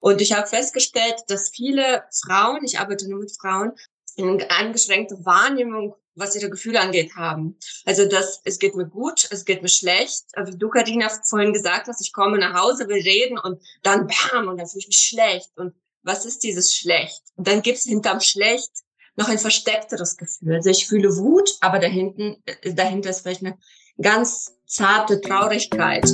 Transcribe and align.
Und 0.00 0.20
ich 0.20 0.32
habe 0.32 0.46
festgestellt, 0.46 1.16
dass 1.28 1.50
viele 1.50 2.04
Frauen, 2.24 2.64
ich 2.64 2.78
arbeite 2.78 3.08
nur 3.08 3.20
mit 3.20 3.36
Frauen, 3.36 3.72
eine 4.16 4.50
eingeschränkte 4.50 5.24
Wahrnehmung, 5.24 5.94
was 6.14 6.34
ihre 6.34 6.50
Gefühle 6.50 6.80
angeht, 6.80 7.14
haben. 7.14 7.56
Also 7.84 8.06
das, 8.06 8.40
es 8.44 8.58
geht 8.58 8.74
mir 8.74 8.86
gut, 8.86 9.28
es 9.30 9.44
geht 9.44 9.62
mir 9.62 9.68
schlecht. 9.68 10.24
Wie 10.36 10.56
du, 10.56 10.68
Karina, 10.68 11.08
vorhin 11.24 11.52
gesagt 11.52 11.86
hast, 11.86 12.00
ich 12.00 12.12
komme 12.12 12.38
nach 12.38 12.60
Hause, 12.60 12.88
wir 12.88 12.96
reden 12.96 13.38
und 13.38 13.62
dann 13.82 14.08
bam, 14.08 14.48
und 14.48 14.58
dann 14.58 14.66
fühle 14.66 14.80
ich 14.80 14.88
mich 14.88 14.98
schlecht. 14.98 15.50
Und 15.56 15.74
was 16.02 16.24
ist 16.24 16.42
dieses 16.42 16.74
schlecht? 16.74 17.22
Und 17.36 17.46
dann 17.46 17.62
gibt's 17.62 17.84
hinterm 17.84 18.20
schlecht 18.20 18.72
noch 19.18 19.28
ein 19.28 19.38
versteckteres 19.38 20.16
Gefühl. 20.16 20.54
Also 20.54 20.70
ich 20.70 20.86
fühle 20.86 21.16
Wut, 21.16 21.50
aber 21.60 21.80
dahinten, 21.80 22.36
äh, 22.46 22.72
dahinter 22.72 23.10
ist 23.10 23.20
vielleicht 23.20 23.44
eine 23.44 23.58
ganz 24.00 24.52
zarte 24.66 25.20
Traurigkeit. 25.20 26.08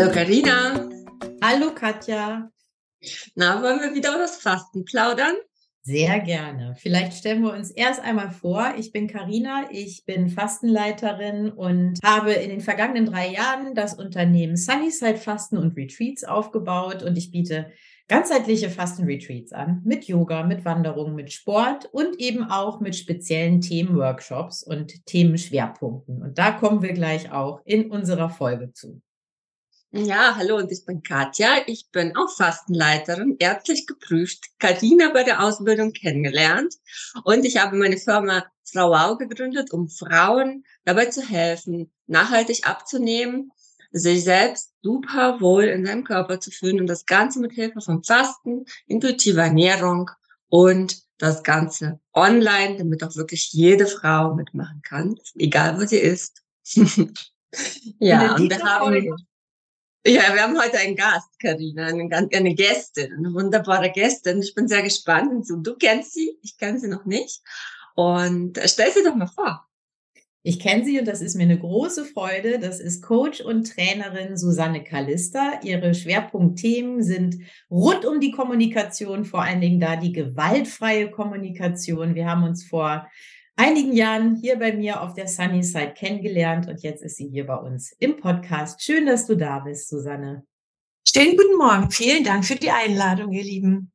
Hallo 0.00 0.12
Karina. 0.12 0.88
Hallo 1.44 1.74
Katja. 1.74 2.50
Na, 3.34 3.62
wollen 3.62 3.80
wir 3.80 3.94
wieder 3.94 4.12
über 4.12 4.20
das 4.20 4.36
Fasten 4.36 4.86
plaudern? 4.86 5.34
Sehr 5.82 6.20
gerne. 6.20 6.74
Vielleicht 6.78 7.12
stellen 7.18 7.42
wir 7.42 7.52
uns 7.52 7.70
erst 7.70 8.00
einmal 8.00 8.30
vor. 8.30 8.72
Ich 8.78 8.92
bin 8.92 9.08
Karina, 9.08 9.68
ich 9.70 10.06
bin 10.06 10.30
Fastenleiterin 10.30 11.50
und 11.50 11.98
habe 12.02 12.32
in 12.32 12.48
den 12.48 12.62
vergangenen 12.62 13.04
drei 13.04 13.28
Jahren 13.28 13.74
das 13.74 13.92
Unternehmen 13.92 14.56
Sunnyside 14.56 15.18
Fasten 15.18 15.58
und 15.58 15.76
Retreats 15.76 16.24
aufgebaut 16.24 17.02
und 17.02 17.18
ich 17.18 17.30
biete 17.30 17.70
ganzheitliche 18.08 18.70
Fasten-Retreats 18.70 19.52
an 19.52 19.82
mit 19.84 20.04
Yoga, 20.04 20.44
mit 20.44 20.64
Wanderung, 20.64 21.14
mit 21.14 21.30
Sport 21.30 21.90
und 21.92 22.18
eben 22.18 22.44
auch 22.44 22.80
mit 22.80 22.96
speziellen 22.96 23.60
Themenworkshops 23.60 24.62
und 24.62 25.04
Themenschwerpunkten. 25.04 26.22
Und 26.22 26.38
da 26.38 26.52
kommen 26.52 26.80
wir 26.80 26.94
gleich 26.94 27.30
auch 27.30 27.60
in 27.66 27.90
unserer 27.90 28.30
Folge 28.30 28.72
zu. 28.72 29.02
Ja, 29.92 30.36
hallo 30.36 30.56
und 30.56 30.70
ich 30.70 30.84
bin 30.84 31.02
Katja. 31.02 31.48
Ich 31.66 31.90
bin 31.90 32.16
auch 32.16 32.30
Fastenleiterin, 32.30 33.34
ärztlich 33.40 33.88
geprüft, 33.88 34.44
Karina 34.60 35.10
bei 35.12 35.24
der 35.24 35.42
Ausbildung 35.42 35.92
kennengelernt 35.92 36.76
und 37.24 37.44
ich 37.44 37.56
habe 37.56 37.76
meine 37.76 37.96
Firma 37.96 38.44
Frau 38.62 38.94
Au 38.94 39.16
gegründet, 39.16 39.72
um 39.72 39.88
Frauen 39.88 40.64
dabei 40.84 41.06
zu 41.06 41.22
helfen, 41.28 41.92
nachhaltig 42.06 42.68
abzunehmen, 42.68 43.50
sich 43.90 44.22
selbst 44.22 44.72
super 44.80 45.40
wohl 45.40 45.64
in 45.64 45.84
seinem 45.84 46.04
Körper 46.04 46.38
zu 46.38 46.52
fühlen 46.52 46.80
und 46.80 46.86
das 46.86 47.04
Ganze 47.04 47.40
mit 47.40 47.50
Hilfe 47.50 47.80
von 47.80 48.04
Fasten, 48.04 48.66
intuitiver 48.86 49.42
Ernährung 49.42 50.08
und 50.48 51.02
das 51.18 51.42
Ganze 51.42 51.98
online, 52.14 52.76
damit 52.78 53.02
auch 53.02 53.16
wirklich 53.16 53.52
jede 53.52 53.88
Frau 53.88 54.36
mitmachen 54.36 54.82
kann, 54.82 55.16
egal 55.36 55.80
wo 55.80 55.84
sie 55.84 55.98
ist. 55.98 56.42
ja, 57.98 58.36
und 58.36 58.48
wir 58.48 58.62
haben 58.62 59.16
ja, 60.06 60.34
wir 60.34 60.42
haben 60.42 60.58
heute 60.58 60.78
einen 60.78 60.96
Gast, 60.96 61.38
Karina, 61.38 61.86
eine, 61.86 62.08
eine 62.10 62.54
Gästin, 62.54 63.12
eine 63.12 63.34
wunderbare 63.34 63.90
Gästin. 63.90 64.40
Ich 64.40 64.54
bin 64.54 64.66
sehr 64.66 64.82
gespannt. 64.82 65.46
Du 65.48 65.74
kennst 65.76 66.14
sie, 66.14 66.38
ich 66.42 66.56
kenne 66.56 66.78
sie 66.78 66.88
noch 66.88 67.04
nicht. 67.04 67.42
Und 67.94 68.58
stell 68.64 68.90
sie 68.92 69.04
doch 69.04 69.14
mal 69.14 69.26
vor. 69.26 69.66
Ich 70.42 70.58
kenne 70.58 70.86
sie 70.86 70.98
und 70.98 71.06
das 71.06 71.20
ist 71.20 71.34
mir 71.34 71.42
eine 71.42 71.58
große 71.58 72.06
Freude. 72.06 72.58
Das 72.58 72.80
ist 72.80 73.02
Coach 73.02 73.42
und 73.42 73.74
Trainerin 73.74 74.38
Susanne 74.38 74.82
Kalister. 74.82 75.60
Ihre 75.62 75.92
Schwerpunktthemen 75.94 77.02
sind 77.02 77.36
rund 77.70 78.06
um 78.06 78.20
die 78.20 78.30
Kommunikation, 78.30 79.26
vor 79.26 79.42
allen 79.42 79.60
Dingen 79.60 79.80
da 79.80 79.96
die 79.96 80.12
gewaltfreie 80.12 81.10
Kommunikation. 81.10 82.14
Wir 82.14 82.24
haben 82.24 82.44
uns 82.44 82.64
vor 82.64 83.06
einigen 83.60 83.92
Jahren 83.92 84.36
hier 84.36 84.58
bei 84.58 84.72
mir 84.72 85.02
auf 85.02 85.12
der 85.12 85.28
Sunny 85.28 85.62
Side 85.62 85.92
kennengelernt 85.94 86.66
und 86.66 86.82
jetzt 86.82 87.02
ist 87.02 87.16
sie 87.18 87.28
hier 87.28 87.46
bei 87.46 87.56
uns 87.56 87.92
im 87.98 88.16
Podcast. 88.16 88.82
Schön, 88.82 89.04
dass 89.04 89.26
du 89.26 89.36
da 89.36 89.58
bist, 89.58 89.90
Susanne. 89.90 90.44
Schönen 91.06 91.36
guten 91.36 91.58
Morgen. 91.58 91.90
Vielen 91.90 92.24
Dank 92.24 92.46
für 92.46 92.54
die 92.54 92.70
Einladung, 92.70 93.32
ihr 93.32 93.44
Lieben. 93.44 93.92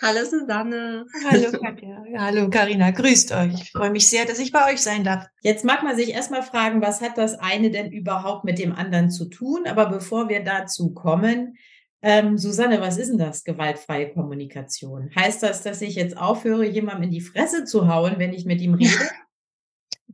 Hallo 0.00 0.24
Susanne. 0.24 1.04
Hallo 1.30 1.52
Katja. 1.52 2.02
Hallo 2.16 2.48
Karina. 2.48 2.90
Grüßt 2.90 3.32
euch. 3.32 3.52
Ich 3.52 3.72
freue 3.72 3.90
mich 3.90 4.08
sehr, 4.08 4.24
dass 4.24 4.38
ich 4.38 4.50
bei 4.50 4.72
euch 4.72 4.80
sein 4.80 5.04
darf. 5.04 5.26
Jetzt 5.42 5.66
mag 5.66 5.82
man 5.82 5.94
sich 5.94 6.14
erstmal 6.14 6.42
fragen, 6.42 6.80
was 6.80 7.02
hat 7.02 7.18
das 7.18 7.38
eine 7.38 7.70
denn 7.70 7.92
überhaupt 7.92 8.44
mit 8.44 8.58
dem 8.58 8.74
anderen 8.74 9.10
zu 9.10 9.26
tun? 9.26 9.66
Aber 9.66 9.90
bevor 9.90 10.30
wir 10.30 10.42
dazu 10.42 10.94
kommen, 10.94 11.58
ähm, 12.02 12.36
Susanne, 12.36 12.80
was 12.80 12.98
ist 12.98 13.10
denn 13.10 13.18
das, 13.18 13.44
gewaltfreie 13.44 14.12
Kommunikation? 14.12 15.10
Heißt 15.14 15.42
das, 15.42 15.62
dass 15.62 15.80
ich 15.80 15.94
jetzt 15.94 16.16
aufhöre, 16.16 16.66
jemandem 16.66 17.04
in 17.04 17.10
die 17.10 17.20
Fresse 17.20 17.64
zu 17.64 17.88
hauen, 17.88 18.14
wenn 18.18 18.32
ich 18.32 18.44
mit 18.44 18.60
ihm 18.60 18.74
rede? 18.74 18.90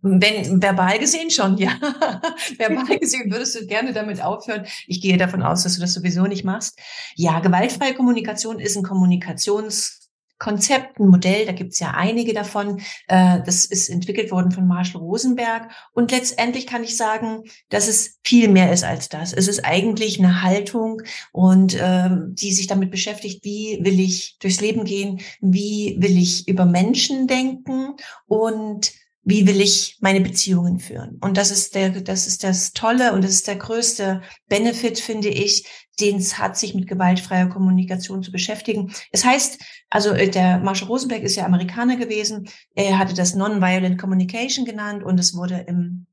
Wenn 0.00 0.62
verbal 0.62 0.98
gesehen 0.98 1.30
schon, 1.30 1.56
ja. 1.56 1.70
verbal 2.58 2.98
gesehen 2.98 3.32
würdest 3.32 3.60
du 3.60 3.66
gerne 3.66 3.92
damit 3.92 4.22
aufhören. 4.22 4.64
Ich 4.86 5.00
gehe 5.00 5.16
davon 5.16 5.42
aus, 5.42 5.64
dass 5.64 5.74
du 5.74 5.80
das 5.80 5.92
sowieso 5.92 6.24
nicht 6.24 6.44
machst. 6.44 6.78
Ja, 7.16 7.40
gewaltfreie 7.40 7.94
Kommunikation 7.94 8.60
ist 8.60 8.76
ein 8.76 8.84
Kommunikations 8.84 10.07
Konzept, 10.38 11.00
ein 11.00 11.08
Modell, 11.08 11.46
da 11.46 11.52
gibt's 11.52 11.80
ja 11.80 11.92
einige 11.94 12.32
davon. 12.32 12.80
Äh, 13.08 13.40
das 13.44 13.64
ist 13.64 13.88
entwickelt 13.88 14.30
worden 14.30 14.52
von 14.52 14.66
Marshall 14.66 15.00
Rosenberg. 15.00 15.70
Und 15.92 16.10
letztendlich 16.10 16.66
kann 16.66 16.84
ich 16.84 16.96
sagen, 16.96 17.42
dass 17.68 17.88
es 17.88 18.18
viel 18.22 18.48
mehr 18.48 18.72
ist 18.72 18.84
als 18.84 19.08
das. 19.08 19.32
Es 19.32 19.48
ist 19.48 19.64
eigentlich 19.64 20.18
eine 20.18 20.42
Haltung 20.42 21.02
und 21.32 21.76
ähm, 21.80 22.34
die 22.34 22.52
sich 22.52 22.66
damit 22.66 22.90
beschäftigt, 22.90 23.44
wie 23.44 23.78
will 23.82 23.98
ich 23.98 24.36
durchs 24.38 24.60
Leben 24.60 24.84
gehen, 24.84 25.20
wie 25.40 25.96
will 25.98 26.16
ich 26.16 26.46
über 26.46 26.64
Menschen 26.64 27.26
denken 27.26 27.94
und 28.26 28.92
wie 29.28 29.46
will 29.46 29.60
ich 29.60 29.98
meine 30.00 30.22
Beziehungen 30.22 30.78
führen? 30.78 31.18
Und 31.20 31.36
das 31.36 31.50
ist 31.50 31.74
der, 31.74 31.90
das 31.90 32.26
ist 32.26 32.44
das 32.44 32.72
Tolle 32.72 33.12
und 33.12 33.22
das 33.22 33.32
ist 33.32 33.46
der 33.46 33.56
größte 33.56 34.22
Benefit, 34.48 34.98
finde 34.98 35.28
ich, 35.28 35.66
den 36.00 36.16
es 36.16 36.38
hat, 36.38 36.56
sich 36.56 36.74
mit 36.74 36.86
gewaltfreier 36.86 37.50
Kommunikation 37.50 38.22
zu 38.22 38.32
beschäftigen. 38.32 38.90
Es 39.12 39.26
heißt, 39.26 39.60
also 39.90 40.12
äh, 40.12 40.30
der 40.30 40.58
Marshall 40.60 40.88
Rosenberg 40.88 41.22
ist 41.22 41.36
ja 41.36 41.44
Amerikaner 41.44 41.96
gewesen. 41.96 42.48
Er 42.74 42.98
hatte 42.98 43.12
das 43.12 43.34
Nonviolent 43.34 44.00
Communication 44.00 44.64
genannt 44.64 45.04
und 45.04 45.20
es 45.20 45.36
wurde 45.36 45.62
im 45.68 46.06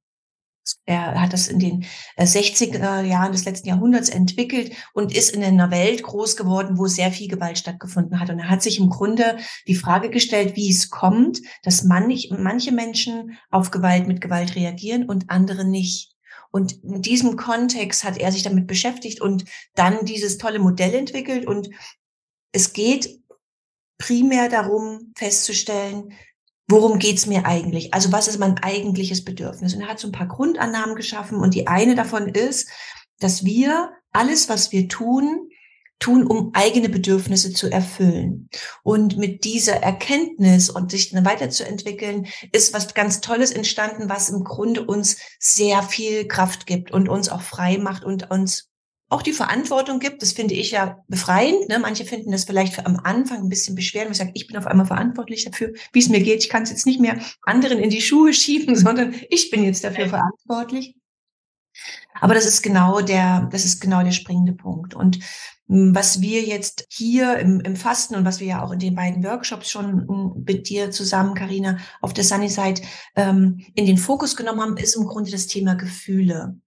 er 0.86 1.22
hat 1.22 1.34
das 1.34 1.48
in 1.48 1.60
den 1.60 1.86
60er 2.18 3.02
äh, 3.02 3.08
Jahren 3.08 3.32
des 3.32 3.46
letzten 3.46 3.68
Jahrhunderts 3.68 4.10
entwickelt 4.10 4.74
und 4.94 5.16
ist 5.16 5.32
in 5.32 5.44
einer 5.44 5.72
Welt 5.72 6.04
groß 6.04 6.36
geworden, 6.36 6.78
wo 6.78 6.88
sehr 6.88 7.12
viel 7.12 7.28
Gewalt 7.28 7.58
stattgefunden 7.58 8.20
hat. 8.20 8.30
Und 8.30 8.40
er 8.40 8.50
hat 8.50 8.64
sich 8.64 8.80
im 8.80 8.90
Grunde 8.90 9.38
die 9.68 9.76
Frage 9.76 10.10
gestellt, 10.10 10.56
wie 10.56 10.70
es 10.70 10.90
kommt, 10.90 11.42
dass 11.64 11.84
manche 11.84 12.72
Menschen 12.72 13.38
auf 13.50 13.72
Gewalt 13.72 14.08
mit 14.08 14.22
Gewalt 14.22 14.56
reagieren 14.56 15.06
und 15.06 15.30
andere 15.30 15.66
nicht. 15.66 16.16
Und 16.52 16.84
in 16.84 17.02
diesem 17.02 17.36
Kontext 17.36 18.04
hat 18.04 18.18
er 18.18 18.32
sich 18.32 18.44
damit 18.44 18.66
beschäftigt 18.66 19.20
und 19.20 19.44
dann 19.74 20.06
dieses 20.06 20.38
tolle 20.38 20.60
Modell 20.60 20.94
entwickelt. 20.94 21.46
Und 21.46 21.70
es 22.54 22.72
geht 22.72 23.20
primär 23.98 24.50
darum 24.50 25.12
festzustellen, 25.18 26.14
worum 26.68 27.00
geht's 27.00 27.26
mir 27.26 27.46
eigentlich? 27.46 27.94
Also 27.94 28.12
was 28.12 28.28
ist 28.28 28.40
mein 28.40 28.58
eigentliches 28.60 29.24
Bedürfnis? 29.24 29.74
Und 29.74 29.82
er 29.82 29.88
hat 29.88 30.00
so 30.00 30.08
ein 30.08 30.14
paar 30.14 30.28
Grundannahmen 30.28 30.96
geschaffen 30.96 31.38
und 31.38 31.54
die 31.54 31.68
eine 31.68 31.96
davon 31.96 32.30
ist, 32.30 32.70
dass 33.20 33.46
wir 33.46 33.92
alles, 34.12 34.50
was 34.50 34.72
wir 34.72 34.88
tun, 34.88 35.50
tun, 36.00 36.28
um 36.28 36.52
eigene 36.54 36.90
Bedürfnisse 36.90 37.54
zu 37.54 37.72
erfüllen. 37.72 38.50
Und 38.84 39.18
mit 39.18 39.44
dieser 39.44 39.78
Erkenntnis 39.78 40.70
und 40.70 40.92
sich 40.92 41.14
weiterzuentwickeln, 41.14 42.28
ist 42.52 42.74
was 42.74 42.94
ganz 42.94 43.22
Tolles 43.22 43.52
entstanden, 43.52 44.10
was 44.10 44.30
im 44.30 44.44
Grunde 44.44 44.86
uns 44.86 45.18
sehr 45.40 45.84
viel 45.84 46.28
Kraft 46.28 46.66
gibt 46.66 46.92
und 46.92 47.08
uns 47.08 47.30
auch 47.30 47.42
frei 47.42 47.78
macht 47.78 48.04
und 48.04 48.30
uns 48.30 48.70
auch 49.16 49.22
die 49.22 49.32
Verantwortung 49.32 50.00
gibt. 50.00 50.22
Das 50.22 50.34
finde 50.34 50.56
ich 50.56 50.72
ja 50.72 51.04
befreiend. 51.08 51.70
Ne? 51.70 51.80
Manche 51.80 52.04
finden 52.04 52.32
das 52.32 52.44
vielleicht 52.44 52.86
am 52.86 53.00
Anfang 53.02 53.44
ein 53.44 53.50
bisschen 53.50 53.74
beschwerlich. 53.74 54.12
Ich 54.12 54.18
sage, 54.18 54.32
ich 54.34 54.46
bin 54.46 54.58
auf 54.58 54.68
einmal 54.68 54.86
verantwortlich 54.86 55.46
dafür, 55.46 55.72
wie 55.94 56.00
es 56.00 56.10
mir 56.10 56.20
geht. 56.20 56.44
Ich 56.44 56.50
kann 56.50 56.64
es 56.64 56.70
jetzt 56.70 56.86
nicht 56.86 57.00
mehr 57.00 57.18
anderen 57.44 57.80
in 57.80 57.90
die 57.90 58.02
Schuhe 58.02 58.34
schieben, 58.34 58.76
sondern 58.76 59.16
ich 59.30 59.50
bin 59.52 59.64
jetzt 59.64 59.86
dafür 59.86 60.10
verantwortlich. 60.10 60.96
Aber 62.20 62.34
das 62.34 62.46
ist 62.46 62.62
genau 62.62 63.02
der, 63.02 63.48
das 63.52 63.64
ist 63.64 63.80
genau 63.80 64.04
der 64.04 64.12
springende 64.12 64.54
Punkt. 64.54 64.94
Und 64.94 65.20
hm, 65.68 65.96
was 65.96 66.20
wir 66.20 66.42
jetzt 66.44 66.86
hier 66.90 67.38
im, 67.40 67.62
im 67.62 67.78
Fasten 67.78 68.16
und 68.16 68.26
was 68.26 68.42
wir 68.42 68.48
ja 68.48 68.64
auch 68.64 68.72
in 68.72 68.80
den 68.80 68.96
beiden 68.96 69.24
Workshops 69.24 69.70
schon 69.70 70.08
hm, 70.08 70.44
mit 70.46 70.68
dir 70.68 70.92
zusammen, 70.92 71.36
Karina, 71.36 71.78
auf 72.02 72.14
der 72.14 72.26
Sunnyside 72.26 72.82
ähm, 73.16 73.66
in 73.76 73.86
den 73.86 73.98
Fokus 73.98 74.36
genommen 74.36 74.62
haben, 74.62 74.78
ist 74.78 74.96
im 74.96 75.06
Grunde 75.06 75.32
das 75.32 75.48
Thema 75.48 75.76
Gefühle. 75.76 76.58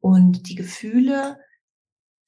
Und 0.00 0.48
die 0.48 0.54
Gefühle 0.54 1.38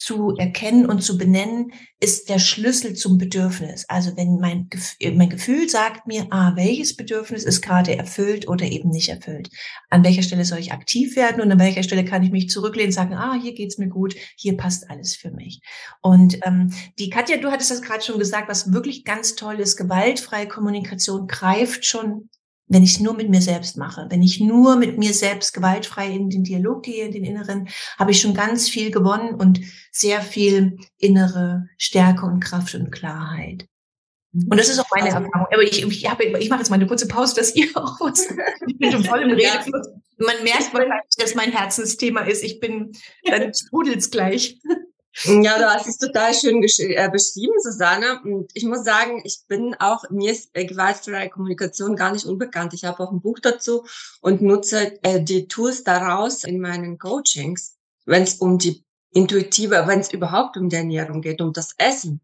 zu 0.00 0.34
erkennen 0.36 0.86
und 0.86 1.02
zu 1.02 1.18
benennen, 1.18 1.72
ist 2.00 2.30
der 2.30 2.38
Schlüssel 2.38 2.94
zum 2.94 3.18
Bedürfnis. 3.18 3.84
Also 3.88 4.16
wenn 4.16 4.40
mein, 4.40 4.68
Gefühl, 4.70 5.12
mein 5.14 5.28
Gefühl 5.28 5.68
sagt 5.68 6.06
mir, 6.06 6.26
ah, 6.30 6.52
welches 6.56 6.96
Bedürfnis 6.96 7.44
ist 7.44 7.60
gerade 7.60 7.98
erfüllt 7.98 8.48
oder 8.48 8.64
eben 8.64 8.88
nicht 8.88 9.10
erfüllt. 9.10 9.50
An 9.90 10.02
welcher 10.02 10.22
Stelle 10.22 10.46
soll 10.46 10.58
ich 10.58 10.72
aktiv 10.72 11.16
werden 11.16 11.42
und 11.42 11.52
an 11.52 11.58
welcher 11.58 11.82
Stelle 11.82 12.06
kann 12.06 12.22
ich 12.22 12.30
mich 12.30 12.48
zurücklehnen 12.48 12.88
und 12.88 12.94
sagen, 12.94 13.14
ah, 13.14 13.38
hier 13.40 13.52
geht's 13.52 13.76
mir 13.76 13.88
gut, 13.88 14.14
hier 14.36 14.56
passt 14.56 14.88
alles 14.88 15.14
für 15.14 15.30
mich. 15.32 15.60
Und 16.00 16.38
ähm, 16.46 16.72
die 16.98 17.10
Katja, 17.10 17.36
du 17.36 17.50
hattest 17.50 17.70
das 17.70 17.82
gerade 17.82 18.02
schon 18.02 18.18
gesagt, 18.18 18.48
was 18.48 18.72
wirklich 18.72 19.04
ganz 19.04 19.34
toll 19.34 19.60
ist, 19.60 19.76
gewaltfreie 19.76 20.48
Kommunikation 20.48 21.26
greift 21.26 21.84
schon 21.84 22.30
wenn 22.70 22.84
ich 22.84 22.92
es 22.92 23.00
nur 23.00 23.14
mit 23.14 23.28
mir 23.28 23.42
selbst 23.42 23.76
mache. 23.76 24.06
Wenn 24.08 24.22
ich 24.22 24.40
nur 24.40 24.76
mit 24.76 24.96
mir 24.96 25.12
selbst 25.12 25.52
gewaltfrei 25.52 26.08
in 26.08 26.30
den 26.30 26.44
Dialog 26.44 26.84
gehe, 26.84 27.04
in 27.04 27.12
den 27.12 27.24
Inneren, 27.24 27.68
habe 27.98 28.12
ich 28.12 28.20
schon 28.20 28.32
ganz 28.32 28.68
viel 28.68 28.92
gewonnen 28.92 29.34
und 29.34 29.60
sehr 29.90 30.22
viel 30.22 30.78
innere 30.96 31.66
Stärke 31.76 32.24
und 32.26 32.38
Kraft 32.38 32.76
und 32.76 32.92
Klarheit. 32.92 33.66
Und 34.32 34.56
das 34.56 34.68
ist 34.68 34.78
auch 34.78 34.86
meine 34.94 35.06
also, 35.06 35.24
Erfahrung. 35.24 35.46
Aber 35.52 35.62
ich, 35.64 35.84
ich, 35.84 36.08
habe, 36.08 36.24
ich 36.24 36.48
mache 36.48 36.60
jetzt 36.60 36.70
mal 36.70 36.76
eine 36.76 36.86
kurze 36.86 37.08
Pause, 37.08 37.34
dass 37.34 37.56
ihr 37.56 37.66
auch 37.74 38.00
was. 38.00 38.32
Ich 38.68 38.78
bin 38.78 38.92
schon 38.92 39.04
voll 39.04 39.22
im 39.22 39.30
Redefluss. 39.36 39.88
Man 40.18 40.36
merkt 40.44 40.72
wahrscheinlich, 40.72 41.16
dass 41.18 41.34
mein 41.34 41.50
Herzensthema 41.50 42.20
ist. 42.20 42.44
Ich 42.44 42.60
bin, 42.60 42.92
dann 43.24 43.52
strudelt's 43.54 44.12
gleich. 44.12 44.60
Ja, 45.24 45.58
du 45.58 45.66
hast 45.66 45.86
es 45.86 45.98
total 45.98 46.32
schön 46.32 46.62
äh, 46.62 47.10
beschrieben, 47.10 47.52
Susanne. 47.62 48.20
Und 48.24 48.50
ich 48.54 48.64
muss 48.64 48.84
sagen, 48.84 49.20
ich 49.24 49.42
bin 49.48 49.74
auch, 49.78 50.04
mir 50.10 50.32
ist 50.32 50.50
äh, 50.54 50.64
gewaltfreie 50.64 51.28
Kommunikation 51.28 51.94
gar 51.94 52.12
nicht 52.12 52.24
unbekannt. 52.24 52.72
Ich 52.72 52.84
habe 52.84 53.02
auch 53.02 53.12
ein 53.12 53.20
Buch 53.20 53.38
dazu 53.38 53.84
und 54.22 54.40
nutze 54.40 55.02
äh, 55.02 55.22
die 55.22 55.46
Tools 55.46 55.84
daraus 55.84 56.44
in 56.44 56.60
meinen 56.60 56.98
Coachings, 56.98 57.76
wenn 58.06 58.22
es 58.22 58.34
um 58.36 58.58
die 58.58 58.82
intuitive, 59.12 59.86
wenn 59.86 60.00
es 60.00 60.12
überhaupt 60.12 60.56
um 60.56 60.68
die 60.68 60.76
Ernährung 60.76 61.20
geht, 61.20 61.40
um 61.42 61.52
das 61.52 61.74
Essen. 61.76 62.20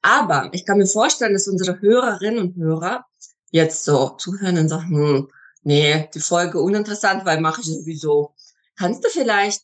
Aber 0.00 0.48
ich 0.52 0.64
kann 0.64 0.78
mir 0.78 0.86
vorstellen, 0.86 1.34
dass 1.34 1.48
unsere 1.48 1.80
Hörerinnen 1.80 2.40
und 2.40 2.56
Hörer 2.56 3.04
jetzt 3.50 3.84
so 3.84 4.10
zuhören 4.10 4.56
und 4.56 4.68
sagen, 4.68 4.88
hm, 4.88 5.28
nee, 5.62 6.08
die 6.14 6.20
Folge 6.20 6.60
uninteressant, 6.60 7.26
weil 7.26 7.40
mache 7.40 7.60
ich 7.60 7.66
sowieso. 7.66 8.34
Kannst 8.76 9.04
du 9.04 9.10
vielleicht 9.10 9.62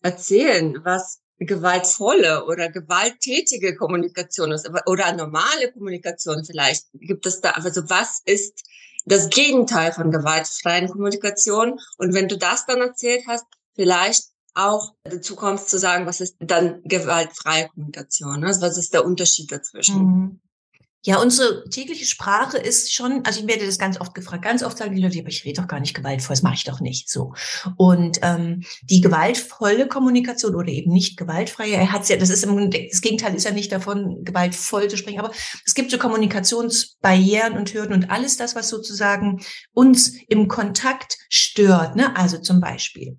erzählen, 0.00 0.78
was 0.84 1.20
gewaltvolle 1.38 2.44
oder 2.46 2.70
gewalttätige 2.70 3.74
Kommunikation 3.74 4.52
ist 4.52 4.68
oder 4.86 5.12
normale 5.12 5.72
Kommunikation 5.72 6.44
vielleicht. 6.44 6.86
Gibt 6.94 7.26
es 7.26 7.40
da, 7.40 7.50
also 7.50 7.88
was 7.88 8.20
ist 8.24 8.62
das 9.04 9.28
Gegenteil 9.30 9.92
von 9.92 10.10
gewaltfreien 10.10 10.88
Kommunikation? 10.88 11.78
Und 11.98 12.14
wenn 12.14 12.28
du 12.28 12.38
das 12.38 12.66
dann 12.66 12.80
erzählt 12.80 13.24
hast, 13.26 13.44
vielleicht 13.74 14.24
auch 14.54 14.94
dazu 15.02 15.34
kommst 15.34 15.68
zu 15.68 15.78
sagen, 15.78 16.06
was 16.06 16.20
ist 16.20 16.36
dann 16.38 16.80
gewaltfreie 16.84 17.68
Kommunikation? 17.68 18.44
Also 18.44 18.60
was 18.60 18.78
ist 18.78 18.94
der 18.94 19.04
Unterschied 19.04 19.50
dazwischen? 19.50 19.98
Mhm. 19.98 20.40
Ja, 21.06 21.20
unsere 21.20 21.68
tägliche 21.68 22.06
Sprache 22.06 22.56
ist 22.56 22.94
schon, 22.94 23.22
also 23.26 23.40
ich 23.40 23.46
werde 23.46 23.66
das 23.66 23.78
ganz 23.78 24.00
oft 24.00 24.14
gefragt, 24.14 24.42
ganz 24.42 24.62
oft 24.62 24.78
sagen 24.78 24.94
die 24.94 25.02
Leute, 25.02 25.18
aber 25.18 25.28
ich 25.28 25.44
rede 25.44 25.60
doch 25.60 25.68
gar 25.68 25.78
nicht 25.78 25.92
gewaltvoll, 25.92 26.34
das 26.34 26.42
mache 26.42 26.54
ich 26.54 26.64
doch 26.64 26.80
nicht 26.80 27.10
so. 27.10 27.34
Und 27.76 28.20
ähm, 28.22 28.62
die 28.82 29.02
gewaltvolle 29.02 29.86
Kommunikation 29.86 30.54
oder 30.54 30.68
eben 30.68 30.90
nicht 30.90 31.18
gewaltfreie, 31.18 31.74
er 31.74 31.92
hat 31.92 32.08
ja, 32.08 32.16
das 32.16 32.30
ist 32.30 32.44
im, 32.44 32.70
das 32.70 33.02
Gegenteil 33.02 33.34
ist 33.34 33.44
ja 33.44 33.50
nicht 33.50 33.70
davon, 33.70 34.24
gewaltvoll 34.24 34.88
zu 34.88 34.96
sprechen, 34.96 35.20
aber 35.20 35.32
es 35.66 35.74
gibt 35.74 35.90
so 35.90 35.98
Kommunikationsbarrieren 35.98 37.58
und 37.58 37.74
Hürden 37.74 37.92
und 37.92 38.10
alles 38.10 38.38
das, 38.38 38.56
was 38.56 38.70
sozusagen 38.70 39.44
uns 39.74 40.14
im 40.28 40.48
Kontakt 40.48 41.18
stört. 41.28 41.96
Ne? 41.96 42.16
Also 42.16 42.38
zum 42.38 42.60
Beispiel 42.60 43.18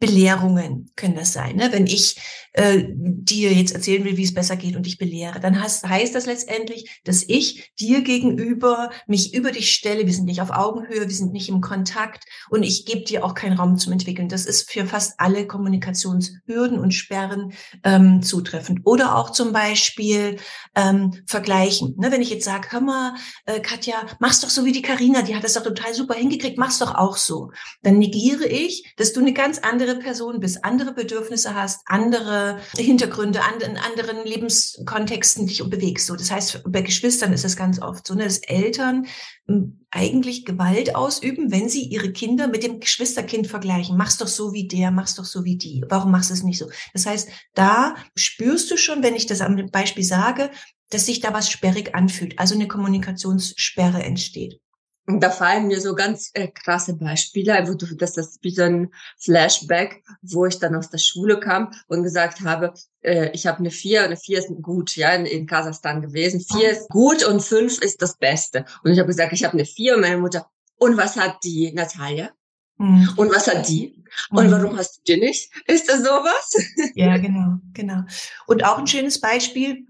Belehrungen 0.00 0.90
können 0.96 1.14
das 1.14 1.32
sein. 1.32 1.56
Ne? 1.56 1.68
Wenn 1.72 1.86
ich 1.86 2.16
äh, 2.52 2.84
dir 2.88 3.52
jetzt 3.52 3.72
erzählen 3.72 4.04
will, 4.04 4.16
wie 4.16 4.24
es 4.24 4.34
besser 4.34 4.56
geht 4.56 4.76
und 4.76 4.86
dich 4.86 4.98
belehre, 4.98 5.40
dann 5.40 5.60
heißt, 5.60 5.88
heißt 5.88 6.14
das 6.14 6.26
letztendlich, 6.26 7.00
dass 7.04 7.24
ich 7.26 7.72
dir 7.78 8.02
gegenüber 8.02 8.90
mich 9.06 9.34
über 9.34 9.52
dich 9.52 9.72
stelle. 9.72 10.06
Wir 10.06 10.12
sind 10.12 10.24
nicht 10.24 10.40
auf 10.40 10.50
Augenhöhe, 10.50 11.08
wir 11.08 11.14
sind 11.14 11.32
nicht 11.32 11.48
im 11.48 11.60
Kontakt 11.60 12.24
und 12.50 12.62
ich 12.62 12.86
gebe 12.86 13.02
dir 13.02 13.24
auch 13.24 13.34
keinen 13.34 13.56
Raum 13.56 13.76
zum 13.78 13.92
Entwickeln. 13.92 14.28
Das 14.28 14.46
ist 14.46 14.70
für 14.70 14.86
fast 14.86 15.18
alle 15.18 15.46
Kommunikationshürden 15.46 16.78
und 16.78 16.92
Sperren 16.92 17.52
ähm, 17.84 18.22
zutreffend. 18.22 18.80
Oder 18.84 19.16
auch 19.16 19.30
zum 19.30 19.52
Beispiel 19.52 20.36
ähm, 20.74 21.22
vergleichen. 21.26 21.94
Ne? 21.98 22.10
Wenn 22.10 22.22
ich 22.22 22.30
jetzt 22.30 22.44
sage, 22.44 22.68
hör 22.70 22.80
mal, 22.80 23.14
äh, 23.46 23.60
Katja, 23.60 23.94
mach's 24.18 24.40
doch 24.40 24.50
so 24.50 24.64
wie 24.64 24.72
die 24.72 24.82
Karina, 24.82 25.22
die 25.22 25.36
hat 25.36 25.44
das 25.44 25.54
doch 25.54 25.62
total 25.62 25.94
super 25.94 26.14
hingekriegt, 26.14 26.58
mach's 26.58 26.78
doch 26.78 26.94
auch 26.94 27.16
so. 27.16 27.52
Dann 27.82 27.98
negiere 27.98 28.46
ich, 28.46 28.92
dass 28.96 29.12
du 29.12 29.20
eine 29.20 29.32
ganz 29.32 29.58
andere 29.70 29.96
Person 29.96 30.40
bist, 30.40 30.64
andere 30.64 30.92
Bedürfnisse 30.92 31.54
hast, 31.54 31.82
andere 31.86 32.58
Hintergründe, 32.76 33.42
an, 33.42 33.60
in 33.60 33.76
anderen 33.76 34.24
Lebenskontexten 34.24 35.46
dich 35.46 35.62
bewegst. 35.68 36.06
So, 36.06 36.16
das 36.16 36.30
heißt, 36.30 36.62
bei 36.66 36.82
Geschwistern 36.82 37.32
ist 37.32 37.44
es 37.44 37.56
ganz 37.56 37.80
oft 37.80 38.06
so, 38.06 38.14
ne, 38.14 38.24
dass 38.24 38.38
Eltern 38.38 39.06
hm, 39.46 39.84
eigentlich 39.90 40.44
Gewalt 40.44 40.94
ausüben, 40.94 41.50
wenn 41.50 41.68
sie 41.68 41.84
ihre 41.84 42.12
Kinder 42.12 42.48
mit 42.48 42.62
dem 42.62 42.80
Geschwisterkind 42.80 43.46
vergleichen. 43.46 43.96
Mach's 43.96 44.18
doch 44.18 44.26
so 44.26 44.52
wie 44.52 44.66
der, 44.66 44.90
mach's 44.90 45.14
doch 45.14 45.24
so 45.24 45.44
wie 45.44 45.56
die. 45.56 45.84
Warum 45.88 46.10
machst 46.10 46.30
du 46.30 46.34
es 46.34 46.42
nicht 46.42 46.58
so? 46.58 46.68
Das 46.92 47.06
heißt, 47.06 47.28
da 47.54 47.96
spürst 48.16 48.70
du 48.70 48.76
schon, 48.76 49.02
wenn 49.02 49.14
ich 49.14 49.26
das 49.26 49.40
am 49.40 49.70
Beispiel 49.70 50.04
sage, 50.04 50.50
dass 50.90 51.06
sich 51.06 51.20
da 51.20 51.32
was 51.34 51.50
sperrig 51.50 51.94
anfühlt, 51.94 52.38
also 52.38 52.54
eine 52.54 52.68
Kommunikationssperre 52.68 54.02
entsteht. 54.02 54.60
Und 55.08 55.20
da 55.20 55.30
fallen 55.30 55.68
mir 55.68 55.80
so 55.80 55.94
ganz 55.94 56.30
äh, 56.34 56.48
krasse 56.48 56.94
Beispiele, 56.94 57.66
wo 57.66 57.72
du, 57.72 57.86
das 57.96 58.18
ist 58.18 58.38
wie 58.42 58.54
so 58.54 58.62
ein 58.62 58.92
Flashback, 59.18 60.02
wo 60.20 60.44
ich 60.44 60.58
dann 60.58 60.76
aus 60.76 60.90
der 60.90 60.98
Schule 60.98 61.40
kam 61.40 61.72
und 61.86 62.02
gesagt 62.02 62.42
habe, 62.42 62.74
äh, 63.00 63.30
ich 63.32 63.46
habe 63.46 63.60
eine 63.60 63.70
vier, 63.70 64.04
eine 64.04 64.18
vier 64.18 64.38
ist 64.38 64.50
gut, 64.60 64.96
ja, 64.96 65.14
in, 65.14 65.24
in 65.24 65.46
Kasachstan 65.46 66.02
gewesen. 66.02 66.44
Vier 66.52 66.72
ist 66.72 66.90
gut 66.90 67.24
und 67.24 67.40
fünf 67.40 67.80
ist 67.80 68.02
das 68.02 68.18
Beste. 68.18 68.66
Und 68.84 68.92
ich 68.92 68.98
habe 68.98 69.06
gesagt, 69.06 69.32
ich 69.32 69.44
habe 69.44 69.54
eine 69.54 69.64
vier 69.64 69.94
und 69.94 70.02
meine 70.02 70.18
Mutter, 70.18 70.46
und 70.76 70.98
was 70.98 71.16
hat 71.16 71.38
die 71.42 71.72
Natalia? 71.72 72.30
Mhm. 72.76 73.08
Und 73.16 73.34
was 73.34 73.46
hat 73.48 73.66
die? 73.66 74.04
Und 74.28 74.48
mhm. 74.48 74.52
warum 74.52 74.76
hast 74.76 74.98
du 74.98 75.14
die 75.14 75.20
nicht? 75.20 75.50
Ist 75.66 75.88
das 75.88 76.00
sowas? 76.00 76.52
Ja, 76.94 77.16
genau, 77.16 77.56
genau. 77.72 78.02
Und 78.46 78.62
auch 78.62 78.78
ein 78.78 78.86
schönes 78.86 79.20
Beispiel, 79.22 79.86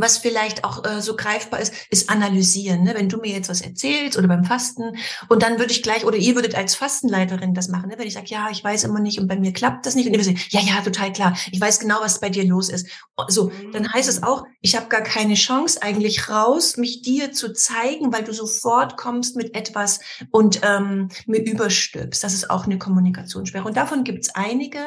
was 0.00 0.18
vielleicht 0.18 0.64
auch 0.64 0.84
äh, 0.84 1.00
so 1.00 1.16
greifbar 1.16 1.60
ist, 1.60 1.72
ist 1.90 2.10
analysieren. 2.10 2.84
Ne? 2.84 2.94
Wenn 2.94 3.08
du 3.08 3.18
mir 3.18 3.32
jetzt 3.32 3.48
was 3.48 3.60
erzählst 3.60 4.16
oder 4.16 4.28
beim 4.28 4.44
Fasten 4.44 4.96
und 5.28 5.42
dann 5.42 5.58
würde 5.58 5.72
ich 5.72 5.82
gleich, 5.82 6.04
oder 6.04 6.16
ihr 6.16 6.34
würdet 6.34 6.54
als 6.54 6.74
Fastenleiterin 6.74 7.54
das 7.54 7.68
machen, 7.68 7.88
ne? 7.88 7.98
wenn 7.98 8.06
ich 8.06 8.14
sage, 8.14 8.26
ja, 8.28 8.48
ich 8.50 8.62
weiß 8.62 8.84
immer 8.84 9.00
nicht 9.00 9.18
und 9.18 9.28
bei 9.28 9.36
mir 9.36 9.52
klappt 9.52 9.86
das 9.86 9.94
nicht 9.94 10.06
und 10.06 10.12
ihr 10.12 10.20
würdet 10.20 10.38
sagen, 10.38 10.48
ja, 10.50 10.60
ja, 10.74 10.82
total 10.82 11.12
klar, 11.12 11.36
ich 11.50 11.60
weiß 11.60 11.80
genau, 11.80 12.00
was 12.00 12.20
bei 12.20 12.30
dir 12.30 12.44
los 12.44 12.68
ist. 12.68 12.88
So, 13.28 13.50
dann 13.72 13.92
heißt 13.92 14.08
es 14.08 14.22
auch, 14.22 14.44
ich 14.60 14.76
habe 14.76 14.88
gar 14.88 15.02
keine 15.02 15.34
Chance 15.34 15.82
eigentlich 15.82 16.28
raus, 16.28 16.76
mich 16.76 17.02
dir 17.02 17.32
zu 17.32 17.52
zeigen, 17.52 18.12
weil 18.12 18.24
du 18.24 18.32
sofort 18.32 18.96
kommst 18.96 19.36
mit 19.36 19.54
etwas 19.54 20.00
und 20.30 20.60
ähm, 20.62 21.08
mir 21.26 21.42
überstülpst. 21.42 22.22
Das 22.22 22.34
ist 22.34 22.50
auch 22.50 22.66
eine 22.66 22.78
Kommunikationssperre. 22.78 23.66
Und 23.66 23.76
davon 23.76 24.04
gibt 24.04 24.24
es 24.24 24.34
einige 24.34 24.80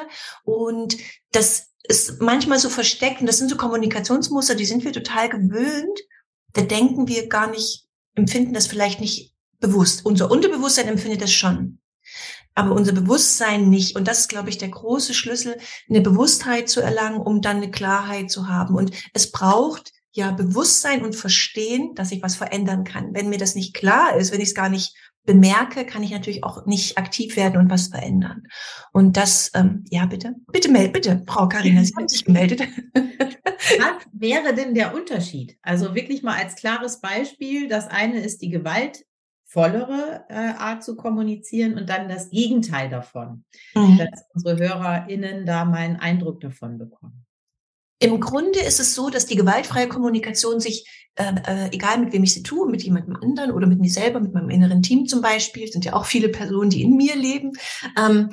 und 0.44 0.98
das 1.31 1.71
ist 1.83 2.22
manchmal 2.22 2.60
so 2.60 2.69
versteckt 2.69 3.22
und 3.22 3.28
das 3.28 3.38
sind 3.38 3.50
so 3.50 3.57
Kommunikationsmuster, 3.57 4.56
die 4.56 4.66
sind 4.66 4.83
wir 4.83 4.94
total 4.94 5.30
gewöhnt. 5.30 6.00
Da 6.54 6.62
denken 6.62 7.07
wir 7.07 7.28
gar 7.28 7.50
nicht, 7.50 7.86
empfinden 8.16 8.54
das 8.54 8.68
vielleicht 8.68 9.00
nicht 9.00 9.33
bewusst. 9.60 10.06
Unser 10.06 10.30
Unterbewusstsein 10.30 10.88
empfindet 10.88 11.22
das 11.22 11.31
schon. 11.31 11.80
Aber 12.54 12.75
unser 12.75 12.92
Bewusstsein 12.92 13.69
nicht. 13.69 13.95
Und 13.95 14.07
das 14.07 14.19
ist, 14.19 14.28
glaube 14.28 14.50
ich, 14.50 14.57
der 14.57 14.69
große 14.69 15.13
Schlüssel, 15.13 15.57
eine 15.89 16.01
Bewusstheit 16.01 16.67
zu 16.67 16.82
erlangen, 16.82 17.22
um 17.22 17.41
dann 17.41 17.58
eine 17.58 17.72
Klarheit 17.72 18.29
zu 18.29 18.50
haben. 18.50 18.75
Und 18.75 18.91
es 19.13 19.32
braucht 19.32 19.94
ja 20.12 20.32
Bewusstsein 20.32 21.06
und 21.06 21.15
Verstehen, 21.15 21.96
dass 21.96 22.12
ich 22.12 22.22
was 22.22 22.36
verändern 22.36 22.84
kann. 22.84 23.13
Wenn 23.13 23.29
mir 23.29 23.38
das 23.38 23.56
nicht 23.56 23.74
klar 23.74 24.17
ist, 24.17 24.34
wenn 24.34 24.41
ich 24.41 24.50
es 24.50 24.56
gar 24.56 24.67
nicht 24.67 24.94
bemerke, 25.24 25.86
kann 25.86 26.04
ich 26.04 26.12
natürlich 26.12 26.44
auch 26.44 26.66
nicht 26.66 26.98
aktiv 26.98 27.36
werden 27.36 27.58
und 27.58 27.70
was 27.70 27.88
verändern. 27.88 28.44
Und 28.92 29.18
das, 29.18 29.51
ähm, 29.54 29.84
ja, 29.90 30.06
bitte, 30.06 30.36
bitte 30.51 30.72
meld, 30.72 30.94
bitte, 30.94 31.24
Frau 31.28 31.48
Karina, 31.48 31.84
Sie 31.84 31.94
haben 31.96 32.08
sich 32.08 32.25
gemeldet. 32.25 32.62
Was 33.78 34.06
wäre 34.12 34.56
denn 34.56 34.74
der 34.74 34.96
Unterschied? 34.96 35.58
Also 35.62 35.94
wirklich 35.94 36.24
mal 36.24 36.36
als 36.36 36.56
klares 36.56 37.00
Beispiel. 37.00 37.68
Das 37.68 37.88
eine 37.88 38.20
ist 38.20 38.42
die 38.42 38.50
gewaltvollere 38.50 40.25
äh, 40.30 40.54
Art 40.58 40.84
zu 40.84 40.96
kommunizieren 40.96 41.78
und 41.78 41.88
dann 41.88 42.10
das 42.10 42.32
Gegenteil 42.32 42.90
davon, 42.90 43.44
mhm. 43.75 43.98
dass 43.98 44.25
unsere 44.34 44.58
HörerInnen 44.58 45.46
da 45.46 45.66
mal 45.66 45.78
einen 45.78 45.98
Eindruck 45.98 46.42
davon 46.42 46.80
bekommen. 46.80 47.25
Im 48.01 48.20
Grunde 48.20 48.60
ist 48.60 48.79
es 48.79 48.96
so, 48.96 49.12
dass 49.12 49.27
die 49.27 49.36
gewaltfreie 49.36 49.88
Kommunikation 49.88 50.60
sich, 50.60 50.86
äh, 51.15 51.34
äh, 51.46 51.70
egal 51.72 52.00
mit 52.00 52.12
wem 52.12 52.24
ich 52.24 52.34
sie 52.34 52.41
tue, 52.41 52.67
mit 52.67 52.81
jemandem 52.81 53.15
anderen 53.15 53.51
oder 53.51 53.67
mit 53.67 53.79
mir 53.79 53.91
selber, 53.91 54.20
mit 54.20 54.34
meinem 54.34 54.50
inneren 54.50 54.81
Team 54.81 55.05
zum 55.05 55.22
Beispiel, 55.22 55.72
sind 55.72 55.86
ja 55.86 55.93
auch 55.93 56.05
viele 56.05 56.29
Personen, 56.29 56.72
die 56.72 56.81
in 56.81 56.98
mir 56.98 57.15
leben, 57.15 57.51
ähm, 57.96 58.31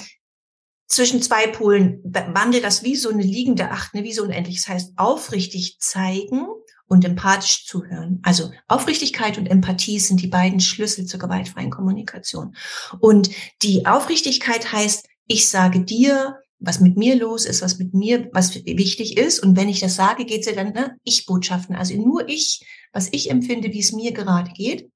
zwischen 0.87 1.21
zwei 1.21 1.47
Polen 1.49 2.01
wandelt 2.03 2.65
das 2.65 2.83
wie 2.83 2.97
so 2.97 3.11
eine 3.11 3.23
liegende 3.23 3.71
Acht, 3.71 3.93
ne, 3.93 4.05
wie 4.05 4.15
so 4.15 4.23
unendlich. 4.23 4.57
Das 4.57 4.69
heißt, 4.69 4.93
aufrichtig 4.97 5.77
zeigen 5.81 6.47
und 6.87 7.05
empathisch 7.05 7.67
zuhören. 7.67 8.21
Also 8.23 8.51
Aufrichtigkeit 8.69 9.37
und 9.37 9.49
Empathie 9.49 9.99
sind 9.99 10.23
die 10.23 10.29
beiden 10.29 10.61
Schlüssel 10.61 11.05
zur 11.05 11.21
gewaltfreien 11.21 11.69
Kommunikation. 11.69 12.57
Und 13.01 13.29
die 13.63 13.85
Aufrichtigkeit 13.85 14.73
heißt, 14.73 15.07
ich 15.27 15.51
sage 15.51 15.81
dir, 15.81 16.39
was 16.61 16.81
mit 16.81 16.97
mir 16.97 17.17
los 17.17 17.47
ist, 17.47 17.63
was 17.63 17.79
mit 17.79 17.95
mir, 17.95 18.29
was 18.33 18.55
wichtig 18.55 19.17
ist. 19.17 19.41
Und 19.41 19.57
wenn 19.57 19.69
ich 19.69 19.81
das 19.81 19.97
sage, 19.97 20.25
geht 20.25 20.41
es 20.41 20.47
ja 20.47 20.53
dann, 20.53 20.73
ne, 20.73 20.97
Ich-Botschaften. 21.05 21.77
Also 21.77 21.95
nur 21.95 22.29
ich, 22.29 22.65
was 22.93 23.09
ich 23.13 23.31
empfinde, 23.31 23.73
wie 23.73 23.81
es 23.81 23.93
mir 23.93 24.13
gerade 24.13 24.51
geht. 24.53 24.91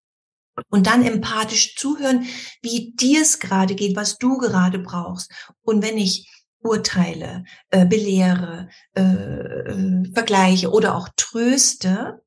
Und 0.68 0.86
dann 0.86 1.04
empathisch 1.04 1.76
zuhören, 1.76 2.26
wie 2.60 2.92
dir 2.94 3.22
es 3.22 3.38
gerade 3.38 3.74
geht, 3.74 3.96
was 3.96 4.18
du 4.18 4.36
gerade 4.38 4.78
brauchst. 4.78 5.32
Und 5.62 5.82
wenn 5.82 5.96
ich 5.96 6.28
urteile, 6.62 7.44
äh, 7.70 7.86
belehre, 7.86 8.68
äh, 8.94 9.02
äh, 9.02 10.12
vergleiche 10.12 10.70
oder 10.70 10.96
auch 10.96 11.08
tröste, 11.16 12.22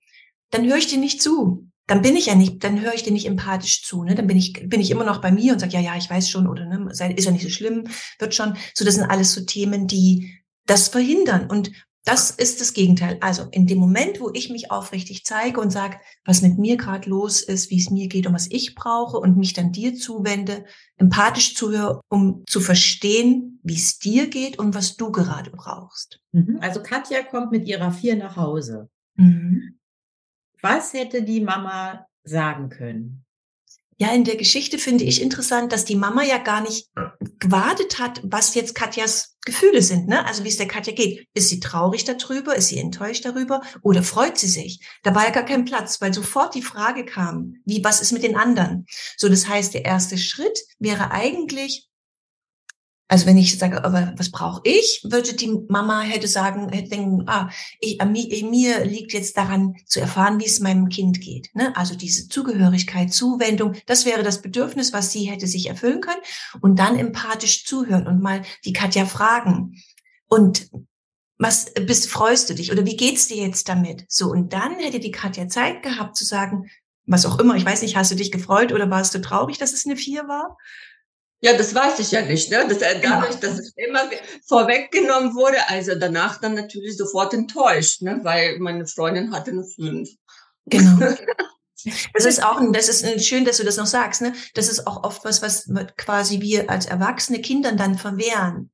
dann 0.50 0.66
höre 0.66 0.78
ich 0.78 0.88
dir 0.88 0.98
nicht 0.98 1.22
zu. 1.22 1.70
Dann 1.88 2.02
bin 2.02 2.16
ich 2.16 2.26
ja 2.28 2.36
nicht, 2.36 2.64
dann 2.64 2.82
höre 2.82 2.94
ich 2.94 3.04
dir 3.04 3.14
nicht 3.14 3.28
empathisch 3.28 3.84
zu, 3.84 4.04
ne? 4.04 4.16
Dann 4.16 4.28
bin 4.28 4.38
ich, 4.38 4.54
bin 4.68 4.82
ich 4.82 4.92
immer 4.92 5.04
noch 5.04 5.22
bei 5.22 5.32
mir 5.32 5.54
und 5.54 5.60
sage, 5.60 5.74
ja, 5.74 5.80
ja, 5.80 5.96
ich 5.96 6.10
weiß 6.10 6.30
schon, 6.30 6.48
oder 6.48 6.66
ne, 6.66 6.90
ist 6.90 7.00
ja 7.00 7.32
nicht 7.32 7.44
so 7.44 7.50
schlimm, 7.50 7.88
wird 8.20 8.34
schon. 8.34 8.58
So, 8.74 8.84
das 8.86 8.96
sind 8.96 9.10
alles 9.10 9.34
so 9.34 9.42
Themen, 9.42 9.88
die 9.88 10.42
das 10.66 10.88
verhindern. 10.88 11.48
Und 11.48 11.72
das 12.06 12.30
ist 12.30 12.62
das 12.62 12.74
Gegenteil. 12.74 13.18
Also 13.22 13.48
in 13.52 13.66
dem 13.66 13.80
Moment, 13.80 14.22
wo 14.22 14.30
ich 14.32 14.52
mich 14.52 14.70
aufrichtig 14.72 15.26
zeige 15.26 15.60
und 15.60 15.72
sage, 15.72 15.98
was 16.24 16.44
mit 16.44 16.58
mir 16.58 16.78
gerade 16.78 17.10
los 17.10 17.42
ist, 17.42 17.72
wie 17.72 17.80
es 17.80 17.90
mir 17.90 18.08
geht 18.08 18.28
und 18.28 18.34
was 18.34 18.50
ich 18.50 18.76
brauche 18.76 19.18
und 19.18 19.38
mich 19.38 19.54
dann 19.54 19.72
dir 19.72 19.96
zuwende, 19.96 20.66
empathisch 20.98 21.56
zuhöre, 21.56 22.02
um 22.10 22.44
zu 22.48 22.60
verstehen, 22.62 23.60
wie 23.64 23.76
es 23.76 23.98
dir 23.98 24.28
geht 24.28 24.60
und 24.60 24.76
was 24.76 24.98
du 24.98 25.12
gerade 25.12 25.50
brauchst. 25.50 26.20
Mhm. 26.32 26.60
Also 26.62 26.82
Katja 26.82 27.24
kommt 27.24 27.52
mit 27.52 27.68
ihrer 27.68 27.92
Vier 27.92 28.16
nach 28.16 28.38
Hause. 28.38 28.88
Mhm. 29.16 29.80
Was 30.66 30.94
hätte 30.94 31.22
die 31.22 31.42
Mama 31.42 32.08
sagen 32.24 32.70
können? 32.70 33.24
Ja, 33.98 34.12
in 34.14 34.24
der 34.24 34.36
Geschichte 34.36 34.80
finde 34.80 35.04
ich 35.04 35.22
interessant, 35.22 35.72
dass 35.72 35.86
die 35.86 35.96
Mama 35.96 36.24
ja 36.24 36.40
gar 36.40 36.62
nicht 36.62 36.90
gewartet 37.38 38.00
hat, 38.00 38.20
was 38.24 38.56
jetzt 38.56 38.74
Katjas 38.74 39.38
Gefühle 39.46 39.84
sind, 39.84 40.08
ne? 40.08 40.26
Also 40.26 40.44
wie 40.44 40.48
es 40.48 40.58
der 40.58 40.68
Katja 40.68 40.92
geht. 40.92 41.28
Ist 41.36 41.50
sie 41.50 41.60
traurig 41.60 42.04
darüber? 42.04 42.56
Ist 42.56 42.70
sie 42.70 42.80
enttäuscht 42.80 43.26
darüber? 43.26 43.62
Oder 43.84 44.02
freut 44.02 44.40
sie 44.40 44.48
sich? 44.48 44.80
Da 45.04 45.14
war 45.14 45.26
ja 45.26 45.30
gar 45.30 45.46
kein 45.46 45.66
Platz, 45.66 46.02
weil 46.02 46.16
sofort 46.16 46.56
die 46.56 46.64
Frage 46.64 47.06
kam, 47.06 47.58
wie, 47.66 47.84
was 47.84 48.02
ist 48.02 48.12
mit 48.12 48.24
den 48.24 48.36
anderen? 48.36 48.88
So, 49.18 49.30
das 49.30 49.48
heißt, 49.48 49.76
der 49.76 49.86
erste 49.86 50.18
Schritt 50.18 50.58
wäre 50.80 51.12
eigentlich, 51.12 51.88
also 53.08 53.28
wenn 53.28 53.38
ich 53.38 53.58
sage, 53.58 53.84
aber 53.84 54.14
was 54.18 54.32
brauche 54.32 54.62
ich, 54.64 55.02
würde 55.04 55.36
die 55.36 55.60
Mama 55.70 56.02
hätte 56.02 56.28
sagen, 56.28 56.70
hätte 56.70 56.90
denken, 56.90 57.24
ah, 57.28 57.50
ich, 57.80 58.02
mir, 58.02 58.84
liegt 58.86 59.14
jetzt 59.14 59.38
daran 59.38 59.76
zu 59.86 60.00
erfahren, 60.00 60.40
wie 60.40 60.46
es 60.46 60.60
meinem 60.60 60.90
Kind 60.90 61.22
geht. 61.22 61.50
Ne? 61.54 61.76
Also 61.78 61.96
diese 61.96 62.28
Zugehörigkeit, 62.28 63.14
Zuwendung, 63.14 63.76
das 63.86 64.06
wäre 64.06 64.24
das 64.24 64.42
Bedürfnis, 64.42 64.92
was 64.92 65.12
sie 65.12 65.26
hätte 65.26 65.46
sich 65.46 65.70
erfüllen 65.70 66.02
können. 66.02 66.22
Und 66.62 66.80
dann 66.80 66.98
empathisch 66.98 67.66
zuhören 67.66 68.08
und 68.08 68.22
mal 68.22 68.42
die 68.66 68.74
Katja 68.74 69.06
fragen. 69.06 69.76
Und 70.28 70.68
was 71.38 71.74
bist, 71.74 72.10
freust 72.10 72.50
du 72.50 72.56
dich 72.56 72.72
oder 72.72 72.86
wie 72.86 72.98
geht's 72.98 73.28
dir 73.28 73.38
jetzt 73.38 73.70
damit? 73.70 74.06
So, 74.08 74.32
und 74.32 74.54
dann 74.54 74.80
hätte 74.80 75.00
die 75.00 75.12
Katja 75.12 75.48
Zeit 75.48 75.84
gehabt 75.84 76.16
zu 76.16 76.26
sagen, 76.26 76.70
was 77.06 77.28
auch 77.28 77.38
immer, 77.38 77.56
ich 77.56 77.66
weiß 77.66 77.84
nicht, 77.84 77.98
hast 77.98 78.10
du 78.10 78.16
dich 78.16 78.32
gefreut 78.32 78.72
oder 78.72 78.90
warst 78.90 79.14
du 79.14 79.22
traurig, 79.22 79.60
dass 79.60 79.74
es 79.74 79.86
eine 79.86 79.96
Vier 79.96 80.28
war? 80.28 80.58
Ja, 81.46 81.56
das 81.56 81.76
weiß 81.76 82.00
ich 82.00 82.10
ja 82.10 82.24
nicht. 82.24 82.50
Ne? 82.50 82.66
Das, 82.68 82.80
äh, 82.82 83.00
dadurch, 83.00 83.36
dass 83.36 83.60
es 83.60 83.72
immer 83.76 84.10
vorweggenommen 84.48 85.36
wurde, 85.36 85.58
also 85.70 85.94
danach 85.94 86.42
dann 86.42 86.56
natürlich 86.56 86.98
sofort 86.98 87.36
enttäuscht, 87.36 88.02
ne? 88.02 88.20
weil 88.24 88.58
meine 88.58 88.88
Freundin 88.88 89.32
hatte 89.32 89.52
eine 89.52 89.64
fünf. 89.64 90.10
Genau. 90.66 91.16
Das 92.16 92.26
ist 92.26 92.44
auch, 92.44 92.60
das 92.72 92.90
ist 92.90 93.28
schön, 93.28 93.46
dass 93.46 93.58
du 93.58 93.64
das 93.64 93.78
noch 93.78 93.86
sagst. 93.86 94.24
Ne? 94.24 94.34
Das 94.56 94.70
ist 94.70 94.88
auch 94.88 95.04
oft 95.04 95.24
was, 95.24 95.44
was 95.44 95.70
quasi 95.98 96.42
wir 96.42 96.68
als 96.68 96.88
erwachsene 96.88 97.42
Kindern 97.42 97.78
dann 97.78 97.96
verwehren. 97.96 98.72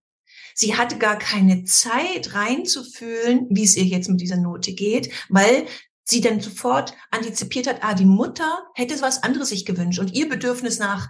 Sie 0.55 0.77
hatte 0.77 0.97
gar 0.97 1.19
keine 1.19 1.65
Zeit 1.65 2.33
reinzufühlen, 2.33 3.47
wie 3.49 3.65
es 3.65 3.75
ihr 3.75 3.83
jetzt 3.83 4.07
mit 4.07 4.21
dieser 4.21 4.37
Note 4.37 4.71
geht, 4.71 5.11
weil 5.27 5.65
sie 6.05 6.21
dann 6.21 6.39
sofort 6.39 6.93
antizipiert 7.09 7.67
hat, 7.67 7.79
ah, 7.81 7.95
die 7.95 8.05
Mutter 8.05 8.63
hätte 8.75 9.01
was 9.01 9.23
anderes 9.23 9.49
sich 9.49 9.65
gewünscht 9.65 9.99
und 9.99 10.13
ihr 10.13 10.29
Bedürfnis 10.29 10.79
nach 10.79 11.09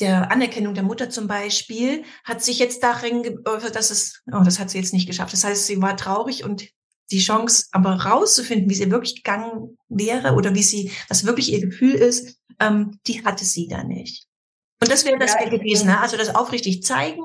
der 0.00 0.30
Anerkennung 0.30 0.74
der 0.74 0.84
Mutter 0.84 1.10
zum 1.10 1.26
Beispiel, 1.26 2.04
hat 2.24 2.42
sich 2.42 2.58
jetzt 2.58 2.82
darin 2.82 3.22
geöffnet, 3.22 3.74
dass 3.74 3.90
es, 3.90 4.22
oh, 4.32 4.42
das 4.44 4.58
hat 4.58 4.70
sie 4.70 4.78
jetzt 4.78 4.92
nicht 4.92 5.06
geschafft. 5.06 5.32
Das 5.32 5.44
heißt, 5.44 5.66
sie 5.66 5.82
war 5.82 5.96
traurig 5.96 6.44
und 6.44 6.68
die 7.10 7.20
Chance, 7.20 7.66
aber 7.72 7.92
rauszufinden, 7.94 8.68
wie 8.68 8.74
sie 8.74 8.90
wirklich 8.90 9.16
gegangen 9.16 9.78
wäre 9.88 10.34
oder 10.34 10.54
wie 10.54 10.62
sie, 10.62 10.92
was 11.08 11.24
wirklich 11.24 11.52
ihr 11.52 11.60
Gefühl 11.60 11.94
ist, 11.94 12.38
ähm, 12.60 12.98
die 13.06 13.24
hatte 13.24 13.44
sie 13.44 13.66
da 13.66 13.82
nicht. 13.82 14.26
Und 14.80 14.90
das 14.90 15.04
wäre 15.04 15.18
das 15.18 15.34
ja, 15.34 15.48
gewesen, 15.48 15.86
ne? 15.86 16.00
also 16.00 16.16
das 16.16 16.34
aufrichtig 16.34 16.82
zeigen. 16.82 17.22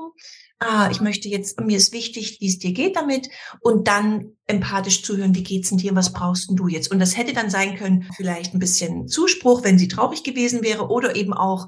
Ah, 0.60 0.88
ich 0.90 1.00
möchte 1.00 1.28
jetzt, 1.28 1.60
mir 1.60 1.76
ist 1.76 1.92
wichtig, 1.92 2.38
wie 2.40 2.48
es 2.48 2.58
dir 2.58 2.72
geht 2.72 2.96
damit 2.96 3.28
und 3.60 3.86
dann 3.86 4.36
empathisch 4.46 5.02
zuhören, 5.02 5.34
wie 5.34 5.42
geht's 5.42 5.68
denn 5.68 5.78
dir, 5.78 5.94
was 5.94 6.12
brauchst 6.12 6.48
denn 6.48 6.56
du 6.56 6.68
jetzt? 6.68 6.90
Und 6.90 7.00
das 7.00 7.16
hätte 7.16 7.32
dann 7.32 7.50
sein 7.50 7.76
können, 7.76 8.08
vielleicht 8.16 8.54
ein 8.54 8.60
bisschen 8.60 9.06
Zuspruch, 9.08 9.62
wenn 9.62 9.78
sie 9.78 9.88
traurig 9.88 10.22
gewesen 10.24 10.62
wäre 10.62 10.88
oder 10.88 11.16
eben 11.16 11.34
auch 11.34 11.66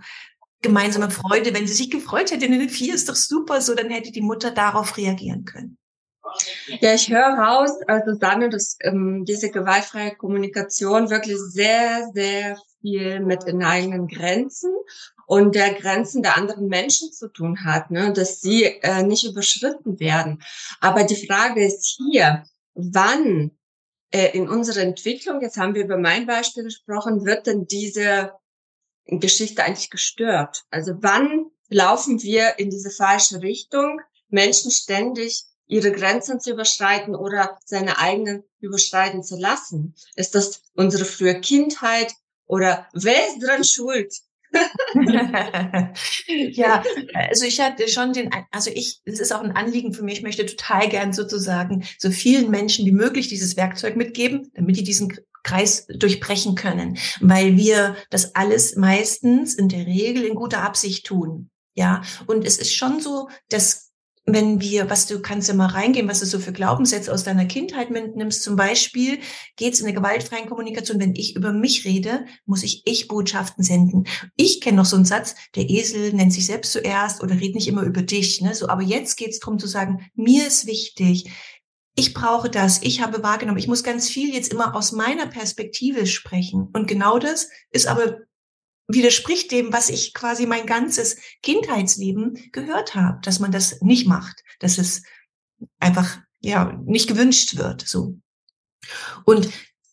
gemeinsame 0.62 1.10
Freude. 1.10 1.54
Wenn 1.54 1.66
sie 1.66 1.74
sich 1.74 1.90
gefreut 1.90 2.30
hätte 2.30 2.46
in 2.46 2.58
den 2.58 2.68
vier, 2.68 2.94
ist 2.94 3.08
doch 3.08 3.16
super, 3.16 3.60
so 3.60 3.74
dann 3.74 3.90
hätte 3.90 4.12
die 4.12 4.22
Mutter 4.22 4.50
darauf 4.50 4.96
reagieren 4.96 5.44
können. 5.44 5.78
Ja, 6.80 6.92
ich 6.94 7.08
höre 7.08 7.38
raus, 7.38 7.70
also 7.86 8.14
Sanne, 8.18 8.50
dass 8.50 8.76
ähm, 8.80 9.24
diese 9.24 9.50
gewaltfreie 9.50 10.16
Kommunikation 10.16 11.08
wirklich 11.08 11.38
sehr, 11.38 12.10
sehr 12.14 12.58
viel 12.80 13.20
mit 13.20 13.46
den 13.46 13.62
eigenen 13.62 14.08
Grenzen 14.08 14.70
und 15.26 15.54
der 15.54 15.74
Grenzen 15.74 16.22
der 16.22 16.36
anderen 16.36 16.68
Menschen 16.68 17.12
zu 17.12 17.28
tun 17.28 17.64
hat, 17.64 17.90
ne? 17.90 18.12
dass 18.12 18.40
sie 18.40 18.64
äh, 18.64 19.02
nicht 19.02 19.24
überschritten 19.24 19.98
werden. 19.98 20.42
Aber 20.80 21.04
die 21.04 21.26
Frage 21.26 21.64
ist 21.64 21.96
hier, 21.96 22.44
wann 22.74 23.52
äh, 24.10 24.36
in 24.36 24.48
unserer 24.48 24.82
Entwicklung, 24.82 25.40
jetzt 25.40 25.56
haben 25.56 25.74
wir 25.74 25.84
über 25.84 25.98
mein 25.98 26.26
Beispiel 26.26 26.64
gesprochen, 26.64 27.24
wird 27.24 27.46
denn 27.46 27.66
diese 27.66 28.32
Geschichte 29.06 29.64
eigentlich 29.64 29.90
gestört? 29.90 30.64
Also 30.70 30.92
wann 31.00 31.46
laufen 31.68 32.22
wir 32.22 32.58
in 32.58 32.70
diese 32.70 32.90
falsche 32.90 33.42
Richtung, 33.42 34.00
Menschen 34.28 34.70
ständig 34.70 35.44
ihre 35.66 35.92
Grenzen 35.92 36.40
zu 36.40 36.52
überschreiten 36.52 37.14
oder 37.14 37.58
seine 37.64 37.98
eigenen 37.98 38.44
überschreiten 38.60 39.22
zu 39.22 39.36
lassen? 39.36 39.94
Ist 40.14 40.34
das 40.34 40.62
unsere 40.74 41.04
frühe 41.04 41.40
Kindheit 41.40 42.12
oder 42.46 42.86
wer 42.92 43.28
ist 43.28 43.40
dran 43.40 43.64
schuld? 43.64 44.12
ja, 46.26 46.82
also 47.12 47.44
ich 47.44 47.60
hatte 47.60 47.88
schon 47.88 48.12
den, 48.12 48.30
also 48.50 48.70
ich, 48.70 49.00
es 49.04 49.20
ist 49.20 49.32
auch 49.32 49.42
ein 49.42 49.52
Anliegen 49.52 49.92
für 49.92 50.02
mich, 50.02 50.18
ich 50.18 50.22
möchte 50.22 50.46
total 50.46 50.88
gern 50.88 51.12
sozusagen 51.12 51.84
so 51.98 52.10
vielen 52.10 52.50
Menschen 52.50 52.86
wie 52.86 52.92
möglich 52.92 53.28
dieses 53.28 53.56
Werkzeug 53.56 53.96
mitgeben, 53.96 54.50
damit 54.54 54.76
die 54.76 54.84
diesen 54.84 55.12
Kreis 55.46 55.86
durchbrechen 55.88 56.56
können, 56.56 56.98
weil 57.20 57.56
wir 57.56 57.96
das 58.10 58.34
alles 58.34 58.76
meistens 58.76 59.54
in 59.54 59.68
der 59.68 59.86
Regel 59.86 60.24
in 60.24 60.34
guter 60.34 60.62
Absicht 60.62 61.06
tun. 61.06 61.50
Ja, 61.74 62.02
und 62.26 62.44
es 62.44 62.58
ist 62.58 62.74
schon 62.74 63.00
so, 63.00 63.28
dass 63.50 63.86
wenn 64.26 64.60
wir, 64.60 64.90
was 64.90 65.06
du 65.06 65.20
kannst 65.20 65.46
ja 65.46 65.54
mal 65.54 65.66
reingehen, 65.66 66.08
was 66.08 66.18
du 66.18 66.26
so 66.26 66.40
für 66.40 66.52
Glaubenssätze 66.52 67.12
aus 67.12 67.22
deiner 67.22 67.44
Kindheit 67.44 67.90
mitnimmst. 67.90 68.42
Zum 68.42 68.56
Beispiel 68.56 69.20
geht 69.54 69.74
es 69.74 69.80
in 69.80 69.86
der 69.86 69.94
gewaltfreien 69.94 70.48
Kommunikation, 70.48 70.98
wenn 70.98 71.14
ich 71.14 71.36
über 71.36 71.52
mich 71.52 71.84
rede, 71.84 72.26
muss 72.44 72.64
ich 72.64 72.82
Ich-Botschaften 72.86 73.62
senden. 73.62 74.08
Ich 74.34 74.60
kenne 74.60 74.78
noch 74.78 74.84
so 74.84 74.96
einen 74.96 75.04
Satz, 75.04 75.36
der 75.54 75.70
Esel 75.70 76.12
nennt 76.12 76.32
sich 76.32 76.46
selbst 76.46 76.72
zuerst 76.72 77.22
oder 77.22 77.36
redet 77.36 77.54
nicht 77.54 77.68
immer 77.68 77.82
über 77.82 78.02
dich. 78.02 78.40
Ne? 78.40 78.52
So, 78.54 78.68
aber 78.68 78.82
jetzt 78.82 79.16
geht 79.16 79.30
es 79.30 79.38
darum 79.38 79.60
zu 79.60 79.68
sagen, 79.68 80.10
mir 80.16 80.44
ist 80.48 80.66
wichtig, 80.66 81.30
ich 81.98 82.12
brauche 82.12 82.50
das, 82.50 82.82
ich 82.82 83.00
habe 83.00 83.22
wahrgenommen, 83.22 83.58
ich 83.58 83.68
muss 83.68 83.82
ganz 83.82 84.08
viel 84.08 84.32
jetzt 84.32 84.52
immer 84.52 84.76
aus 84.76 84.92
meiner 84.92 85.26
Perspektive 85.26 86.06
sprechen. 86.06 86.68
Und 86.74 86.86
genau 86.86 87.18
das 87.18 87.48
ist 87.70 87.86
aber 87.86 88.18
widerspricht 88.86 89.50
dem, 89.50 89.72
was 89.72 89.88
ich 89.88 90.12
quasi 90.12 90.46
mein 90.46 90.66
ganzes 90.66 91.16
Kindheitsleben 91.42 92.50
gehört 92.52 92.94
habe, 92.94 93.18
dass 93.22 93.40
man 93.40 93.50
das 93.50 93.80
nicht 93.80 94.06
macht, 94.06 94.44
dass 94.60 94.76
es 94.76 95.02
einfach 95.80 96.18
ja 96.40 96.78
nicht 96.84 97.08
gewünscht 97.08 97.56
wird, 97.56 97.80
so. 97.88 98.18
Und 99.24 99.48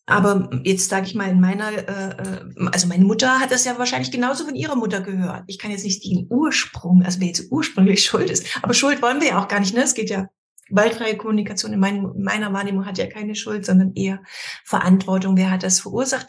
aber 0.06 0.50
jetzt 0.64 0.90
sage 0.90 1.06
ich 1.06 1.14
mal 1.14 1.30
in 1.30 1.40
meiner, 1.40 1.72
äh, 1.72 2.10
äh, 2.10 2.68
also 2.70 2.86
meine 2.86 3.06
Mutter 3.06 3.40
hat 3.40 3.50
das 3.50 3.64
ja 3.64 3.78
wahrscheinlich 3.78 4.10
genauso 4.10 4.44
von 4.44 4.54
ihrer 4.54 4.76
Mutter 4.76 5.00
gehört. 5.00 5.44
Ich 5.46 5.58
kann 5.58 5.70
jetzt 5.70 5.84
nicht 5.84 6.04
den 6.04 6.26
Ursprung, 6.28 7.02
also 7.02 7.20
wer 7.20 7.28
jetzt 7.28 7.50
ursprünglich 7.50 8.04
schuld 8.04 8.30
ist, 8.30 8.46
aber 8.62 8.74
Schuld 8.74 9.00
wollen 9.00 9.22
wir 9.22 9.28
ja 9.28 9.42
auch 9.42 9.48
gar 9.48 9.60
nicht. 9.60 9.74
Ne? 9.74 9.82
Es 9.82 9.94
geht 9.94 10.10
ja 10.10 10.28
Gewaltfreie 10.68 11.16
Kommunikation 11.16 11.72
in, 11.72 11.80
mein, 11.80 12.12
meiner 12.16 12.52
Wahrnehmung 12.52 12.86
hat 12.86 12.98
ja 12.98 13.06
keine 13.06 13.34
Schuld, 13.34 13.66
sondern 13.66 13.94
eher 13.94 14.22
Verantwortung. 14.64 15.36
Wer 15.36 15.50
hat 15.50 15.62
das 15.62 15.80
verursacht? 15.80 16.26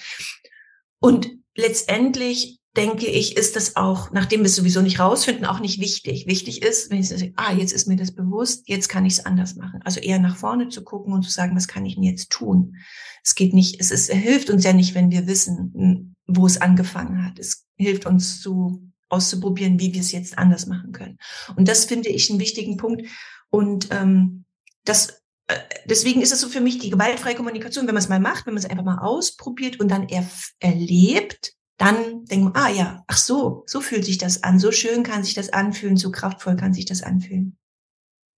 Und 0.99 1.29
letztendlich 1.55 2.59
denke 2.75 3.05
ich, 3.05 3.37
ist 3.37 3.55
das 3.55 3.75
auch, 3.75 4.11
nachdem 4.11 4.41
wir 4.41 4.47
es 4.47 4.55
sowieso 4.55 4.81
nicht 4.81 4.99
rausfinden, 4.99 5.45
auch 5.45 5.59
nicht 5.59 5.79
wichtig. 5.79 6.27
Wichtig 6.27 6.61
ist, 6.61 6.89
wenn 6.89 6.99
ich 6.99 7.07
sage, 7.07 7.31
ah, 7.37 7.53
jetzt 7.53 7.71
ist 7.71 7.87
mir 7.87 7.95
das 7.95 8.13
bewusst, 8.13 8.67
jetzt 8.67 8.89
kann 8.89 9.05
ich 9.05 9.13
es 9.13 9.25
anders 9.25 9.55
machen. 9.55 9.81
Also 9.83 9.99
eher 10.01 10.19
nach 10.19 10.35
vorne 10.35 10.67
zu 10.69 10.83
gucken 10.83 11.13
und 11.13 11.23
zu 11.23 11.31
sagen, 11.31 11.55
was 11.55 11.67
kann 11.67 11.85
ich 11.85 11.95
denn 11.95 12.03
jetzt 12.03 12.31
tun? 12.31 12.75
Es 13.23 13.35
geht 13.35 13.53
nicht, 13.53 13.79
es 13.79 13.91
ist, 13.91 14.09
es 14.09 14.15
hilft 14.15 14.49
uns 14.49 14.63
ja 14.65 14.73
nicht, 14.73 14.93
wenn 14.93 15.11
wir 15.11 15.25
wissen, 15.25 16.15
wo 16.27 16.45
es 16.45 16.59
angefangen 16.59 17.25
hat. 17.25 17.39
Es 17.39 17.65
hilft 17.77 18.05
uns 18.05 18.41
zu 18.41 18.91
auszuprobieren, 19.07 19.79
wie 19.79 19.93
wir 19.93 20.01
es 20.01 20.11
jetzt 20.11 20.37
anders 20.37 20.65
machen 20.65 20.91
können. 20.91 21.17
Und 21.55 21.67
das 21.67 21.85
finde 21.85 22.09
ich 22.09 22.29
einen 22.29 22.39
wichtigen 22.39 22.77
Punkt. 22.77 23.03
Und 23.49 23.89
ähm, 23.91 24.45
das 24.83 25.23
äh, 25.47 25.59
deswegen 25.85 26.21
ist 26.21 26.33
es 26.33 26.41
so 26.41 26.49
für 26.49 26.61
mich 26.61 26.79
die 26.79 26.89
gewaltfreie 26.89 27.35
Kommunikation, 27.35 27.87
wenn 27.87 27.93
man 27.93 28.03
es 28.03 28.09
mal 28.09 28.19
macht, 28.19 28.45
wenn 28.45 28.53
man 28.53 28.63
es 28.63 28.69
einfach 28.69 28.83
mal 28.83 28.99
ausprobiert 28.99 29.79
und 29.79 29.89
dann 29.89 30.07
er, 30.09 30.25
erlebt, 30.59 31.53
dann 31.77 32.25
denkt 32.25 32.53
man, 32.53 32.55
ah 32.55 32.69
ja, 32.69 33.03
ach 33.07 33.17
so, 33.17 33.63
so 33.67 33.81
fühlt 33.81 34.05
sich 34.05 34.17
das 34.17 34.43
an, 34.43 34.59
so 34.59 34.71
schön 34.71 35.03
kann 35.03 35.23
sich 35.23 35.33
das 35.33 35.51
anfühlen, 35.51 35.97
so 35.97 36.11
kraftvoll 36.11 36.55
kann 36.55 36.73
sich 36.73 36.85
das 36.85 37.03
anfühlen. 37.03 37.57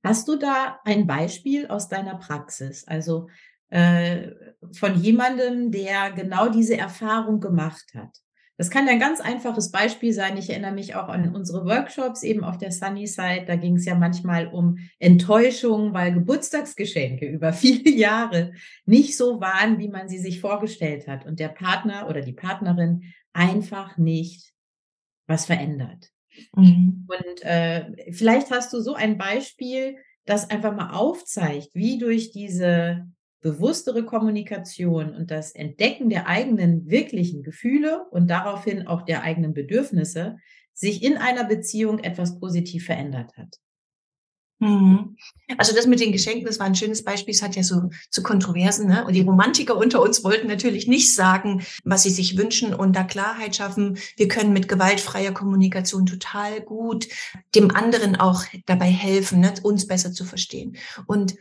Hast 0.04 0.28
du 0.28 0.38
da 0.38 0.80
ein 0.86 1.08
Beispiel 1.08 1.68
aus 1.68 1.88
deiner 1.88 2.16
Praxis? 2.16 2.88
Also 2.88 3.30
äh, 3.70 4.32
von 4.72 4.96
jemandem, 4.96 5.72
der 5.72 6.12
genau 6.12 6.50
diese 6.50 6.78
Erfahrung 6.78 7.40
gemacht 7.40 7.86
hat. 7.94 8.18
Das 8.58 8.72
kann 8.72 8.90
ein 8.90 9.00
ganz 9.00 9.22
einfaches 9.22 9.70
Beispiel 9.70 10.12
sein. 10.14 10.36
Ich 10.36 10.50
erinnere 10.50 10.72
mich 10.72 10.96
auch 10.96 11.10
an 11.10 11.36
unsere 11.36 11.64
Workshops 11.66 12.24
eben 12.24 12.44
auf 12.44 12.58
der 12.58 12.72
Sunny 12.72 13.06
Side. 13.06 13.46
Da 13.46 13.56
ging 13.56 13.76
es 13.76 13.86
ja 13.86 13.94
manchmal 13.94 14.48
um 14.48 14.80
Enttäuschung, 14.98 15.94
weil 15.94 16.12
Geburtstagsgeschenke 16.12 17.26
über 17.30 17.54
viele 17.54 17.92
Jahre 17.92 18.54
nicht 18.86 19.16
so 19.16 19.40
waren, 19.40 19.78
wie 19.78 19.90
man 19.90 20.10
sie 20.10 20.18
sich 20.18 20.42
vorgestellt 20.42 21.08
hat 21.08 21.26
und 21.26 21.40
der 21.40 21.50
Partner 21.50 22.10
oder 22.10 22.22
die 22.22 22.34
Partnerin 22.34 23.04
einfach 23.32 23.98
nicht 23.98 24.54
was 25.28 25.46
verändert. 25.46 26.10
Mhm. 26.56 27.08
Und 27.08 27.44
äh, 27.44 28.12
vielleicht 28.12 28.50
hast 28.50 28.74
du 28.74 28.82
so 28.82 28.96
ein 28.96 29.20
Beispiel, 29.20 29.98
das 30.26 30.50
einfach 30.50 30.76
mal 30.76 30.92
aufzeigt, 30.94 31.70
wie 31.74 32.00
durch 32.00 32.32
diese 32.32 33.08
bewusstere 33.42 34.04
Kommunikation 34.04 35.16
und 35.16 35.32
das 35.32 35.52
Entdecken 35.52 36.10
der 36.10 36.28
eigenen 36.28 36.90
wirklichen 36.90 37.44
Gefühle 37.44 38.06
und 38.12 38.30
daraufhin 38.30 38.88
auch 38.88 39.04
der 39.04 39.22
eigenen 39.24 39.54
Bedürfnisse 39.54 40.38
sich 40.74 41.04
in 41.04 41.18
einer 41.18 41.44
Beziehung 41.44 42.00
etwas 42.00 42.40
positiv 42.40 42.86
verändert 42.86 43.36
hat. 43.38 43.60
Mhm. 44.60 45.18
Also 45.58 45.76
das 45.76 45.86
mit 45.86 46.00
den 46.00 46.12
Geschenken, 46.12 46.46
das 46.46 46.60
war 46.60 46.66
ein 46.66 46.76
schönes 46.76 47.04
Beispiel. 47.04 47.34
Es 47.34 47.44
hat 47.44 47.56
ja 47.56 47.64
so 47.64 47.90
zu 48.10 48.24
Kontroversen. 48.24 48.88
Ne? 48.88 49.06
Und 49.06 49.14
die 49.14 49.22
Romantiker 49.22 49.78
unter 49.78 50.02
uns 50.02 50.24
wollten 50.24 50.48
natürlich 50.48 50.88
nicht 50.88 51.14
sagen, 51.14 51.64
was 51.84 52.04
sie 52.04 52.10
sich 52.10 52.38
wünschen 52.38 52.74
und 52.74 52.96
da 52.96 53.04
Klarheit 53.04 53.56
schaffen. 53.56 53.98
Wir 54.16 54.28
können 54.28 54.54
mit 54.54 54.68
gewaltfreier 54.68 55.32
Kommunikation 55.32 56.08
total 56.08 56.62
gut 56.62 57.08
dem 57.54 57.70
anderen 57.70 58.16
auch 58.16 58.44
dabei 58.66 58.88
helfen, 58.88 59.42
ne? 59.42 59.54
uns 59.62 59.86
besser 59.86 60.12
zu 60.12 60.26
verstehen. 60.26 60.78
Und 61.06 61.38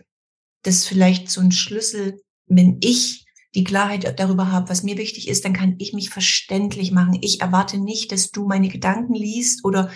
das 0.66 0.86
vielleicht 0.86 1.30
so 1.30 1.40
ein 1.40 1.52
Schlüssel, 1.52 2.20
wenn 2.46 2.78
ich 2.80 3.24
die 3.54 3.64
Klarheit 3.64 4.18
darüber 4.18 4.52
habe, 4.52 4.68
was 4.68 4.82
mir 4.82 4.98
wichtig 4.98 5.28
ist, 5.28 5.44
dann 5.44 5.54
kann 5.54 5.76
ich 5.78 5.94
mich 5.94 6.10
verständlich 6.10 6.92
machen. 6.92 7.18
Ich 7.22 7.40
erwarte 7.40 7.78
nicht, 7.78 8.12
dass 8.12 8.30
du 8.30 8.46
meine 8.46 8.68
Gedanken 8.68 9.14
liest 9.14 9.64
oder 9.64 9.90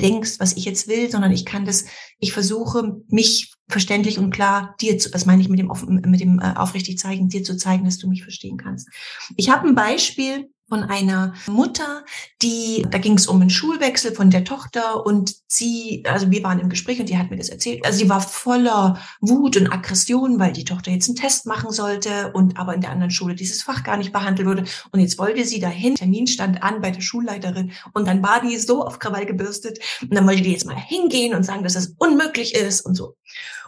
denkst, 0.00 0.40
was 0.40 0.56
ich 0.56 0.64
jetzt 0.64 0.88
will, 0.88 1.08
sondern 1.10 1.30
ich 1.30 1.44
kann 1.44 1.64
das, 1.64 1.84
ich 2.18 2.32
versuche 2.32 3.00
mich 3.08 3.54
verständlich 3.68 4.18
und 4.18 4.30
klar 4.30 4.74
dir 4.80 4.98
zu, 4.98 5.12
was 5.14 5.26
meine 5.26 5.40
ich 5.40 5.48
mit 5.48 5.60
dem, 5.60 5.70
mit 6.04 6.20
dem 6.20 6.40
äh, 6.40 6.54
aufrichtig 6.56 6.98
zeigen, 6.98 7.28
dir 7.28 7.44
zu 7.44 7.56
zeigen, 7.56 7.84
dass 7.84 7.98
du 7.98 8.08
mich 8.08 8.22
verstehen 8.22 8.56
kannst. 8.56 8.88
Ich 9.36 9.50
habe 9.50 9.68
ein 9.68 9.76
Beispiel, 9.76 10.50
von 10.68 10.82
einer 10.82 11.34
Mutter, 11.46 12.04
die, 12.40 12.86
da 12.90 12.98
ging 12.98 13.14
es 13.14 13.26
um 13.26 13.40
einen 13.40 13.50
Schulwechsel 13.50 14.14
von 14.14 14.30
der 14.30 14.44
Tochter 14.44 15.04
und 15.04 15.34
sie, 15.46 16.02
also 16.06 16.30
wir 16.30 16.42
waren 16.42 16.58
im 16.58 16.70
Gespräch 16.70 17.00
und 17.00 17.08
die 17.08 17.18
hat 17.18 17.30
mir 17.30 17.36
das 17.36 17.50
erzählt. 17.50 17.84
Also 17.84 17.98
sie 17.98 18.08
war 18.08 18.20
voller 18.20 18.98
Wut 19.20 19.56
und 19.58 19.70
Aggression, 19.70 20.38
weil 20.38 20.52
die 20.52 20.64
Tochter 20.64 20.90
jetzt 20.90 21.08
einen 21.08 21.16
Test 21.16 21.46
machen 21.46 21.70
sollte 21.70 22.32
und 22.32 22.58
aber 22.58 22.74
in 22.74 22.80
der 22.80 22.90
anderen 22.90 23.10
Schule 23.10 23.34
dieses 23.34 23.62
Fach 23.62 23.84
gar 23.84 23.98
nicht 23.98 24.12
behandelt 24.12 24.48
wurde. 24.48 24.64
Und 24.90 25.00
jetzt 25.00 25.18
wollte 25.18 25.44
sie 25.44 25.60
dahin, 25.60 25.96
Termin 25.96 26.26
stand 26.26 26.62
an 26.62 26.80
bei 26.80 26.90
der 26.90 27.02
Schulleiterin 27.02 27.72
und 27.92 28.08
dann 28.08 28.22
war 28.22 28.40
die 28.40 28.56
so 28.58 28.84
auf 28.84 28.98
Krawall 28.98 29.26
gebürstet 29.26 29.78
und 30.02 30.14
dann 30.14 30.26
wollte 30.26 30.42
die 30.42 30.52
jetzt 30.52 30.66
mal 30.66 30.76
hingehen 30.76 31.34
und 31.34 31.42
sagen, 31.42 31.62
dass 31.62 31.74
das 31.74 31.94
unmöglich 31.98 32.54
ist 32.54 32.80
und 32.80 32.94
so. 32.94 33.16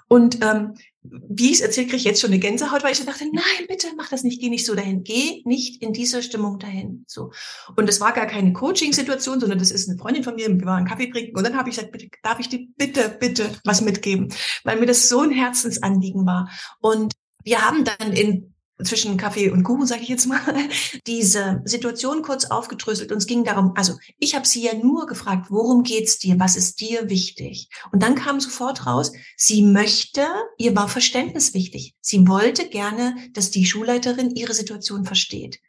Und 0.09 0.43
ähm, 0.45 0.75
wie 1.29 1.47
ich 1.47 1.55
es 1.55 1.61
erzählt, 1.61 1.89
kriege 1.89 1.99
ich 1.99 2.05
jetzt 2.05 2.21
schon 2.21 2.31
eine 2.31 2.39
Gänsehaut, 2.39 2.83
weil 2.83 2.93
ich 2.93 3.05
dachte, 3.05 3.25
nein, 3.33 3.67
bitte 3.69 3.89
mach 3.97 4.09
das 4.09 4.23
nicht, 4.23 4.41
geh 4.41 4.49
nicht 4.49 4.67
so 4.67 4.75
dahin, 4.75 5.05
geh 5.05 5.43
nicht 5.45 5.83
in 5.83 5.93
dieser 5.93 6.23
Stimmung 6.23 6.59
dahin. 6.59 7.05
So. 7.07 7.33
Und 7.77 7.89
es 7.89 8.01
war 8.01 8.13
gar 8.13 8.27
keine 8.27 8.53
Coaching-Situation, 8.53 9.41
sondern 9.41 9.59
das 9.59 9.71
ist 9.71 9.89
eine 9.89 9.99
Freundin 9.99 10.25
von 10.25 10.35
mir, 10.35 10.49
wir 10.49 10.67
waren 10.67 10.87
Kaffee 10.87 11.11
trinken 11.11 11.37
und 11.37 11.45
dann 11.45 11.57
habe 11.57 11.69
ich 11.69 11.77
gesagt, 11.77 11.93
bitte, 11.93 12.09
darf 12.23 12.41
ich 12.41 12.49
dir 12.49 12.67
bitte, 12.77 13.17
bitte 13.21 13.51
was 13.65 13.81
mitgeben, 13.81 14.33
weil 14.65 14.79
mir 14.81 14.87
das 14.87 15.09
so 15.09 15.21
ein 15.21 15.31
Herzensanliegen 15.31 16.27
war. 16.27 16.51
Und 16.81 17.13
wir 17.45 17.65
haben 17.65 17.85
dann 17.85 18.13
in 18.13 18.55
zwischen 18.85 19.17
Kaffee 19.17 19.51
und 19.51 19.63
Kuchen, 19.63 19.87
sage 19.87 20.03
ich 20.03 20.09
jetzt 20.09 20.27
mal, 20.27 20.41
diese 21.07 21.63
Situation 21.65 22.23
kurz 22.23 22.45
aufgedröselt. 22.47 23.13
Und 23.13 23.19
es 23.19 23.27
ging 23.27 23.45
darum, 23.45 23.73
also 23.77 23.95
ich 24.19 24.35
habe 24.35 24.47
sie 24.47 24.63
ja 24.63 24.75
nur 24.75 25.07
gefragt, 25.07 25.47
worum 25.51 25.83
geht's 25.83 26.19
dir, 26.19 26.39
was 26.39 26.57
ist 26.57 26.81
dir 26.81 27.09
wichtig? 27.09 27.69
Und 27.93 28.03
dann 28.03 28.15
kam 28.15 28.41
sofort 28.41 28.87
raus, 28.87 29.13
sie 29.37 29.63
möchte, 29.63 30.27
ihr 30.59 30.77
war 30.77 30.89
Verständnis 30.89 31.55
wichtig. 31.55 31.95
Sie 32.01 32.27
wollte 32.29 32.69
gerne, 32.69 33.17
dass 33.33 33.51
die 33.51 33.67
Schulleiterin 33.67 34.35
ihre 34.35 34.55
Situation 34.55 35.05
versteht 35.05 35.61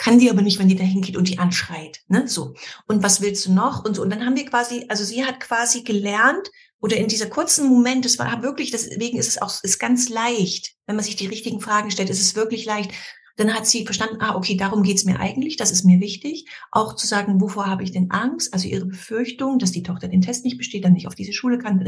kann 0.00 0.18
die 0.18 0.30
aber 0.30 0.40
nicht, 0.40 0.58
wenn 0.58 0.68
die 0.68 0.76
da 0.76 0.82
hingeht 0.82 1.18
und 1.18 1.28
die 1.28 1.38
anschreit, 1.38 2.00
ne, 2.08 2.26
so. 2.26 2.54
Und 2.88 3.02
was 3.02 3.20
willst 3.20 3.44
du 3.44 3.52
noch? 3.52 3.84
Und 3.84 3.96
so. 3.96 4.02
Und 4.02 4.08
dann 4.08 4.24
haben 4.24 4.34
wir 4.34 4.46
quasi, 4.46 4.86
also 4.88 5.04
sie 5.04 5.26
hat 5.26 5.40
quasi 5.40 5.82
gelernt, 5.82 6.50
oder 6.80 6.96
in 6.96 7.08
dieser 7.08 7.26
kurzen 7.26 7.68
Moment, 7.68 8.06
das 8.06 8.18
war 8.18 8.42
wirklich, 8.42 8.70
deswegen 8.70 9.18
ist 9.18 9.28
es 9.28 9.42
auch, 9.42 9.62
ist 9.62 9.78
ganz 9.78 10.08
leicht, 10.08 10.72
wenn 10.86 10.96
man 10.96 11.04
sich 11.04 11.16
die 11.16 11.26
richtigen 11.26 11.60
Fragen 11.60 11.90
stellt, 11.90 12.08
ist 12.08 12.22
es 12.22 12.34
wirklich 12.34 12.64
leicht. 12.64 12.92
Dann 13.36 13.52
hat 13.52 13.66
sie 13.66 13.84
verstanden, 13.84 14.16
ah, 14.20 14.36
okay, 14.36 14.56
darum 14.56 14.82
geht's 14.82 15.04
mir 15.04 15.20
eigentlich, 15.20 15.58
das 15.58 15.70
ist 15.70 15.84
mir 15.84 16.00
wichtig. 16.00 16.46
Auch 16.72 16.96
zu 16.96 17.06
sagen, 17.06 17.38
wovor 17.38 17.66
habe 17.66 17.82
ich 17.82 17.92
denn 17.92 18.10
Angst? 18.10 18.54
Also 18.54 18.68
ihre 18.68 18.86
Befürchtung, 18.86 19.58
dass 19.58 19.70
die 19.70 19.82
Tochter 19.82 20.08
den 20.08 20.22
Test 20.22 20.46
nicht 20.46 20.56
besteht, 20.56 20.86
dann 20.86 20.94
nicht 20.94 21.08
auf 21.08 21.14
diese 21.14 21.34
Schule 21.34 21.58
kann, 21.58 21.78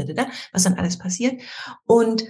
was 0.51 0.63
dann 0.63 0.75
alles 0.75 0.99
passiert. 0.99 1.41
Und 1.87 2.25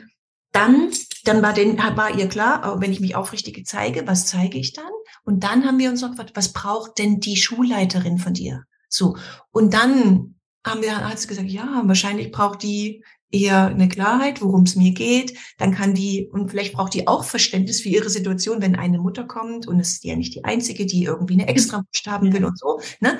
dann, 0.53 0.91
dann 1.25 1.41
war, 1.41 1.53
den, 1.53 1.77
war 1.77 2.17
ihr 2.17 2.29
klar, 2.29 2.79
wenn 2.79 2.93
ich 2.93 3.01
mich 3.01 3.15
aufrichtig 3.15 3.65
zeige, 3.65 4.07
was 4.07 4.27
zeige 4.27 4.57
ich 4.57 4.71
dann? 4.73 4.91
Und 5.25 5.43
dann 5.43 5.65
haben 5.65 5.79
wir 5.79 5.89
uns 5.89 6.01
noch 6.01 6.11
gefragt, 6.11 6.31
was 6.35 6.53
braucht 6.53 6.99
denn 6.99 7.19
die 7.19 7.35
Schulleiterin 7.35 8.19
von 8.19 8.33
dir? 8.33 8.63
So. 8.87 9.17
Und 9.51 9.73
dann 9.73 10.35
haben 10.65 10.81
wir, 10.81 11.09
hat 11.09 11.19
sie 11.19 11.27
gesagt, 11.27 11.49
ja, 11.49 11.81
wahrscheinlich 11.85 12.31
braucht 12.31 12.63
die 12.63 13.03
eher 13.31 13.65
eine 13.65 13.89
Klarheit, 13.89 14.41
worum 14.41 14.63
es 14.63 14.75
mir 14.75 14.91
geht. 14.91 15.37
Dann 15.57 15.73
kann 15.73 15.95
die, 15.95 16.29
und 16.31 16.51
vielleicht 16.51 16.73
braucht 16.73 16.93
die 16.93 17.07
auch 17.07 17.23
Verständnis 17.23 17.81
für 17.81 17.89
ihre 17.89 18.09
Situation, 18.09 18.61
wenn 18.61 18.75
eine 18.75 18.99
Mutter 18.99 19.25
kommt 19.25 19.67
und 19.67 19.79
es 19.79 19.93
ist 19.93 20.03
ja 20.03 20.15
nicht 20.15 20.35
die 20.35 20.45
einzige, 20.45 20.85
die 20.85 21.03
irgendwie 21.03 21.33
eine 21.33 21.47
extra 21.47 21.83
haben 22.05 22.31
will 22.31 22.45
und 22.45 22.59
so. 22.59 22.79
Ne? 22.99 23.17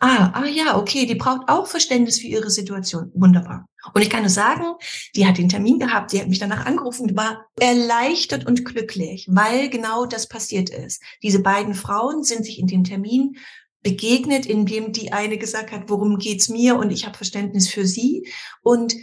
Ah, 0.00 0.30
ah 0.32 0.46
ja, 0.46 0.78
okay, 0.78 1.06
die 1.06 1.16
braucht 1.16 1.48
auch 1.48 1.66
Verständnis 1.66 2.20
für 2.20 2.28
ihre 2.28 2.50
Situation. 2.50 3.10
Wunderbar. 3.14 3.68
Und 3.94 4.02
ich 4.02 4.10
kann 4.10 4.20
nur 4.20 4.30
sagen, 4.30 4.64
die 5.16 5.26
hat 5.26 5.38
den 5.38 5.48
Termin 5.48 5.80
gehabt, 5.80 6.12
die 6.12 6.20
hat 6.20 6.28
mich 6.28 6.38
danach 6.38 6.66
angerufen, 6.66 7.16
war 7.16 7.46
erleichtert 7.58 8.46
und 8.46 8.64
glücklich, 8.64 9.26
weil 9.28 9.68
genau 9.70 10.06
das 10.06 10.28
passiert 10.28 10.70
ist. 10.70 11.02
Diese 11.22 11.40
beiden 11.40 11.74
Frauen 11.74 12.22
sind 12.22 12.44
sich 12.44 12.60
in 12.60 12.68
dem 12.68 12.84
Termin 12.84 13.36
begegnet, 13.82 14.46
indem 14.46 14.92
die 14.92 15.12
eine 15.12 15.36
gesagt 15.36 15.72
hat, 15.72 15.88
worum 15.88 16.18
geht's 16.18 16.48
mir 16.48 16.76
und 16.76 16.90
ich 16.90 17.04
habe 17.04 17.16
Verständnis 17.16 17.68
für 17.68 17.86
sie. 17.86 18.28
Und 18.62 18.94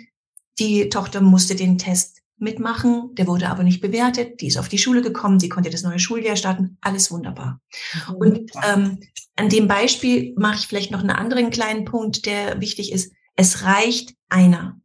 die 0.60 0.89
Tochter 0.89 1.19
musste 1.19 1.55
den 1.55 1.77
Test 1.77 2.14
mitmachen, 2.38 3.12
der 3.13 3.28
wurde 3.28 3.50
aber 3.50 3.63
nicht 3.63 3.82
bewertet, 3.82 4.41
die 4.41 4.48
ist 4.48 4.58
auf 4.58 4.67
die 4.67 4.78
Schule 4.78 5.02
gekommen, 5.02 5.39
sie 5.39 5.50
konnte 5.50 5.69
das 5.69 5.84
neue 5.84 6.00
Schuljahr 6.00 6.36
starten, 6.36 6.78
alles 6.82 7.12
wunderbar. 7.12 7.62
Mhm. 8.10 8.15
Und 8.15 8.52
ähm, 8.67 9.00
an 9.36 9.50
dem 9.50 9.67
Beispiel 9.67 10.34
mache 10.38 10.56
ich 10.56 10.67
vielleicht 10.67 10.91
noch 10.91 11.00
einen 11.00 11.12
anderen 11.12 11.50
kleinen 11.50 11.86
Punkt, 11.86 12.26
der 12.26 12.60
wichtig 12.60 12.91
ist. 12.91 13.13
Es 13.36 13.63
reicht 13.63 14.15
einer. 14.30 14.80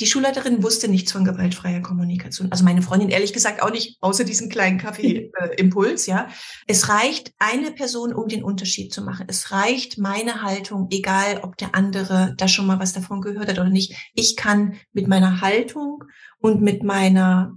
Die 0.00 0.06
Schulleiterin 0.06 0.62
wusste 0.62 0.88
nichts 0.88 1.12
von 1.12 1.24
gewaltfreier 1.24 1.82
Kommunikation. 1.82 2.50
Also 2.50 2.64
meine 2.64 2.80
Freundin 2.80 3.10
ehrlich 3.10 3.34
gesagt 3.34 3.62
auch 3.62 3.70
nicht, 3.70 3.98
außer 4.00 4.24
diesen 4.24 4.48
kleinen 4.48 4.78
Kaffee-Impuls, 4.78 6.08
äh, 6.08 6.10
ja. 6.10 6.28
Es 6.66 6.88
reicht 6.88 7.34
eine 7.38 7.70
Person, 7.70 8.14
um 8.14 8.26
den 8.26 8.42
Unterschied 8.42 8.94
zu 8.94 9.02
machen. 9.02 9.26
Es 9.28 9.52
reicht 9.52 9.98
meine 9.98 10.42
Haltung, 10.42 10.88
egal 10.90 11.40
ob 11.42 11.58
der 11.58 11.74
andere 11.74 12.34
da 12.38 12.48
schon 12.48 12.66
mal 12.66 12.78
was 12.78 12.94
davon 12.94 13.20
gehört 13.20 13.48
hat 13.48 13.58
oder 13.58 13.68
nicht. 13.68 13.94
Ich 14.14 14.36
kann 14.36 14.74
mit 14.92 15.06
meiner 15.06 15.42
Haltung 15.42 16.04
und 16.40 16.62
mit 16.62 16.82
meiner, 16.82 17.54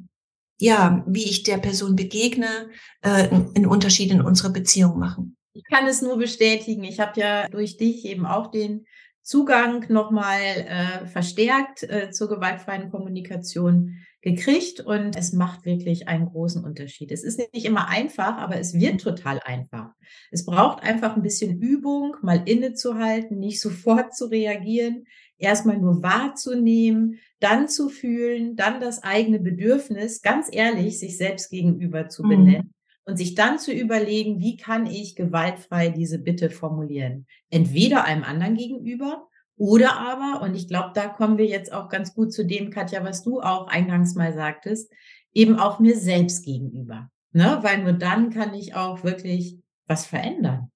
ja, 0.59 1.03
wie 1.07 1.23
ich 1.23 1.43
der 1.43 1.57
Person 1.57 1.95
begegne, 1.95 2.69
äh, 3.01 3.29
einen 3.29 3.65
Unterschied 3.65 4.11
in 4.11 4.21
unserer 4.21 4.49
Beziehung 4.49 4.99
machen. 4.99 5.37
Ich 5.53 5.63
kann 5.63 5.87
es 5.87 6.01
nur 6.01 6.17
bestätigen. 6.17 6.83
Ich 6.83 6.99
habe 6.99 7.19
ja 7.19 7.47
durch 7.47 7.77
dich 7.77 8.03
eben 8.05 8.25
auch 8.25 8.51
den 8.51 8.85
Zugang 9.23 9.85
nochmal 9.87 10.41
äh, 10.41 11.07
verstärkt 11.07 11.83
äh, 11.83 12.11
zur 12.11 12.27
gewaltfreien 12.27 12.91
Kommunikation 12.91 13.95
gekriegt 14.21 14.81
und 14.81 15.17
es 15.17 15.31
macht 15.31 15.65
wirklich 15.65 16.09
einen 16.09 16.25
großen 16.25 16.63
Unterschied. 16.63 17.09
Es 17.09 17.23
ist 17.23 17.39
nicht 17.53 17.65
immer 17.65 17.87
einfach, 17.87 18.37
aber 18.37 18.59
es 18.59 18.73
wird 18.73 18.99
total 19.01 19.39
einfach. 19.45 19.91
Es 20.29 20.45
braucht 20.45 20.83
einfach 20.83 21.15
ein 21.15 21.21
bisschen 21.21 21.61
Übung, 21.61 22.17
mal 22.21 22.41
innezuhalten, 22.45 23.39
nicht 23.39 23.61
sofort 23.61 24.13
zu 24.13 24.25
reagieren, 24.25 25.05
erstmal 25.37 25.77
nur 25.77 26.03
wahrzunehmen, 26.03 27.19
dann 27.39 27.69
zu 27.69 27.87
fühlen, 27.87 28.57
dann 28.57 28.81
das 28.81 29.03
eigene 29.03 29.39
Bedürfnis 29.39 30.21
ganz 30.21 30.49
ehrlich 30.51 30.99
sich 30.99 31.17
selbst 31.17 31.49
gegenüber 31.49 32.09
zu 32.09 32.23
mhm. 32.23 32.29
benennen. 32.29 32.67
Mhm 32.67 32.72
und 33.05 33.17
sich 33.17 33.35
dann 33.35 33.59
zu 33.59 33.73
überlegen, 33.73 34.39
wie 34.39 34.57
kann 34.57 34.85
ich 34.85 35.15
gewaltfrei 35.15 35.89
diese 35.89 36.19
Bitte 36.19 36.49
formulieren? 36.49 37.27
Entweder 37.49 38.05
einem 38.05 38.23
anderen 38.23 38.55
gegenüber 38.55 39.27
oder 39.55 39.97
aber, 39.97 40.41
und 40.41 40.55
ich 40.55 40.67
glaube, 40.67 40.91
da 40.93 41.07
kommen 41.07 41.37
wir 41.37 41.45
jetzt 41.45 41.71
auch 41.71 41.89
ganz 41.89 42.13
gut 42.13 42.33
zu 42.33 42.45
dem, 42.45 42.69
Katja, 42.69 43.03
was 43.03 43.23
du 43.23 43.41
auch 43.41 43.67
eingangs 43.67 44.15
mal 44.15 44.33
sagtest, 44.33 44.91
eben 45.33 45.59
auch 45.59 45.79
mir 45.79 45.97
selbst 45.97 46.43
gegenüber. 46.43 47.09
Ne? 47.31 47.59
Weil 47.61 47.83
nur 47.83 47.93
dann 47.93 48.29
kann 48.29 48.53
ich 48.53 48.75
auch 48.75 49.03
wirklich 49.03 49.59
was 49.87 50.05
verändern. 50.05 50.71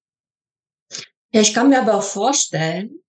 Ja, 1.33 1.41
ich 1.41 1.53
kann 1.53 1.69
mir 1.69 1.81
aber 1.81 1.95
auch 1.95 2.03
vorstellen, 2.03 2.99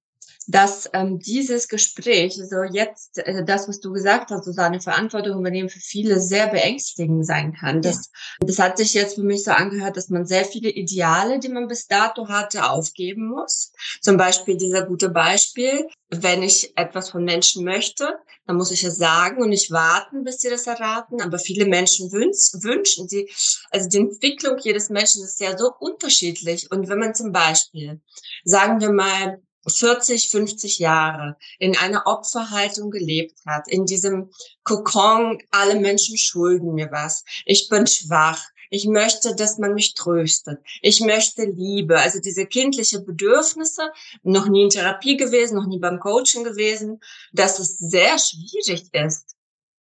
dass 0.48 0.88
ähm, 0.94 1.18
dieses 1.18 1.68
Gespräch, 1.68 2.34
so 2.34 2.62
jetzt 2.62 3.18
äh, 3.18 3.44
das, 3.44 3.68
was 3.68 3.80
du 3.80 3.92
gesagt 3.92 4.30
hast, 4.30 4.46
so 4.46 4.52
seine 4.52 4.80
Verantwortung 4.80 5.38
übernehmen, 5.40 5.68
für 5.68 5.78
viele 5.78 6.20
sehr 6.20 6.46
beängstigend 6.46 7.26
sein 7.26 7.52
kann. 7.52 7.82
Das, 7.82 8.11
ja. 8.40 8.46
das 8.46 8.58
hat 8.58 8.78
sich 8.78 8.94
jetzt 8.94 9.16
für 9.16 9.22
mich 9.22 9.44
so 9.44 9.50
angehört, 9.50 9.98
dass 9.98 10.08
man 10.08 10.24
sehr 10.24 10.46
viele 10.46 10.70
Ideale, 10.70 11.38
die 11.38 11.50
man 11.50 11.68
bis 11.68 11.87
dato 11.87 12.28
hatte, 12.28 12.70
aufgeben 12.70 13.28
muss. 13.28 13.72
Zum 14.00 14.16
Beispiel 14.16 14.56
dieser 14.56 14.87
gute 14.87 15.11
Beispiel, 15.11 15.87
wenn 16.08 16.42
ich 16.42 16.72
etwas 16.76 17.11
von 17.11 17.24
Menschen 17.24 17.66
möchte, 17.66 18.18
dann 18.46 18.56
muss 18.56 18.70
ich 18.70 18.82
es 18.82 18.96
sagen 18.96 19.42
und 19.42 19.50
nicht 19.50 19.70
warten, 19.70 20.24
bis 20.24 20.40
sie 20.40 20.48
das 20.48 20.66
erraten. 20.66 21.20
Aber 21.20 21.38
viele 21.38 21.66
Menschen 21.66 22.11
wünschen, 22.11 22.62
wünschen 22.64 23.06
sie, 23.06 23.30
also 23.70 23.87
die 23.90 23.98
Entwicklung 23.98 24.56
jedes 24.62 24.88
Menschen 24.88 25.22
ist 25.22 25.38
ja 25.40 25.58
so 25.58 25.70
unterschiedlich. 25.78 26.70
Und 26.70 26.88
wenn 26.88 26.98
man 26.98 27.14
zum 27.14 27.32
Beispiel, 27.32 28.00
sagen 28.44 28.80
wir 28.80 28.90
mal, 28.90 29.42
40, 29.66 30.31
50 30.31 30.79
Jahre 30.79 31.37
in 31.59 31.77
einer 31.77 32.07
Opferhaltung 32.07 32.90
gelebt 32.90 33.38
hat, 33.47 33.68
in 33.68 33.87
diesem 33.87 34.31
Kokon, 34.64 35.42
alle 35.51 35.81
Menschen 35.81 36.16
schulden 36.16 36.75
mir 36.75 36.90
was, 36.90 37.25
ich 37.44 37.68
bin 37.68 37.87
schwach, 37.87 38.42
ich 38.71 38.87
möchte, 38.87 39.35
dass 39.35 39.59
man 39.59 39.75
mich 39.75 39.94
tröstet, 39.94 40.61
ich 40.83 41.01
möchte 41.01 41.44
Liebe, 41.44 41.99
also 41.99 42.21
diese 42.21 42.47
kindliche 42.47 43.01
Bedürfnisse, 43.01 43.90
noch 44.23 44.49
nie 44.49 44.64
in 44.64 44.71
Therapie 44.71 45.16
gewesen, 45.16 45.57
noch 45.57 45.66
nie 45.66 45.79
beim 45.79 46.01
Coaching 46.01 46.44
gewesen, 46.44 47.01
dass 47.33 47.59
es 47.59 47.79
sehr 47.79 48.18
schwierig 48.18 48.92
ist, 48.92 49.37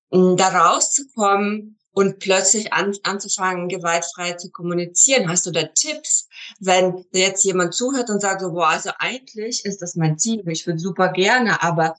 da 0.09 0.47
rauszukommen 0.47 1.77
und 1.97 2.19
plötzlich 2.19 2.73
an, 2.73 2.95
anzufangen, 3.01 3.69
gewaltfrei 3.69 4.33
zu 4.33 4.51
kommunizieren. 4.51 5.27
Hast 5.27 5.47
du 5.47 5.51
da 5.51 5.63
Tipps, 5.63 6.29
wenn 6.59 7.05
jetzt 7.11 7.43
jemand 7.43 7.73
zuhört 7.73 8.11
und 8.11 8.21
sagt 8.21 8.41
so, 8.41 8.51
boah, 8.51 8.67
also 8.67 8.91
eigentlich 8.99 9.65
ist 9.65 9.81
das 9.81 9.95
mein 9.95 10.19
Ziel, 10.19 10.47
ich 10.47 10.67
würde 10.67 10.77
super 10.77 11.11
gerne, 11.11 11.63
aber 11.63 11.95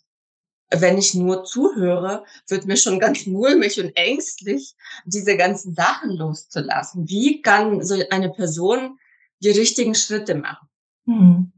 wenn 0.70 0.98
ich 0.98 1.14
nur 1.14 1.42
zuhöre, 1.42 2.24
wird 2.46 2.66
mir 2.66 2.76
schon 2.76 3.00
ganz 3.00 3.26
mulmig 3.26 3.80
und 3.80 3.90
ängstlich, 3.96 4.76
diese 5.04 5.36
ganzen 5.36 5.74
Sachen 5.74 6.10
loszulassen. 6.10 7.08
Wie 7.08 7.42
kann 7.42 7.82
so 7.82 8.00
eine 8.10 8.30
Person 8.30 9.00
die 9.40 9.50
richtigen 9.50 9.96
Schritte 9.96 10.36
machen? 10.36 10.68
Hm. 11.06 11.52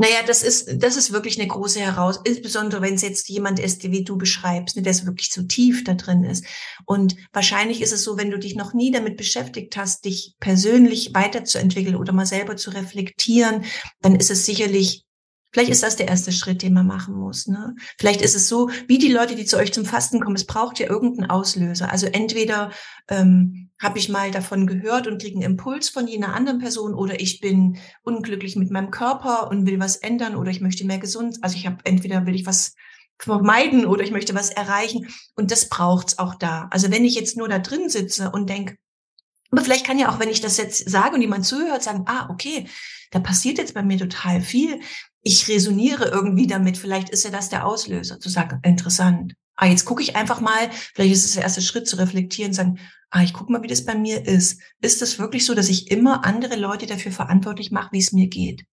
Naja, 0.00 0.22
das 0.26 0.42
ist, 0.42 0.82
das 0.82 0.96
ist 0.96 1.12
wirklich 1.12 1.38
eine 1.38 1.46
große 1.46 1.78
Herausforderung, 1.78 2.34
insbesondere 2.34 2.80
wenn 2.80 2.94
es 2.94 3.02
jetzt 3.02 3.28
jemand 3.28 3.60
ist, 3.60 3.82
wie 3.82 4.02
du 4.02 4.16
beschreibst, 4.16 4.76
ne, 4.76 4.80
der 4.80 4.94
so 4.94 5.04
wirklich 5.04 5.30
so 5.30 5.42
tief 5.42 5.84
da 5.84 5.92
drin 5.92 6.24
ist. 6.24 6.46
Und 6.86 7.16
wahrscheinlich 7.34 7.82
ist 7.82 7.92
es 7.92 8.02
so, 8.02 8.16
wenn 8.16 8.30
du 8.30 8.38
dich 8.38 8.56
noch 8.56 8.72
nie 8.72 8.92
damit 8.92 9.18
beschäftigt 9.18 9.76
hast, 9.76 10.06
dich 10.06 10.36
persönlich 10.40 11.12
weiterzuentwickeln 11.12 11.96
oder 11.96 12.14
mal 12.14 12.24
selber 12.24 12.56
zu 12.56 12.70
reflektieren, 12.70 13.66
dann 14.00 14.16
ist 14.16 14.30
es 14.30 14.46
sicherlich 14.46 15.04
Vielleicht 15.52 15.70
ist 15.70 15.82
das 15.82 15.96
der 15.96 16.08
erste 16.08 16.32
Schritt, 16.32 16.62
den 16.62 16.74
man 16.74 16.86
machen 16.86 17.14
muss. 17.14 17.46
Ne? 17.46 17.74
Vielleicht 17.98 18.22
ist 18.22 18.36
es 18.36 18.48
so, 18.48 18.70
wie 18.86 18.98
die 18.98 19.12
Leute, 19.12 19.34
die 19.34 19.44
zu 19.44 19.56
euch 19.56 19.72
zum 19.72 19.84
Fasten 19.84 20.20
kommen, 20.20 20.36
es 20.36 20.46
braucht 20.46 20.78
ja 20.78 20.88
irgendeinen 20.88 21.30
Auslöser. 21.30 21.90
Also 21.90 22.06
entweder 22.06 22.70
ähm, 23.08 23.70
habe 23.80 23.98
ich 23.98 24.08
mal 24.08 24.30
davon 24.30 24.66
gehört 24.66 25.06
und 25.06 25.20
kriege 25.20 25.36
einen 25.36 25.52
Impuls 25.52 25.88
von 25.88 26.06
jener 26.06 26.34
anderen 26.34 26.58
Person 26.58 26.94
oder 26.94 27.20
ich 27.20 27.40
bin 27.40 27.78
unglücklich 28.02 28.54
mit 28.54 28.70
meinem 28.70 28.90
Körper 28.90 29.50
und 29.50 29.66
will 29.66 29.80
was 29.80 29.96
ändern 29.96 30.36
oder 30.36 30.50
ich 30.50 30.60
möchte 30.60 30.86
mehr 30.86 30.98
gesund. 30.98 31.38
Also 31.42 31.56
ich 31.56 31.66
habe 31.66 31.78
entweder 31.84 32.26
will 32.26 32.34
ich 32.34 32.46
was 32.46 32.74
vermeiden 33.18 33.86
oder 33.86 34.02
ich 34.02 34.12
möchte 34.12 34.34
was 34.34 34.50
erreichen 34.50 35.08
und 35.34 35.50
das 35.50 35.68
braucht's 35.68 36.18
auch 36.18 36.34
da. 36.34 36.68
Also 36.70 36.90
wenn 36.90 37.04
ich 37.04 37.14
jetzt 37.14 37.36
nur 37.36 37.48
da 37.48 37.58
drin 37.58 37.88
sitze 37.88 38.30
und 38.30 38.48
denke, 38.48 38.76
aber 39.50 39.62
vielleicht 39.62 39.86
kann 39.86 39.98
ja 39.98 40.10
auch, 40.10 40.20
wenn 40.20 40.28
ich 40.28 40.40
das 40.40 40.58
jetzt 40.58 40.88
sage 40.88 41.16
und 41.16 41.22
jemand 41.22 41.44
zuhört, 41.44 41.82
sagen, 41.82 42.04
ah, 42.06 42.28
okay, 42.30 42.68
da 43.10 43.20
passiert 43.20 43.58
jetzt 43.58 43.74
bei 43.74 43.82
mir 43.82 43.98
total 43.98 44.40
viel 44.40 44.80
ich 45.22 45.48
resoniere 45.48 46.08
irgendwie 46.08 46.46
damit, 46.46 46.78
vielleicht 46.78 47.10
ist 47.10 47.24
ja 47.24 47.30
das 47.30 47.48
der 47.48 47.66
Auslöser, 47.66 48.20
zu 48.20 48.28
sagen, 48.28 48.60
interessant. 48.62 49.34
Ah, 49.56 49.66
jetzt 49.66 49.84
gucke 49.84 50.02
ich 50.02 50.16
einfach 50.16 50.40
mal, 50.40 50.70
vielleicht 50.94 51.12
ist 51.12 51.24
es 51.26 51.34
der 51.34 51.42
erste 51.42 51.60
Schritt 51.60 51.86
zu 51.86 51.96
reflektieren, 51.96 52.54
sagen, 52.54 52.78
ah, 53.10 53.22
ich 53.22 53.34
gucke 53.34 53.52
mal, 53.52 53.62
wie 53.62 53.68
das 53.68 53.84
bei 53.84 53.94
mir 53.94 54.26
ist. 54.26 54.60
Ist 54.80 55.02
es 55.02 55.18
wirklich 55.18 55.44
so, 55.44 55.54
dass 55.54 55.68
ich 55.68 55.90
immer 55.90 56.24
andere 56.24 56.56
Leute 56.56 56.86
dafür 56.86 57.12
verantwortlich 57.12 57.70
mache, 57.70 57.92
wie 57.92 57.98
es 57.98 58.12
mir 58.12 58.28
geht? 58.28 58.64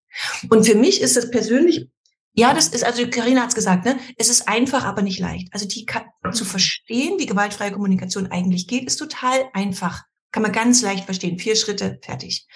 Und 0.50 0.66
für 0.66 0.76
mich 0.76 1.02
ist 1.02 1.18
das 1.18 1.30
persönlich, 1.30 1.90
ja, 2.34 2.54
das 2.54 2.70
ist, 2.70 2.86
also 2.86 3.06
Karina 3.08 3.42
hat 3.42 3.50
es 3.50 3.56
gesagt, 3.56 3.84
ne, 3.84 4.00
es 4.16 4.30
ist 4.30 4.48
einfach, 4.48 4.86
aber 4.86 5.02
nicht 5.02 5.20
leicht. 5.20 5.50
Also 5.52 5.68
die 5.68 5.86
zu 6.32 6.46
verstehen, 6.46 7.20
wie 7.20 7.26
gewaltfreie 7.26 7.72
Kommunikation 7.72 8.28
eigentlich 8.28 8.68
geht, 8.68 8.86
ist 8.86 8.98
total 8.98 9.50
einfach. 9.54 10.04
Kann 10.32 10.44
man 10.44 10.52
ganz 10.52 10.82
leicht 10.82 11.06
verstehen. 11.06 11.40
Vier 11.40 11.56
Schritte, 11.56 12.00
fertig. 12.04 12.48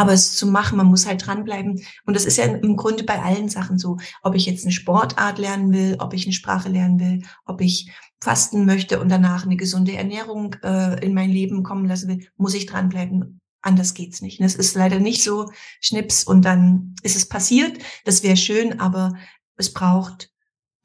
Aber 0.00 0.14
es 0.14 0.34
zu 0.34 0.46
machen, 0.46 0.78
man 0.78 0.86
muss 0.86 1.04
halt 1.04 1.26
dranbleiben. 1.26 1.84
Und 2.06 2.16
das 2.16 2.24
ist 2.24 2.38
ja 2.38 2.44
im 2.44 2.76
Grunde 2.76 3.04
bei 3.04 3.20
allen 3.20 3.50
Sachen 3.50 3.76
so. 3.76 3.98
Ob 4.22 4.34
ich 4.34 4.46
jetzt 4.46 4.64
eine 4.64 4.72
Sportart 4.72 5.36
lernen 5.38 5.74
will, 5.74 5.96
ob 5.98 6.14
ich 6.14 6.24
eine 6.24 6.32
Sprache 6.32 6.70
lernen 6.70 6.98
will, 6.98 7.22
ob 7.44 7.60
ich 7.60 7.90
fasten 8.18 8.64
möchte 8.64 8.98
und 8.98 9.10
danach 9.10 9.44
eine 9.44 9.58
gesunde 9.58 9.92
Ernährung 9.92 10.56
äh, 10.62 11.04
in 11.04 11.12
mein 11.12 11.28
Leben 11.28 11.62
kommen 11.64 11.84
lassen 11.84 12.08
will, 12.08 12.26
muss 12.38 12.54
ich 12.54 12.64
dranbleiben. 12.64 13.42
Anders 13.60 13.92
geht's 13.92 14.22
nicht. 14.22 14.40
Es 14.40 14.54
ist 14.54 14.74
leider 14.74 15.00
nicht 15.00 15.22
so 15.22 15.52
Schnips 15.82 16.24
und 16.24 16.46
dann 16.46 16.94
ist 17.02 17.16
es 17.16 17.28
passiert. 17.28 17.76
Das 18.06 18.22
wäre 18.22 18.38
schön, 18.38 18.80
aber 18.80 19.12
es 19.56 19.70
braucht 19.74 20.30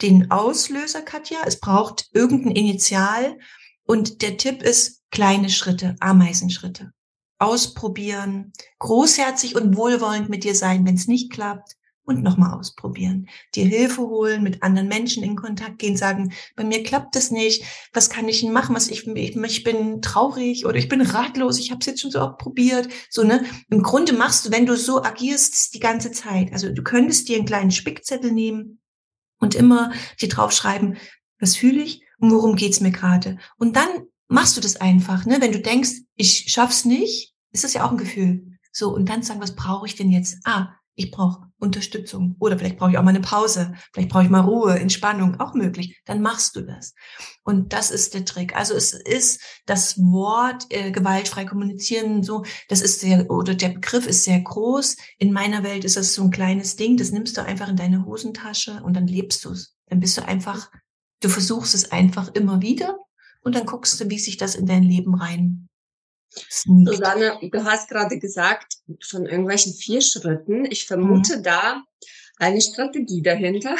den 0.01 0.29
Auslöser, 0.29 1.03
Katja. 1.03 1.37
Es 1.45 1.61
braucht 1.61 2.09
irgendein 2.11 2.51
Initial. 2.51 3.37
Und 3.85 4.21
der 4.23 4.35
Tipp 4.35 4.61
ist 4.61 5.03
kleine 5.09 5.49
Schritte, 5.49 5.95
Ameisenschritte 6.01 6.91
ausprobieren, 7.37 8.53
großherzig 8.79 9.55
und 9.55 9.75
wohlwollend 9.75 10.29
mit 10.29 10.43
dir 10.43 10.55
sein, 10.55 10.85
wenn 10.85 10.95
es 10.95 11.07
nicht 11.07 11.31
klappt 11.31 11.75
und 12.05 12.21
nochmal 12.23 12.57
ausprobieren. 12.57 13.27
Dir 13.55 13.65
Hilfe 13.65 14.01
holen, 14.01 14.43
mit 14.43 14.63
anderen 14.63 14.87
Menschen 14.87 15.23
in 15.23 15.35
Kontakt 15.35 15.79
gehen, 15.79 15.97
sagen, 15.97 16.33
bei 16.55 16.63
mir 16.63 16.83
klappt 16.83 17.15
es 17.15 17.31
nicht, 17.31 17.63
was 17.93 18.09
kann 18.09 18.29
ich 18.29 18.41
denn 18.41 18.53
machen, 18.53 18.75
was 18.75 18.89
ich, 18.89 19.07
ich, 19.07 19.35
ich 19.35 19.63
bin 19.63 20.01
traurig 20.01 20.65
oder 20.65 20.75
ich 20.75 20.87
bin 20.87 21.01
ratlos, 21.01 21.59
ich 21.59 21.71
habe 21.71 21.79
es 21.79 21.87
jetzt 21.87 22.01
schon 22.01 22.11
so 22.11 22.21
oft 22.21 22.37
probiert. 22.37 22.87
So, 23.09 23.23
ne? 23.23 23.43
Im 23.69 23.81
Grunde 23.81 24.13
machst 24.13 24.45
du, 24.45 24.51
wenn 24.51 24.65
du 24.65 24.77
so 24.77 25.03
agierst, 25.03 25.73
die 25.73 25.79
ganze 25.79 26.11
Zeit. 26.11 26.53
Also 26.53 26.71
du 26.71 26.83
könntest 26.83 27.27
dir 27.27 27.37
einen 27.37 27.47
kleinen 27.47 27.71
Spickzettel 27.71 28.31
nehmen 28.31 28.79
und 29.39 29.55
immer 29.55 29.91
dir 30.21 30.29
draufschreiben, 30.29 30.97
was 31.39 31.55
fühle 31.55 31.81
ich 31.81 32.01
und 32.19 32.31
worum 32.31 32.55
geht's 32.55 32.79
mir 32.79 32.91
gerade. 32.91 33.37
Und 33.57 33.75
dann 33.75 33.89
machst 34.27 34.57
du 34.57 34.61
das 34.61 34.77
einfach, 34.77 35.25
ne? 35.25 35.37
Wenn 35.39 35.51
du 35.51 35.59
denkst, 35.59 35.91
ich 36.15 36.45
schaff's 36.51 36.85
nicht, 36.85 37.33
ist 37.51 37.63
das 37.63 37.73
ja 37.73 37.85
auch 37.85 37.91
ein 37.91 37.97
Gefühl. 37.97 38.57
So, 38.71 38.93
und 38.93 39.07
dann 39.07 39.23
sagen, 39.23 39.41
was 39.41 39.55
brauche 39.55 39.87
ich 39.87 39.95
denn 39.95 40.11
jetzt? 40.11 40.37
Ah, 40.43 40.75
ich 40.95 41.11
brauche 41.11 41.49
Unterstützung. 41.59 42.35
Oder 42.39 42.57
vielleicht 42.57 42.77
brauche 42.77 42.91
ich 42.91 42.97
auch 42.97 43.03
mal 43.03 43.09
eine 43.09 43.21
Pause. 43.21 43.73
Vielleicht 43.93 44.09
brauche 44.09 44.23
ich 44.23 44.29
mal 44.29 44.41
Ruhe, 44.41 44.79
Entspannung, 44.79 45.39
auch 45.39 45.53
möglich. 45.53 46.01
Dann 46.05 46.21
machst 46.21 46.55
du 46.55 46.61
das. 46.61 46.93
Und 47.43 47.73
das 47.73 47.91
ist 47.91 48.13
der 48.13 48.25
Trick. 48.25 48.55
Also 48.55 48.73
es 48.73 48.93
ist 48.93 49.41
das 49.65 49.97
Wort 49.97 50.65
äh, 50.69 50.91
gewaltfrei 50.91 51.45
kommunizieren, 51.45 52.23
so, 52.23 52.43
das 52.69 52.81
ist 52.81 53.01
sehr, 53.01 53.29
oder 53.29 53.55
der 53.55 53.69
Begriff 53.69 54.07
ist 54.07 54.23
sehr 54.23 54.39
groß. 54.39 54.95
In 55.17 55.33
meiner 55.33 55.63
Welt 55.63 55.83
ist 55.83 55.97
das 55.97 56.13
so 56.13 56.23
ein 56.23 56.31
kleines 56.31 56.75
Ding. 56.75 56.97
Das 56.97 57.11
nimmst 57.11 57.37
du 57.37 57.43
einfach 57.43 57.69
in 57.69 57.77
deine 57.77 58.05
Hosentasche 58.05 58.81
und 58.83 58.93
dann 58.95 59.07
lebst 59.07 59.43
du 59.45 59.51
es. 59.51 59.75
Dann 59.87 59.99
bist 59.99 60.17
du 60.17 60.25
einfach, 60.25 60.71
du 61.21 61.29
versuchst 61.29 61.75
es 61.75 61.91
einfach 61.91 62.33
immer 62.33 62.61
wieder 62.61 62.97
und 63.45 63.55
dann 63.55 63.65
guckst 63.65 63.99
du, 63.99 64.09
wie 64.09 64.19
sich 64.19 64.37
das 64.37 64.55
in 64.55 64.65
dein 64.65 64.83
Leben 64.83 65.15
rein 65.15 65.69
Sneakt. 66.51 66.97
Susanne, 66.97 67.39
du 67.41 67.63
hast 67.63 67.87
gerade 67.89 68.19
gesagt, 68.19 68.79
von 69.07 69.25
irgendwelchen 69.25 69.73
vier 69.73 70.01
Schritten. 70.01 70.65
Ich 70.69 70.85
vermute 70.85 71.37
mhm. 71.37 71.43
da 71.43 71.83
eine 72.37 72.59
Strategie 72.59 73.21
dahinter. 73.21 73.77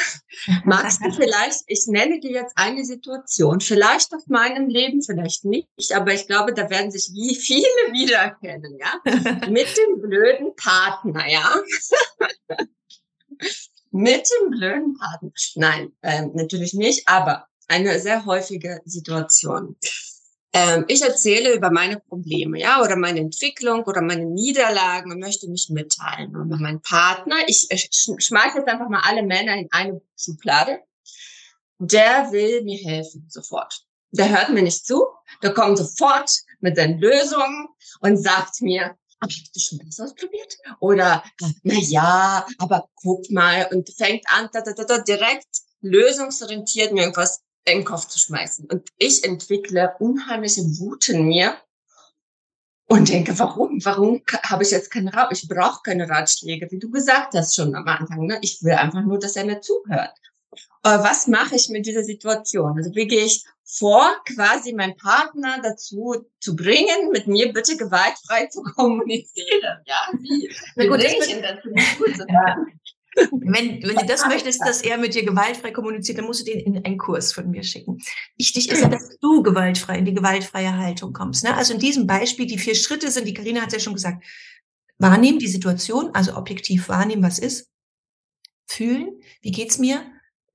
Magst 0.64 1.04
du 1.04 1.12
vielleicht, 1.16 1.64
ich 1.66 1.84
nenne 1.86 2.20
dir 2.20 2.30
jetzt 2.30 2.54
eine 2.56 2.84
Situation, 2.84 3.60
vielleicht 3.60 4.14
aus 4.14 4.26
meinem 4.28 4.68
Leben, 4.68 5.02
vielleicht 5.02 5.44
nicht, 5.44 5.92
aber 5.94 6.14
ich 6.14 6.26
glaube, 6.26 6.54
da 6.54 6.70
werden 6.70 6.90
sich 6.90 7.10
wie 7.12 7.34
viele 7.34 7.62
wiedererkennen, 7.92 8.78
ja? 8.78 8.94
Mit 9.50 9.68
dem 9.76 10.00
blöden 10.00 10.54
Partner, 10.56 11.28
ja? 11.28 11.54
Mit 13.90 14.28
dem 14.30 14.50
blöden 14.50 14.96
Partner. 14.98 15.30
Nein, 15.54 15.92
äh, 16.02 16.26
natürlich 16.32 16.74
nicht, 16.74 17.08
aber 17.08 17.46
eine 17.68 17.98
sehr 18.00 18.24
häufige 18.26 18.80
Situation. 18.84 19.76
Ähm, 20.52 20.84
ich 20.88 21.02
erzähle 21.02 21.54
über 21.54 21.70
meine 21.70 22.00
Probleme, 22.00 22.58
ja, 22.58 22.80
oder 22.80 22.96
meine 22.96 23.20
Entwicklung 23.20 23.84
oder 23.84 24.00
meine 24.00 24.24
Niederlagen 24.24 25.12
und 25.12 25.18
möchte 25.18 25.48
mich 25.48 25.68
mitteilen. 25.70 26.34
Und 26.34 26.48
mein 26.60 26.80
Partner, 26.80 27.36
ich, 27.46 27.66
ich 27.70 27.90
schmeiße 27.92 28.58
jetzt 28.58 28.68
einfach 28.68 28.88
mal 28.88 29.02
alle 29.04 29.22
Männer 29.22 29.54
in 29.54 29.68
eine 29.70 30.00
Schublade, 30.16 30.80
der 31.78 32.32
will 32.32 32.62
mir 32.62 32.78
helfen, 32.78 33.26
sofort. 33.28 33.82
Der 34.12 34.30
hört 34.30 34.48
mir 34.50 34.62
nicht 34.62 34.86
zu, 34.86 35.04
der 35.42 35.52
kommt 35.52 35.76
sofort 35.76 36.30
mit 36.60 36.76
seinen 36.76 36.98
Lösungen 36.98 37.68
und 38.00 38.16
sagt 38.16 38.62
mir, 38.62 38.96
aber 39.20 39.32
hast 39.32 39.54
du 39.54 39.60
schon 39.60 39.78
das 39.84 40.00
ausprobiert? 40.00 40.56
Oder, 40.80 41.22
na 41.62 41.74
ja, 41.74 42.46
aber 42.58 42.88
guck 42.94 43.30
mal 43.30 43.68
und 43.72 43.90
fängt 43.94 44.24
an, 44.28 44.48
da, 44.52 44.60
da, 44.60 44.72
da, 44.72 44.98
direkt 44.98 45.48
lösungsorientiert 45.80 46.92
mir 46.92 47.02
irgendwas 47.02 47.42
in 47.66 47.78
den 47.78 47.84
Kopf 47.84 48.06
zu 48.06 48.18
schmeißen. 48.18 48.66
Und 48.70 48.88
ich 48.98 49.24
entwickle 49.24 49.94
unheimliche 49.98 50.62
Wut 50.78 51.08
in 51.08 51.26
mir 51.26 51.56
und 52.88 53.08
denke, 53.08 53.36
warum? 53.38 53.84
Warum 53.84 54.22
habe 54.44 54.62
ich 54.62 54.70
jetzt 54.70 54.90
keine 54.90 55.12
Ratschläge? 55.12 55.42
Ich 55.42 55.48
brauche 55.48 55.82
keine 55.82 56.08
Ratschläge, 56.08 56.70
wie 56.70 56.78
du 56.78 56.90
gesagt 56.90 57.34
hast 57.34 57.54
schon 57.54 57.74
am 57.74 57.86
Anfang. 57.86 58.26
Ne? 58.26 58.38
Ich 58.42 58.62
will 58.62 58.74
einfach 58.74 59.02
nur, 59.02 59.18
dass 59.18 59.34
er 59.34 59.44
mir 59.44 59.60
zuhört. 59.60 60.12
Aber 60.82 61.02
was 61.02 61.26
mache 61.26 61.56
ich 61.56 61.68
mit 61.68 61.84
dieser 61.84 62.04
Situation? 62.04 62.76
Also 62.76 62.94
wie 62.94 63.08
gehe 63.08 63.24
ich 63.24 63.44
vor, 63.64 64.14
quasi 64.24 64.72
meinen 64.72 64.96
Partner 64.96 65.60
dazu 65.60 66.24
zu 66.38 66.54
bringen, 66.54 67.10
mit 67.10 67.26
mir 67.26 67.52
bitte 67.52 67.76
gewaltfrei 67.76 68.46
zu 68.46 68.62
kommunizieren? 68.76 69.82
Ja, 69.84 70.08
wie? 70.12 70.48
wie 70.76 70.86
gut, 70.86 71.02
ich 71.02 71.42
das? 71.42 71.62
Gut 71.98 72.26
ja. 72.28 72.56
Wenn, 73.16 73.82
wenn 73.82 73.96
du 73.96 74.06
das 74.06 74.26
möchtest, 74.28 74.60
dass 74.60 74.82
er 74.82 74.98
mit 74.98 75.14
dir 75.14 75.24
gewaltfrei 75.24 75.70
kommuniziert, 75.70 76.18
dann 76.18 76.26
musst 76.26 76.40
du 76.40 76.52
den 76.52 76.60
in 76.60 76.84
einen 76.84 76.98
Kurs 76.98 77.32
von 77.32 77.50
mir 77.50 77.62
schicken. 77.62 77.98
Wichtig 78.36 78.70
ist 78.70 78.82
ja, 78.82 78.88
dass 78.88 79.18
du 79.18 79.42
gewaltfrei 79.42 79.98
in 79.98 80.04
die 80.04 80.14
gewaltfreie 80.14 80.76
Haltung 80.76 81.12
kommst. 81.12 81.44
Ne? 81.44 81.54
Also 81.54 81.74
in 81.74 81.80
diesem 81.80 82.06
Beispiel, 82.06 82.46
die 82.46 82.58
vier 82.58 82.74
Schritte 82.74 83.10
sind, 83.10 83.26
die 83.26 83.34
Karina 83.34 83.62
hat 83.62 83.72
ja 83.72 83.78
schon 83.78 83.94
gesagt, 83.94 84.24
wahrnehmen 84.98 85.38
die 85.38 85.48
Situation, 85.48 86.10
also 86.14 86.36
objektiv 86.36 86.88
wahrnehmen, 86.88 87.22
was 87.22 87.38
ist, 87.38 87.70
fühlen, 88.66 89.20
wie 89.42 89.52
geht's 89.52 89.78
mir, 89.78 90.04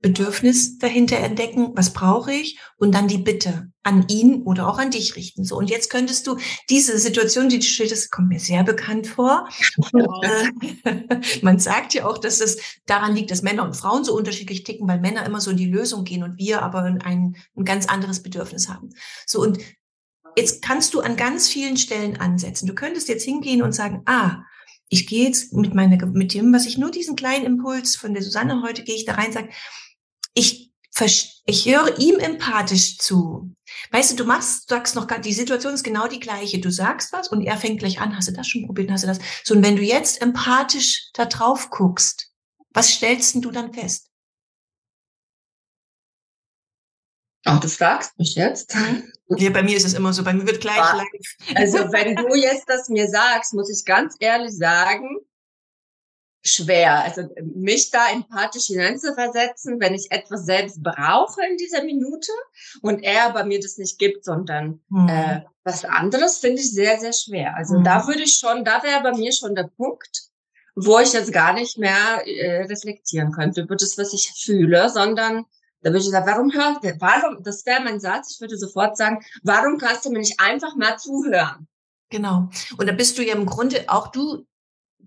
Bedürfnis 0.02 0.78
dahinter 0.78 1.18
entdecken, 1.18 1.70
was 1.74 1.92
brauche 1.92 2.32
ich 2.32 2.58
und 2.76 2.92
dann 2.92 3.06
die 3.06 3.18
Bitte 3.18 3.70
an 3.84 4.06
ihn 4.08 4.42
oder 4.42 4.68
auch 4.68 4.78
an 4.78 4.90
dich 4.90 5.16
richten. 5.16 5.44
So 5.44 5.56
und 5.56 5.70
jetzt 5.70 5.90
könntest 5.90 6.26
du 6.26 6.36
diese 6.68 6.98
Situation, 6.98 7.48
die 7.48 7.60
du 7.60 7.64
schilderst, 7.64 8.10
kommt 8.10 8.28
mir 8.28 8.40
sehr 8.40 8.64
bekannt 8.64 9.06
vor. 9.06 9.48
Äh, 9.94 10.48
man 11.42 11.58
sagt 11.60 11.94
ja 11.94 12.06
auch, 12.06 12.18
dass 12.18 12.40
es 12.40 12.58
daran 12.84 13.14
liegt, 13.14 13.30
dass 13.30 13.42
Männer 13.42 13.64
und 13.64 13.76
Frauen 13.76 14.04
so 14.04 14.14
unterschiedlich 14.14 14.64
ticken, 14.64 14.88
weil 14.88 15.00
Männer 15.00 15.24
immer 15.24 15.40
so 15.40 15.52
in 15.52 15.56
die 15.56 15.70
Lösung 15.70 16.04
gehen 16.04 16.24
und 16.24 16.36
wir 16.36 16.62
aber 16.62 16.82
ein, 16.82 17.36
ein 17.56 17.64
ganz 17.64 17.86
anderes 17.86 18.22
Bedürfnis 18.22 18.68
haben. 18.68 18.90
So 19.24 19.40
und 19.40 19.58
jetzt 20.36 20.62
kannst 20.62 20.94
du 20.94 21.00
an 21.00 21.16
ganz 21.16 21.48
vielen 21.48 21.76
Stellen 21.76 22.20
ansetzen. 22.20 22.66
Du 22.66 22.74
könntest 22.74 23.08
jetzt 23.08 23.24
hingehen 23.24 23.62
und 23.62 23.72
sagen, 23.72 24.02
ah, 24.06 24.42
ich 24.88 25.06
gehe 25.06 25.26
jetzt 25.26 25.54
mit 25.54 25.74
meiner, 25.74 26.04
mit 26.06 26.34
dem, 26.34 26.52
was 26.52 26.66
ich 26.66 26.76
nur 26.76 26.90
diesen 26.90 27.16
kleinen 27.16 27.46
Impuls 27.46 27.96
von 27.96 28.12
der 28.12 28.22
Susanne 28.22 28.62
heute 28.62 28.82
gehe 28.82 28.94
ich 28.94 29.06
da 29.06 29.14
rein, 29.14 29.32
sage, 29.32 29.48
ich, 30.34 30.72
ich 31.46 31.66
höre 31.66 31.98
ihm 31.98 32.18
empathisch 32.18 32.98
zu. 32.98 33.54
Weißt 33.90 34.12
du, 34.12 34.16
du 34.16 34.24
machst, 34.24 34.70
du 34.70 34.74
sagst 34.74 34.94
noch 34.94 35.06
gar, 35.06 35.18
die 35.18 35.32
Situation 35.32 35.74
ist 35.74 35.82
genau 35.82 36.06
die 36.06 36.20
gleiche. 36.20 36.60
Du 36.60 36.70
sagst 36.70 37.12
was 37.12 37.28
und 37.28 37.42
er 37.42 37.56
fängt 37.56 37.80
gleich 37.80 38.00
an, 38.00 38.16
hast 38.16 38.28
du 38.28 38.32
das 38.32 38.46
schon 38.46 38.66
probiert, 38.66 38.90
hast 38.90 39.04
du 39.04 39.08
das? 39.08 39.18
So, 39.44 39.54
und 39.54 39.64
wenn 39.64 39.76
du 39.76 39.82
jetzt 39.82 40.20
empathisch 40.22 41.10
da 41.14 41.24
drauf 41.24 41.70
guckst, 41.70 42.30
was 42.70 42.90
stellst 42.90 43.34
denn 43.34 43.42
du 43.42 43.50
dann 43.50 43.72
fest? 43.72 44.08
Ach, 47.44 47.58
du 47.58 47.68
fragst 47.68 48.18
mich 48.18 48.34
jetzt. 48.34 48.74
Mhm. 48.74 49.08
Ja, 49.38 49.48
bei 49.48 49.62
mir 49.62 49.74
ist 49.74 49.86
es 49.86 49.94
immer 49.94 50.12
so, 50.12 50.22
bei 50.22 50.34
mir 50.34 50.46
wird 50.46 50.60
gleich 50.60 50.76
ja. 50.76 50.94
live. 50.94 51.56
Also, 51.56 51.78
wenn 51.90 52.14
du 52.14 52.34
jetzt 52.34 52.68
das 52.68 52.90
mir 52.90 53.08
sagst, 53.08 53.54
muss 53.54 53.70
ich 53.70 53.82
ganz 53.86 54.14
ehrlich 54.20 54.54
sagen, 54.54 55.08
schwer. 56.42 57.02
Also 57.02 57.28
mich 57.54 57.90
da 57.90 58.10
empathisch 58.12 58.66
hineinzuversetzen, 58.66 59.80
wenn 59.80 59.94
ich 59.94 60.10
etwas 60.10 60.44
selbst 60.44 60.82
brauche 60.82 61.40
in 61.48 61.56
dieser 61.56 61.84
Minute 61.84 62.32
und 62.82 63.02
er 63.02 63.30
bei 63.30 63.44
mir 63.44 63.60
das 63.60 63.78
nicht 63.78 63.98
gibt, 63.98 64.24
sondern 64.24 64.80
mhm. 64.88 65.08
äh, 65.08 65.42
was 65.64 65.84
anderes, 65.84 66.38
finde 66.38 66.60
ich 66.60 66.72
sehr, 66.72 66.98
sehr 66.98 67.12
schwer. 67.12 67.56
Also 67.56 67.78
mhm. 67.78 67.84
da 67.84 68.06
würde 68.06 68.22
ich 68.22 68.34
schon, 68.34 68.64
da 68.64 68.82
wäre 68.82 69.02
bei 69.02 69.16
mir 69.16 69.32
schon 69.32 69.54
der 69.54 69.70
Punkt, 69.76 70.22
wo 70.74 70.98
ich 70.98 71.12
jetzt 71.12 71.32
gar 71.32 71.52
nicht 71.52 71.78
mehr 71.78 72.26
äh, 72.26 72.62
reflektieren 72.64 73.30
könnte 73.30 73.62
über 73.62 73.76
das, 73.76 73.96
was 73.98 74.12
ich 74.12 74.32
fühle, 74.44 74.88
sondern 74.90 75.44
da 75.82 75.90
würde 75.90 75.98
ich 75.98 76.10
sagen, 76.10 76.26
warum 76.26 76.52
hört, 76.52 76.78
warum, 77.00 77.42
das 77.42 77.66
wäre 77.66 77.82
mein 77.82 78.00
Satz, 78.00 78.32
ich 78.34 78.40
würde 78.40 78.56
sofort 78.56 78.96
sagen, 78.96 79.24
warum 79.42 79.78
kannst 79.78 80.04
du 80.04 80.10
mir 80.10 80.20
nicht 80.20 80.40
einfach 80.40 80.76
mal 80.76 80.96
zuhören? 80.96 81.68
Genau. 82.10 82.48
Und 82.76 82.88
da 82.88 82.92
bist 82.92 83.18
du 83.18 83.24
ja 83.24 83.34
im 83.34 83.46
Grunde 83.46 83.84
auch 83.88 84.08
du 84.08 84.46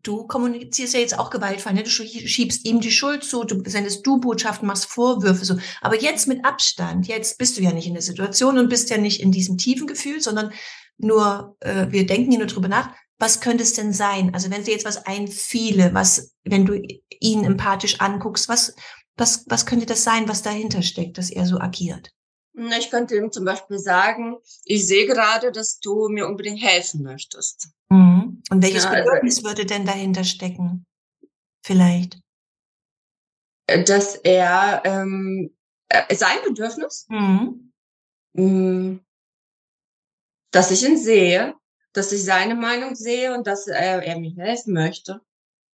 du 0.08 0.28
kommunizierst 0.28 0.94
ja 0.94 1.00
jetzt 1.00 1.18
auch 1.18 1.30
gewaltfrei, 1.30 1.74
ne? 1.74 1.84
du 1.84 1.90
schiebst 1.90 2.66
ihm 2.66 2.80
die 2.80 2.92
Schuld 2.92 3.24
zu, 3.24 3.44
du 3.44 3.62
sendest 3.70 4.06
du 4.06 4.20
Botschaften, 4.20 4.68
machst 4.68 4.86
Vorwürfe 4.86 5.46
so. 5.46 5.58
Aber 5.82 6.00
jetzt 6.00 6.28
mit 6.28 6.46
Abstand, 6.46 7.08
jetzt 7.08 7.38
bist 7.38 7.58
du 7.58 7.62
ja 7.62 7.72
nicht 7.72 7.88
in 7.88 7.94
der 7.94 8.04
Situation 8.04 8.58
und 8.58 8.70
bist 8.70 8.90
ja 8.90 8.98
nicht 8.98 9.22
in 9.22 9.32
diesem 9.32 9.58
tiefen 9.58 9.88
Gefühl, 9.88 10.22
sondern 10.22 10.52
nur, 10.98 11.58
äh, 11.60 11.88
wir 11.90 12.06
denken 12.06 12.32
hier 12.32 12.40
nur 12.40 12.48
drüber 12.48 12.68
nach, 12.68 12.90
was 13.18 13.40
könnte 13.42 13.64
es 13.64 13.74
denn 13.74 13.94
sein? 13.94 14.34
Also 14.34 14.52
wenn 14.52 14.64
dir 14.64 14.72
jetzt 14.72 14.86
was 14.86 15.06
einfiele, 15.06 15.94
was, 15.94 16.34
wenn 16.44 16.66
du 16.66 16.82
ihn 17.20 17.44
empathisch 17.44 18.02
anguckst, 18.02 18.50
was, 18.50 18.76
was, 19.16 19.46
was 19.48 19.66
könnte 19.66 19.86
das 19.86 20.04
sein, 20.04 20.28
was 20.28 20.42
dahinter 20.42 20.82
steckt, 20.82 21.18
dass 21.18 21.30
er 21.30 21.46
so 21.46 21.60
agiert? 21.60 22.12
Ich 22.56 22.90
könnte 22.90 23.16
ihm 23.18 23.32
zum 23.32 23.44
Beispiel 23.44 23.80
sagen, 23.80 24.38
ich 24.64 24.88
sehe 24.88 25.06
gerade, 25.06 25.52
dass 25.52 25.80
du 25.80 26.08
mir 26.08 26.26
unbedingt 26.28 26.62
helfen 26.62 27.04
möchtest. 27.04 27.70
Mhm. 27.90 28.42
Und 28.50 28.64
welches 28.64 28.86
ja, 28.86 28.92
also 28.92 29.04
Bedürfnis 29.04 29.38
also, 29.38 29.50
würde 29.50 29.66
denn 29.66 29.86
dahinter 29.86 30.24
stecken? 30.24 30.86
Vielleicht. 31.66 32.20
Äh, 33.68 33.84
dass 33.84 34.16
er 34.16 34.82
ähm, 34.86 35.56
äh, 35.90 36.16
sein 36.16 36.38
Bedürfnis, 36.48 37.08
mhm. 37.10 37.74
mh, 38.34 38.44
mm, 38.44 39.06
dass 40.52 40.72
ich 40.72 40.88
ihn 40.88 40.98
sehe, 40.98 41.56
dass 41.92 42.12
ich 42.12 42.24
seine 42.24 42.56
Meinung 42.56 42.96
sehe 42.96 43.34
und 43.34 43.48
dass 43.48 43.68
er, 43.68 44.04
er 44.04 44.20
mir 44.20 44.34
helfen 44.36 44.74
möchte. 44.74 45.22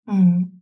Mhm. 0.06 0.62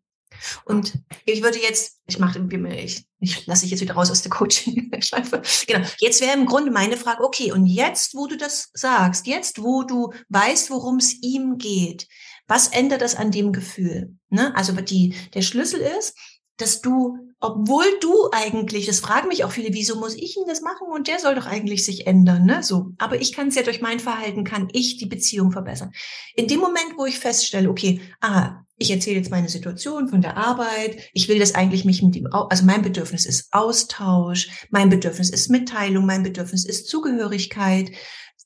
Und 0.66 0.94
ich 1.26 1.44
würde 1.44 1.60
jetzt, 1.60 2.00
ich 2.08 2.20
mache, 2.20 2.40
ich, 2.78 3.06
ich 3.20 3.46
lasse 3.46 3.66
ich 3.66 3.72
jetzt 3.72 3.82
wieder 3.82 3.96
raus 3.96 4.12
aus 4.12 4.22
der 4.22 4.32
Coaching-Schleife. 4.32 5.42
Genau. 5.68 5.88
Jetzt 6.00 6.22
wäre 6.22 6.38
im 6.38 6.46
Grunde 6.46 6.72
meine 6.72 6.98
Frage, 6.98 7.24
okay, 7.24 7.52
und 7.52 7.66
jetzt, 7.66 8.16
wo 8.16 8.28
du 8.28 8.38
das 8.38 8.70
sagst, 8.74 9.28
jetzt, 9.28 9.62
wo 9.62 9.84
du 9.84 10.14
weißt, 10.30 10.70
worum 10.70 10.98
es 10.98 11.22
ihm 11.22 11.58
geht, 11.58 12.08
was 12.48 12.68
ändert 12.68 13.02
das 13.02 13.16
an 13.16 13.32
dem 13.32 13.52
Gefühl? 13.52 14.16
Ne? 14.30 14.56
Also 14.56 14.74
die, 14.74 15.16
der 15.34 15.42
Schlüssel 15.42 15.80
ist, 15.80 16.16
dass 16.58 16.82
du, 16.82 17.18
obwohl 17.40 17.86
du 18.02 18.30
eigentlich, 18.32 18.86
das 18.86 19.00
fragen 19.00 19.28
mich 19.28 19.44
auch 19.44 19.52
viele, 19.52 19.74
wieso 19.74 20.00
muss 20.00 20.16
ich 20.16 20.38
ihn 20.38 20.48
das 20.48 20.62
machen 20.62 20.88
und 20.92 21.08
der 21.08 21.20
soll 21.20 21.36
doch 21.36 21.46
eigentlich 21.46 21.86
sich 21.86 22.08
ändern, 22.08 22.46
ne? 22.46 22.64
So. 22.64 22.92
Aber 22.98 23.20
ich 23.20 23.34
kann 23.34 23.50
es 23.50 23.56
ja 23.56 23.64
durch 23.64 23.82
mein 23.82 24.00
Verhalten, 24.00 24.44
kann 24.44 24.70
ich 24.72 24.98
die 24.98 25.06
Beziehung 25.06 25.52
verbessern. 25.52 25.92
In 26.36 26.48
dem 26.48 26.60
Moment, 26.60 26.98
wo 26.98 27.06
ich 27.06 27.20
feststelle, 27.20 27.70
okay, 27.70 28.02
ah, 28.22 28.62
ich 28.78 28.92
erzähle 28.92 29.18
jetzt 29.18 29.32
meine 29.32 29.50
Situation 29.50 30.10
von 30.10 30.22
der 30.22 30.38
Arbeit. 30.38 30.98
Ich 31.14 31.30
will 31.30 31.40
das 31.40 31.56
eigentlich 31.56 31.86
mich 31.86 32.02
mit 32.02 32.16
ihm, 32.16 32.28
also 32.32 32.66
mein 32.66 32.82
Bedürfnis 32.82 33.26
ist 33.26 33.48
Austausch, 33.52 34.50
mein 34.70 34.90
Bedürfnis 34.90 35.30
ist 35.30 35.50
Mitteilung, 35.50 36.06
mein 36.06 36.24
Bedürfnis 36.24 36.66
ist 36.66 36.88
Zugehörigkeit. 36.88 37.92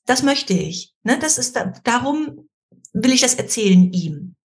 Das 0.06 0.22
möchte 0.22 0.52
ich. 0.52 0.94
Ne? 1.02 1.18
Das 1.20 1.38
ist 1.38 1.56
da, 1.56 1.72
darum 1.84 2.48
will 2.92 3.12
ich 3.12 3.20
das 3.20 3.34
erzählen 3.34 3.92
ihm. 3.92 4.36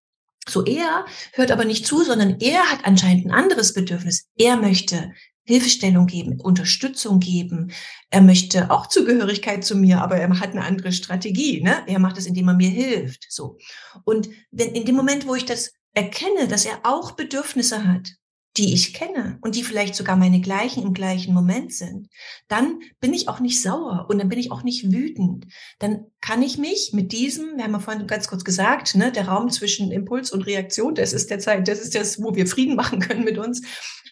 So 0.48 0.64
er 0.66 1.06
hört 1.34 1.52
aber 1.52 1.66
nicht 1.66 1.88
zu, 1.88 2.04
sondern 2.04 2.40
er 2.40 2.64
hat 2.72 2.86
anscheinend 2.86 3.26
ein 3.26 3.32
anderes 3.32 3.74
Bedürfnis. 3.74 4.28
Er 4.38 4.58
möchte 4.58 5.12
Hilfestellung 5.44 6.08
geben, 6.08 6.40
Unterstützung 6.42 7.20
geben. 7.20 7.72
Er 8.10 8.22
möchte 8.22 8.72
auch 8.72 8.88
Zugehörigkeit 8.88 9.64
zu 9.64 9.76
mir, 9.76 10.02
aber 10.02 10.18
er 10.18 10.40
hat 10.40 10.52
eine 10.52 10.64
andere 10.64 10.92
Strategie. 10.92 11.62
Ne? 11.62 11.84
Er 11.88 12.00
macht 12.00 12.18
es, 12.18 12.26
indem 12.26 12.48
er 12.48 12.56
mir 12.56 12.70
hilft. 12.70 13.28
So. 13.30 13.58
Und 14.04 14.30
wenn 14.52 14.74
in 14.74 14.86
dem 14.86 14.96
Moment, 14.96 15.28
wo 15.28 15.36
ich 15.36 15.46
das 15.46 15.74
erkenne, 15.94 16.48
dass 16.48 16.66
er 16.66 16.80
auch 16.84 17.12
Bedürfnisse 17.12 17.88
hat, 17.88 18.10
die 18.58 18.74
ich 18.74 18.94
kenne 18.94 19.38
und 19.42 19.56
die 19.56 19.64
vielleicht 19.64 19.96
sogar 19.96 20.16
meine 20.16 20.40
gleichen 20.40 20.84
im 20.84 20.94
gleichen 20.94 21.34
Moment 21.34 21.74
sind, 21.74 22.08
dann 22.48 22.80
bin 23.00 23.14
ich 23.14 23.28
auch 23.28 23.40
nicht 23.40 23.62
sauer 23.62 24.06
und 24.10 24.18
dann 24.18 24.30
bin 24.30 24.40
ich 24.40 24.52
auch 24.52 24.64
nicht 24.64 24.92
wütend. 24.92 25.48
Dann 25.80 26.06
kann 26.22 26.42
ich 26.42 26.58
mich 26.58 26.92
mit 26.94 27.12
diesem, 27.12 27.58
wir 27.58 27.66
haben 27.66 27.74
ja 27.74 27.80
vorhin 27.80 28.08
ganz 28.08 28.28
kurz 28.28 28.44
gesagt, 28.44 28.96
ne, 28.96 29.12
der 29.12 29.28
Raum 29.28 29.50
zwischen 29.50 29.92
Impuls 29.92 30.32
und 30.32 30.44
Reaktion, 30.44 30.96
das 30.96 31.12
ist 31.14 31.30
der 31.30 31.40
Zeit, 31.40 31.68
das 31.68 31.82
ist 31.82 31.96
das, 31.96 32.22
wo 32.22 32.36
wir 32.36 32.48
Frieden 32.48 32.76
machen 32.78 33.00
können 33.00 33.24
mit 33.24 33.38
uns. 33.38 33.62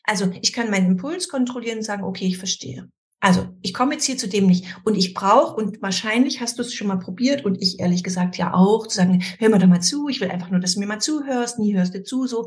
Also 0.03 0.29
ich 0.41 0.51
kann 0.51 0.69
meinen 0.69 0.91
Impuls 0.91 1.29
kontrollieren 1.29 1.77
und 1.77 1.83
sagen, 1.83 2.03
okay, 2.03 2.27
ich 2.27 2.37
verstehe. 2.37 2.89
Also 3.23 3.47
ich 3.61 3.73
komme 3.73 3.93
jetzt 3.93 4.03
hier 4.03 4.17
zu 4.17 4.27
dem 4.27 4.47
nicht 4.47 4.65
und 4.83 4.97
ich 4.97 5.13
brauche 5.13 5.55
und 5.55 5.81
wahrscheinlich 5.81 6.41
hast 6.41 6.59
du 6.59 6.61
es 6.61 6.73
schon 6.73 6.87
mal 6.87 6.99
probiert 6.99 7.45
und 7.45 7.61
ich 7.61 7.79
ehrlich 7.79 8.03
gesagt 8.03 8.37
ja 8.37 8.53
auch 8.53 8.85
zu 8.85 8.97
sagen, 8.97 9.23
hör 9.39 9.47
mir 9.47 9.59
da 9.59 9.67
mal 9.67 9.79
zu, 9.79 10.09
ich 10.09 10.19
will 10.19 10.29
einfach 10.29 10.49
nur, 10.49 10.59
dass 10.59 10.73
du 10.73 10.81
mir 10.81 10.87
mal 10.87 10.99
zuhörst, 10.99 11.57
nie 11.57 11.73
hörst 11.73 11.95
du 11.95 12.03
zu, 12.03 12.27
so. 12.27 12.45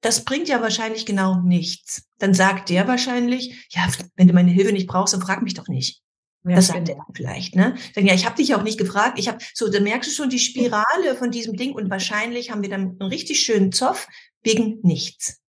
Das 0.00 0.24
bringt 0.24 0.48
ja 0.48 0.60
wahrscheinlich 0.60 1.06
genau 1.06 1.40
nichts. 1.42 2.04
Dann 2.18 2.34
sagt 2.34 2.70
der 2.70 2.86
wahrscheinlich, 2.86 3.66
ja, 3.70 3.86
wenn 4.16 4.28
du 4.28 4.34
meine 4.34 4.50
Hilfe 4.50 4.72
nicht 4.72 4.86
brauchst, 4.86 5.14
dann 5.14 5.20
frag 5.20 5.42
mich 5.42 5.54
doch 5.54 5.68
nicht. 5.68 6.02
Ja, 6.44 6.56
das 6.56 6.68
sagt 6.68 6.88
er 6.88 7.04
vielleicht, 7.12 7.56
ne? 7.56 7.74
Dann, 7.94 8.06
ja, 8.06 8.14
ich 8.14 8.24
habe 8.24 8.36
dich 8.36 8.54
auch 8.54 8.62
nicht 8.62 8.78
gefragt. 8.78 9.18
Ich 9.18 9.28
habe 9.28 9.38
so, 9.54 9.68
da 9.68 9.80
merkst 9.80 10.10
du 10.10 10.14
schon 10.14 10.30
die 10.30 10.38
Spirale 10.38 11.16
von 11.16 11.30
diesem 11.30 11.56
Ding 11.56 11.72
und 11.72 11.90
wahrscheinlich 11.90 12.50
haben 12.50 12.62
wir 12.62 12.70
dann 12.70 12.96
einen 12.98 13.10
richtig 13.10 13.40
schönen 13.40 13.72
Zoff 13.72 14.06
wegen 14.42 14.78
nichts. 14.82 15.40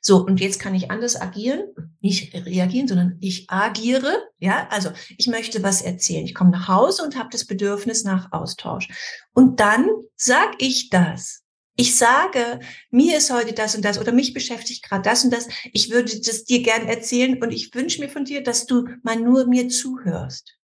So, 0.00 0.24
und 0.24 0.40
jetzt 0.40 0.60
kann 0.60 0.74
ich 0.74 0.90
anders 0.90 1.20
agieren, 1.20 1.64
nicht 2.00 2.34
reagieren, 2.34 2.88
sondern 2.88 3.18
ich 3.20 3.50
agiere. 3.50 4.28
Ja, 4.38 4.68
also 4.70 4.90
ich 5.16 5.26
möchte 5.26 5.62
was 5.62 5.82
erzählen. 5.82 6.24
Ich 6.24 6.34
komme 6.34 6.50
nach 6.50 6.68
Hause 6.68 7.02
und 7.02 7.18
habe 7.18 7.28
das 7.30 7.44
Bedürfnis 7.44 8.04
nach 8.04 8.32
Austausch. 8.32 8.88
Und 9.34 9.60
dann 9.60 9.88
sag 10.16 10.54
ich 10.58 10.88
das. 10.88 11.42
Ich 11.80 11.96
sage, 11.96 12.58
mir 12.90 13.18
ist 13.18 13.32
heute 13.32 13.52
das 13.52 13.76
und 13.76 13.84
das 13.84 14.00
oder 14.00 14.10
mich 14.10 14.34
beschäftigt 14.34 14.82
gerade 14.82 15.02
das 15.02 15.22
und 15.22 15.32
das. 15.32 15.46
Ich 15.72 15.90
würde 15.90 16.10
das 16.20 16.42
dir 16.42 16.60
gern 16.60 16.88
erzählen 16.88 17.40
und 17.40 17.52
ich 17.52 17.72
wünsche 17.72 18.00
mir 18.00 18.08
von 18.08 18.24
dir, 18.24 18.42
dass 18.42 18.66
du 18.66 18.88
mal 19.04 19.14
nur 19.14 19.46
mir 19.46 19.68
zuhörst. 19.68 20.56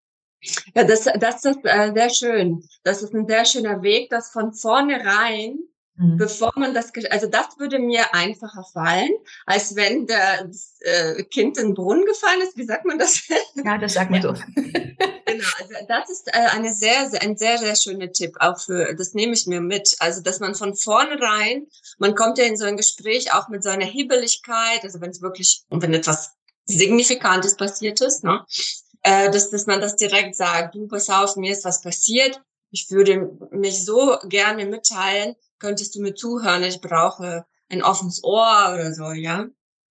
Ja, 0.75 0.83
das, 0.83 1.05
das 1.05 1.45
ist 1.45 1.61
äh, 1.63 1.93
sehr 1.95 2.11
schön. 2.11 2.65
Das 2.83 3.03
ist 3.03 3.15
ein 3.15 3.29
sehr 3.29 3.45
schöner 3.45 3.83
Weg, 3.83 4.11
dass 4.11 4.33
von 4.33 4.53
vornherein 4.53 5.59
Mhm. 5.97 6.17
Bevor 6.17 6.53
man 6.57 6.75
das, 6.75 6.91
also 7.11 7.29
das 7.29 7.57
würde 7.59 7.79
mir 7.79 8.13
einfacher 8.15 8.65
fallen, 8.73 9.13
als 9.47 9.77
wenn 9.77 10.07
das 10.07 10.77
äh, 10.81 11.23
Kind 11.25 11.57
in 11.57 11.69
den 11.69 11.75
Brunnen 11.75 12.05
gefallen 12.05 12.41
ist. 12.43 12.57
Wie 12.57 12.65
sagt 12.65 12.85
man 12.85 12.99
das? 12.99 13.29
Ja, 13.65 13.79
das 13.79 13.95
sagt 13.95 14.11
man 14.11 14.21
so. 14.21 14.35
Genau, 15.45 15.75
also 15.77 15.87
das 15.89 16.11
ist 16.11 16.29
äh, 16.29 16.39
eine 16.53 16.73
sehr, 16.73 17.11
sehr, 17.11 17.23
ein 17.23 17.37
sehr, 17.37 17.59
sehr 17.59 17.77
schöner 17.77 18.13
Tipp, 18.13 18.37
auch 18.41 18.59
für, 18.59 18.95
das 18.95 19.15
nehme 19.15 19.35
ich 19.35 19.47
mir 19.47 19.61
mit. 19.61 19.97
Also, 19.99 20.23
dass 20.23 20.41
man 20.41 20.55
von 20.55 20.75
vornherein, 20.75 21.67
man 21.99 22.15
kommt 22.15 22.39
ja 22.39 22.45
in 22.45 22.57
so 22.57 22.65
ein 22.65 22.77
Gespräch 22.77 23.33
auch 23.35 23.49
mit 23.49 23.63
so 23.63 23.71
einer 23.71 23.87
Hibbeligkeit, 23.87 24.83
also 24.83 25.01
wenn 25.01 25.11
es 25.11 25.23
wirklich, 25.23 25.63
wenn 25.71 25.95
etwas 25.95 26.33
Signifikantes 26.67 27.57
passiert 27.57 28.01
ist, 28.01 28.25
ne? 28.25 28.45
Äh, 29.03 29.31
dass, 29.31 29.51
dass 29.51 29.67
man 29.67 29.81
das 29.81 29.97
direkt 29.97 30.35
sagt, 30.35 30.75
du, 30.75 30.89
pass 30.89 31.11
auf, 31.11 31.37
mir 31.37 31.53
ist 31.53 31.65
was 31.65 31.83
passiert, 31.83 32.41
ich 32.71 32.91
würde 32.91 33.39
mich 33.51 33.85
so 33.85 34.19
gerne 34.25 34.65
mitteilen, 34.65 35.37
könntest 35.59 35.95
du 35.95 36.01
mir 36.01 36.15
zuhören? 36.15 36.65
Ich 36.65 36.81
brauche 36.81 37.45
ein 37.69 37.83
offenes 37.83 38.25
Ohr 38.25 38.73
oder 38.75 38.93
so, 38.93 39.13
ja? 39.13 39.47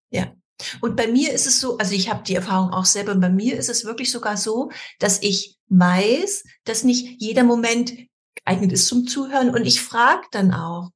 Ja. 0.09 0.33
Und 0.81 0.95
bei 0.95 1.07
mir 1.07 1.33
ist 1.33 1.47
es 1.47 1.59
so, 1.59 1.77
also 1.77 1.93
ich 1.93 2.09
habe 2.09 2.23
die 2.23 2.35
Erfahrung 2.35 2.71
auch 2.71 2.85
selber, 2.85 3.15
bei 3.15 3.29
mir 3.29 3.57
ist 3.57 3.69
es 3.69 3.85
wirklich 3.85 4.11
sogar 4.11 4.37
so, 4.37 4.71
dass 4.99 5.21
ich 5.21 5.57
weiß, 5.69 6.43
dass 6.65 6.83
nicht 6.83 7.21
jeder 7.21 7.43
Moment 7.43 7.93
geeignet 8.35 8.71
ist 8.71 8.87
zum 8.87 9.07
Zuhören. 9.07 9.49
Und 9.49 9.65
ich 9.65 9.81
frage 9.81 10.23
dann 10.31 10.53
auch, 10.53 10.89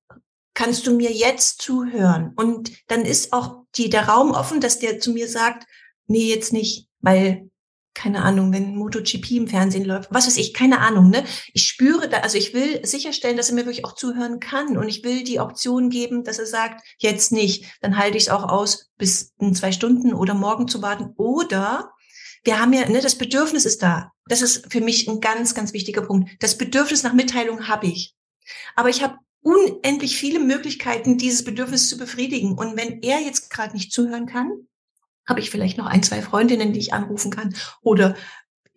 kannst 0.53 0.87
du 0.87 0.95
mir 0.95 1.11
jetzt 1.11 1.61
zuhören? 1.61 2.33
Und 2.35 2.71
dann 2.87 3.05
ist 3.05 3.33
auch 3.33 3.63
die, 3.75 3.89
der 3.89 4.07
Raum 4.07 4.31
offen, 4.31 4.59
dass 4.59 4.79
der 4.79 4.99
zu 4.99 5.11
mir 5.11 5.27
sagt, 5.27 5.67
nee, 6.07 6.29
jetzt 6.29 6.53
nicht, 6.53 6.87
weil 7.01 7.49
keine 7.97 8.21
Ahnung, 8.21 8.53
wenn 8.53 8.75
MotoGP 8.75 9.31
im 9.31 9.47
Fernsehen 9.47 9.83
läuft, 9.83 10.13
was 10.13 10.27
weiß 10.27 10.37
ich, 10.37 10.53
keine 10.53 10.81
Ahnung, 10.81 11.09
ne? 11.09 11.23
Ich 11.53 11.63
spüre 11.63 12.07
da, 12.07 12.19
also 12.19 12.37
ich 12.37 12.53
will 12.53 12.85
sicherstellen, 12.85 13.37
dass 13.37 13.49
er 13.49 13.55
mir 13.55 13.65
wirklich 13.65 13.85
auch 13.85 13.95
zuhören 13.95 14.39
kann 14.39 14.77
und 14.77 14.87
ich 14.87 15.03
will 15.03 15.23
die 15.23 15.39
Option 15.39 15.89
geben, 15.89 16.23
dass 16.23 16.37
er 16.37 16.45
sagt, 16.45 16.85
jetzt 16.99 17.31
nicht, 17.31 17.65
dann 17.81 17.97
halte 17.97 18.17
ich 18.17 18.25
es 18.25 18.29
auch 18.29 18.43
aus, 18.43 18.91
bis 18.99 19.33
in 19.39 19.55
zwei 19.55 19.71
Stunden 19.71 20.13
oder 20.13 20.35
morgen 20.35 20.67
zu 20.67 20.83
warten 20.83 21.15
oder 21.17 21.91
wir 22.43 22.59
haben 22.61 22.71
ja, 22.71 22.87
ne, 22.87 23.01
das 23.01 23.15
Bedürfnis 23.15 23.65
ist 23.65 23.81
da. 23.81 24.11
Das 24.27 24.43
ist 24.43 24.71
für 24.71 24.81
mich 24.81 25.07
ein 25.07 25.19
ganz, 25.19 25.55
ganz 25.55 25.73
wichtiger 25.73 26.03
Punkt. 26.03 26.29
Das 26.39 26.55
Bedürfnis 26.55 27.01
nach 27.01 27.13
Mitteilung 27.13 27.67
habe 27.67 27.87
ich. 27.87 28.13
Aber 28.75 28.89
ich 28.89 29.01
habe 29.01 29.17
unendlich 29.41 30.17
viele 30.17 30.39
Möglichkeiten, 30.39 31.17
dieses 31.17 31.43
Bedürfnis 31.43 31.89
zu 31.89 31.97
befriedigen. 31.97 32.57
Und 32.57 32.77
wenn 32.77 33.01
er 33.01 33.21
jetzt 33.21 33.49
gerade 33.49 33.73
nicht 33.73 33.91
zuhören 33.91 34.27
kann, 34.27 34.67
habe 35.27 35.39
ich 35.39 35.49
vielleicht 35.49 35.77
noch 35.77 35.85
ein, 35.85 36.03
zwei 36.03 36.21
Freundinnen, 36.21 36.73
die 36.73 36.79
ich 36.79 36.93
anrufen 36.93 37.31
kann 37.31 37.55
oder 37.81 38.15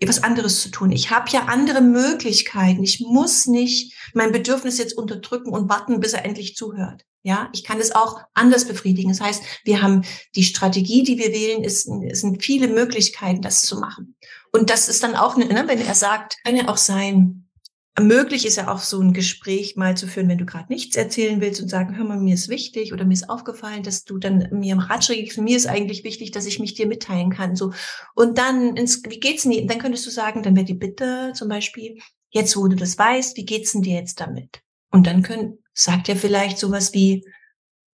etwas 0.01 0.23
anderes 0.23 0.63
zu 0.63 0.71
tun. 0.71 0.93
Ich 0.93 1.11
habe 1.11 1.31
ja 1.31 1.45
andere 1.45 1.83
Möglichkeiten. 1.83 2.83
Ich 2.83 3.01
muss 3.01 3.47
nicht 3.47 3.95
mein 4.15 4.33
Bedürfnis 4.33 4.79
jetzt 4.79 4.97
unterdrücken 4.97 5.53
und 5.53 5.69
warten, 5.69 6.01
bis 6.01 6.15
er 6.15 6.25
endlich 6.25 6.57
zuhört. 6.57 7.05
Ja, 7.23 7.51
ich 7.53 7.65
kann 7.65 7.79
es 7.79 7.95
auch 7.95 8.19
anders 8.33 8.67
befriedigen. 8.67 9.11
Das 9.11 9.21
heißt, 9.21 9.43
wir 9.65 9.83
haben 9.83 10.03
die 10.35 10.43
Strategie, 10.43 11.03
die 11.03 11.19
wir 11.19 11.33
wählen, 11.33 11.63
ist, 11.63 11.87
es 11.87 12.23
sind 12.23 12.43
viele 12.43 12.67
Möglichkeiten, 12.67 13.43
das 13.43 13.61
zu 13.61 13.79
machen. 13.79 14.17
Und 14.53 14.71
das 14.71 14.89
ist 14.89 15.03
dann 15.03 15.15
auch, 15.17 15.37
ne, 15.37 15.65
wenn 15.67 15.87
er 15.87 15.95
sagt, 15.95 16.39
kann 16.45 16.57
ja 16.57 16.69
auch 16.69 16.79
sein, 16.79 17.50
Möglich 17.99 18.47
ist 18.47 18.57
ja 18.57 18.73
auch 18.73 18.79
so 18.79 19.01
ein 19.01 19.13
Gespräch 19.13 19.77
mal 19.77 19.97
zu 19.97 20.07
führen, 20.07 20.29
wenn 20.29 20.39
du 20.39 20.47
gerade 20.47 20.73
nichts 20.73 20.97
erzählen 20.97 21.41
willst 21.41 21.61
und 21.61 21.69
sagen, 21.69 21.97
hör 21.97 22.05
mal, 22.05 22.19
mir 22.19 22.35
ist 22.35 22.49
wichtig 22.49 22.93
oder 22.93 23.05
mir 23.05 23.15
ist 23.15 23.29
aufgefallen, 23.29 23.83
dass 23.83 24.05
du 24.05 24.19
dann 24.19 24.49
mir 24.53 24.73
im 24.73 24.79
Ratschläge 24.79 25.25
gibst, 25.25 25.39
mir 25.39 25.57
ist 25.57 25.67
eigentlich 25.67 26.05
wichtig, 26.05 26.31
dass 26.31 26.47
ich 26.47 26.61
mich 26.61 26.75
dir 26.75 26.87
mitteilen 26.87 27.31
kann. 27.31 27.57
So. 27.57 27.73
Und 28.15 28.39
dann, 28.39 28.77
ins, 28.77 29.03
wie 29.09 29.21
geht's 29.21 29.43
denn 29.43 29.53
dir? 29.53 29.67
Dann 29.67 29.81
könntest 29.81 30.07
du 30.07 30.11
sagen, 30.11 30.43
dann 30.43 30.55
wäre 30.55 30.65
die 30.65 30.75
Bitte 30.75 31.33
zum 31.35 31.49
Beispiel, 31.49 31.99
jetzt 32.31 32.57
wo 32.57 32.69
du 32.69 32.77
das 32.77 32.97
weißt, 32.97 33.37
wie 33.37 33.45
geht's 33.45 33.73
denn 33.73 33.83
dir 33.83 33.97
jetzt 33.97 34.21
damit? 34.21 34.63
Und 34.91 35.07
dann 35.07 35.23
können, 35.23 35.59
sagt 35.75 36.09
er 36.09 36.17
vielleicht 36.17 36.59
sowas 36.59 36.95
wie, 36.95 37.27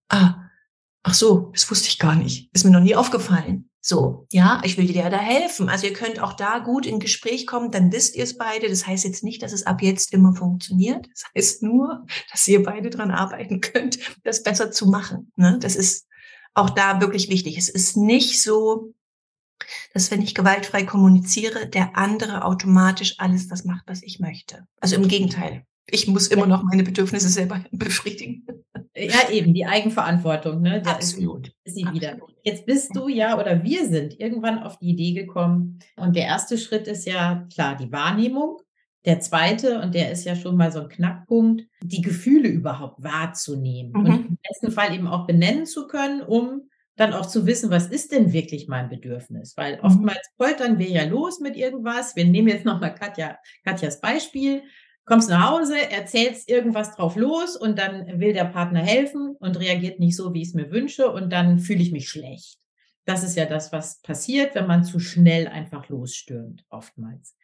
ah, 0.09 0.35
ach 1.03 1.15
so, 1.15 1.51
das 1.55 1.71
wusste 1.71 1.89
ich 1.89 1.99
gar 1.99 2.17
nicht, 2.17 2.51
ist 2.53 2.65
mir 2.65 2.71
noch 2.71 2.81
nie 2.81 2.97
aufgefallen. 2.97 3.71
So, 3.89 4.27
ja, 4.33 4.61
ich 4.65 4.77
will 4.79 4.89
dir 4.89 5.09
da 5.11 5.19
helfen. 5.19 5.69
Also 5.69 5.87
ihr 5.87 5.93
könnt 5.93 6.19
auch 6.19 6.33
da 6.33 6.59
gut 6.59 6.87
in 6.87 6.99
Gespräch 6.99 7.47
kommen, 7.47 7.71
dann 7.71 7.93
wisst 7.93 8.17
ihr 8.17 8.25
es 8.25 8.37
beide. 8.37 8.69
Das 8.69 8.85
heißt 8.85 9.05
jetzt 9.05 9.23
nicht, 9.23 9.45
dass 9.45 9.53
es 9.53 9.65
ab 9.65 9.81
jetzt 9.81 10.13
immer 10.13 10.35
funktioniert. 10.35 11.07
Das 11.13 11.23
heißt 11.37 11.63
nur, 11.63 12.05
dass 12.33 12.49
ihr 12.49 12.65
beide 12.65 12.91
dran 12.91 13.13
arbeiten 13.13 13.61
könnt, 13.61 14.01
das 14.25 14.43
besser 14.43 14.73
zu 14.73 14.87
machen. 14.87 15.31
Ne? 15.37 15.61
Das 15.61 15.77
ist 15.77 16.09
auch 16.53 16.71
da 16.71 17.01
wirklich 17.01 17.29
wichtig. 17.29 17.59
Es 17.59 17.69
ist 17.69 17.97
nicht 17.97 18.43
so, 18.43 18.93
dass 19.95 20.11
wenn 20.11 20.21
ich 20.21 20.35
gewaltfrei 20.35 20.83
kommuniziere, 20.83 21.69
der 21.69 21.97
andere 21.97 22.45
automatisch 22.45 23.15
alles 23.19 23.47
das 23.47 23.65
macht, 23.65 23.85
was 23.87 24.03
ich 24.03 24.19
möchte. 24.19 24.67
Also 24.81 24.97
im 24.97 25.07
Gegenteil. 25.07 25.65
Ich 25.89 26.09
muss 26.09 26.27
immer 26.27 26.49
noch 26.49 26.65
meine 26.65 26.83
Bedürfnisse 26.83 27.29
selber 27.29 27.65
befriedigen. 27.71 28.49
Ja, 28.97 29.31
eben, 29.31 29.53
die 29.53 29.67
Eigenverantwortung, 29.67 30.63
ne? 30.63 30.81
Der 30.81 30.95
Absolut. 30.95 31.49
Ist, 31.65 31.75
sie 31.75 31.85
Absolut. 31.85 32.03
wieder. 32.03 32.19
Jetzt 32.43 32.65
bist 32.65 32.97
du 32.97 33.09
ja 33.09 33.39
oder 33.39 33.63
wir 33.63 33.87
sind 33.87 34.19
irgendwann 34.19 34.59
auf 34.63 34.79
die 34.79 34.91
Idee 34.91 35.13
gekommen. 35.13 35.79
Und 35.97 36.17
der 36.17 36.25
erste 36.25 36.57
Schritt 36.57 36.89
ist 36.89 37.07
ja 37.07 37.47
klar 37.53 37.77
die 37.77 37.93
Wahrnehmung. 37.93 38.59
Der 39.05 39.21
zweite, 39.21 39.81
und 39.81 39.95
der 39.95 40.11
ist 40.11 40.25
ja 40.25 40.35
schon 40.35 40.57
mal 40.57 40.73
so 40.73 40.81
ein 40.81 40.89
Knackpunkt, 40.89 41.63
die 41.83 42.01
Gefühle 42.01 42.49
überhaupt 42.49 43.03
wahrzunehmen 43.05 43.93
mhm. 43.93 44.07
und 44.07 44.29
im 44.29 44.39
besten 44.49 44.73
Fall 44.73 44.95
eben 44.95 45.07
auch 45.07 45.27
benennen 45.27 45.67
zu 45.67 45.87
können, 45.87 46.23
um 46.23 46.69
dann 46.97 47.13
auch 47.13 47.27
zu 47.27 47.47
wissen, 47.47 47.71
was 47.71 47.87
ist 47.89 48.11
denn 48.11 48.33
wirklich 48.33 48.67
mein 48.67 48.89
Bedürfnis? 48.89 49.57
Weil 49.57 49.77
mhm. 49.77 49.85
oftmals 49.85 50.31
poltern 50.39 50.79
wir 50.79 50.89
ja 50.89 51.05
los 51.05 51.39
mit 51.41 51.57
irgendwas. 51.57 52.17
Wir 52.17 52.25
nehmen 52.25 52.49
jetzt 52.49 52.65
nochmal 52.65 52.95
Katja, 52.95 53.39
Katjas 53.65 54.01
Beispiel 54.01 54.63
kommst 55.07 55.31
nach 55.31 55.51
Hause, 55.51 55.91
erzählst 55.91 56.51
irgendwas 56.51 56.95
drauf 56.95 57.17
los 57.17 57.57
und 57.57 57.79
dann 57.79 58.21
will 58.21 58.33
der 58.33 58.45
Partner 58.45 58.81
helfen 58.81 59.37
und 59.39 59.59
reagiert 59.59 60.01
nicht 60.01 60.17
so, 60.17 60.35
wie 60.35 60.43
ich 60.43 60.49
es 60.49 60.55
mir 60.55 60.71
wünsche 60.71 61.11
und 61.11 61.33
dann 61.33 61.59
fühle 61.59 61.81
ich 61.81 61.93
mich 61.93 62.09
schlecht. 62.09 62.59
Das 63.07 63.23
ist 63.23 63.37
ja 63.37 63.47
das, 63.47 63.73
was 63.73 64.03
passiert, 64.03 64.57
wenn 64.57 64.67
man 64.67 64.85
zu 64.85 64.99
schnell 64.99 65.47
einfach 65.47 65.89
losstürmt, 65.89 66.65
oftmals. 66.71 67.37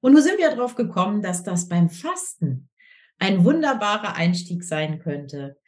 Und 0.00 0.14
nun 0.14 0.22
sind 0.22 0.38
wir 0.38 0.50
darauf 0.50 0.74
gekommen, 0.74 1.20
dass 1.20 1.42
das 1.42 1.68
beim 1.68 1.90
Fasten 1.90 2.70
ein 3.18 3.44
wunderbarer 3.44 4.16
Einstieg 4.16 4.64
sein 4.64 4.98
könnte, 4.98 5.58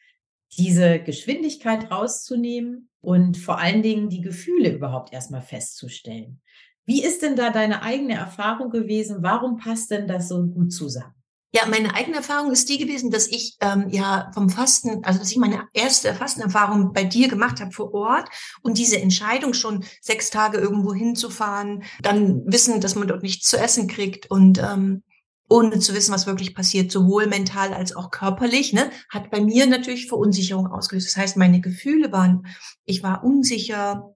diese 0.57 1.01
Geschwindigkeit 1.01 1.91
rauszunehmen 1.91 2.89
und 3.03 3.37
vor 3.37 3.59
allen 3.59 3.83
Dingen 3.83 4.09
die 4.09 4.23
Gefühle 4.23 4.71
überhaupt 4.71 5.13
erstmal 5.13 5.43
festzustellen. 5.43 6.41
Wie 6.87 7.05
ist 7.05 7.23
denn 7.23 7.37
da 7.37 7.51
deine 7.51 7.83
eigene 7.83 8.15
Erfahrung 8.15 8.71
gewesen? 8.71 9.19
Warum 9.21 9.59
passt 9.59 9.91
denn 9.91 10.09
das 10.09 10.29
so 10.29 10.47
gut 10.47 10.73
zusammen? 10.73 11.22
Ja, 11.55 11.67
meine 11.67 11.95
eigene 11.95 12.17
Erfahrung 12.17 12.51
ist 12.51 12.71
die 12.71 12.79
gewesen, 12.79 13.11
dass 13.11 13.27
ich 13.27 13.57
ähm, 13.61 13.91
ja 13.91 14.31
vom 14.33 14.49
Fasten, 14.49 15.05
also 15.05 15.19
dass 15.19 15.31
ich 15.31 15.37
meine 15.37 15.69
erste 15.75 16.15
Fastenerfahrung 16.15 16.95
bei 16.95 17.05
dir 17.05 17.29
gemacht 17.29 17.61
habe 17.61 17.73
vor 17.73 17.93
Ort 17.93 18.29
und 18.63 18.79
diese 18.79 18.99
Entscheidung 18.99 19.53
schon 19.53 19.85
sechs 20.01 20.31
Tage 20.31 20.57
irgendwo 20.57 20.95
hinzufahren, 20.95 21.85
dann 22.01 22.43
wissen, 22.47 22.81
dass 22.81 22.95
man 22.95 23.07
dort 23.07 23.23
nichts 23.23 23.49
zu 23.49 23.59
essen 23.59 23.87
kriegt 23.87 24.31
und 24.31 24.59
ähm, 24.59 25.03
ohne 25.51 25.79
zu 25.79 25.93
wissen, 25.93 26.15
was 26.15 26.27
wirklich 26.27 26.55
passiert, 26.55 26.91
sowohl 26.91 27.27
mental 27.27 27.75
als 27.75 27.95
auch 27.95 28.11
körperlich, 28.11 28.73
ne, 28.73 28.91
hat 29.11 29.31
bei 29.31 29.43
mir 29.43 29.67
natürlich 29.67 30.07
Verunsicherung 30.09 30.69
ausgelöst. 30.69 31.09
Das 31.09 31.17
heißt, 31.19 31.37
meine 31.37 31.61
Gefühle 31.61 32.11
waren, 32.11 32.47
ich 32.87 33.03
war 33.03 33.23
unsicher, 33.23 34.12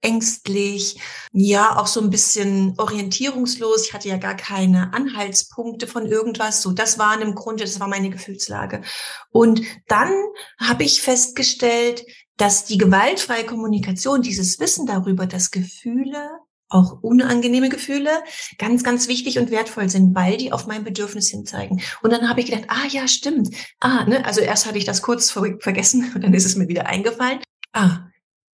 ängstlich, 0.00 1.00
ja, 1.32 1.76
auch 1.76 1.86
so 1.86 2.00
ein 2.00 2.10
bisschen 2.10 2.74
orientierungslos. 2.78 3.86
Ich 3.86 3.94
hatte 3.94 4.08
ja 4.08 4.16
gar 4.16 4.36
keine 4.36 4.92
Anhaltspunkte 4.94 5.86
von 5.86 6.06
irgendwas. 6.06 6.62
So, 6.62 6.72
das 6.72 6.98
waren 6.98 7.20
im 7.20 7.34
Grunde, 7.34 7.64
das 7.64 7.80
war 7.80 7.88
meine 7.88 8.10
Gefühlslage. 8.10 8.82
Und 9.30 9.62
dann 9.88 10.12
habe 10.58 10.84
ich 10.84 11.02
festgestellt, 11.02 12.04
dass 12.36 12.64
die 12.64 12.78
gewaltfreie 12.78 13.44
Kommunikation, 13.44 14.22
dieses 14.22 14.60
Wissen 14.60 14.86
darüber, 14.86 15.26
dass 15.26 15.50
Gefühle 15.50 16.30
auch 16.68 17.02
unangenehme 17.02 17.68
Gefühle 17.68 18.10
ganz, 18.58 18.84
ganz 18.84 19.08
wichtig 19.08 19.38
und 19.38 19.50
wertvoll 19.50 19.88
sind, 19.88 20.14
weil 20.14 20.36
die 20.36 20.52
auf 20.52 20.66
mein 20.66 20.84
Bedürfnis 20.84 21.28
hinzeigen. 21.30 21.80
Und 22.02 22.12
dann 22.12 22.28
habe 22.28 22.40
ich 22.40 22.46
gedacht, 22.46 22.66
ah 22.68 22.86
ja, 22.88 23.08
stimmt. 23.08 23.54
Ah, 23.80 24.04
ne, 24.04 24.24
also 24.24 24.40
erst 24.40 24.66
hatte 24.66 24.78
ich 24.78 24.84
das 24.84 25.02
kurz 25.02 25.30
vergessen 25.30 26.12
und 26.14 26.22
dann 26.22 26.34
ist 26.34 26.44
es 26.44 26.56
mir 26.56 26.68
wieder 26.68 26.86
eingefallen. 26.86 27.40
Ah, 27.72 28.07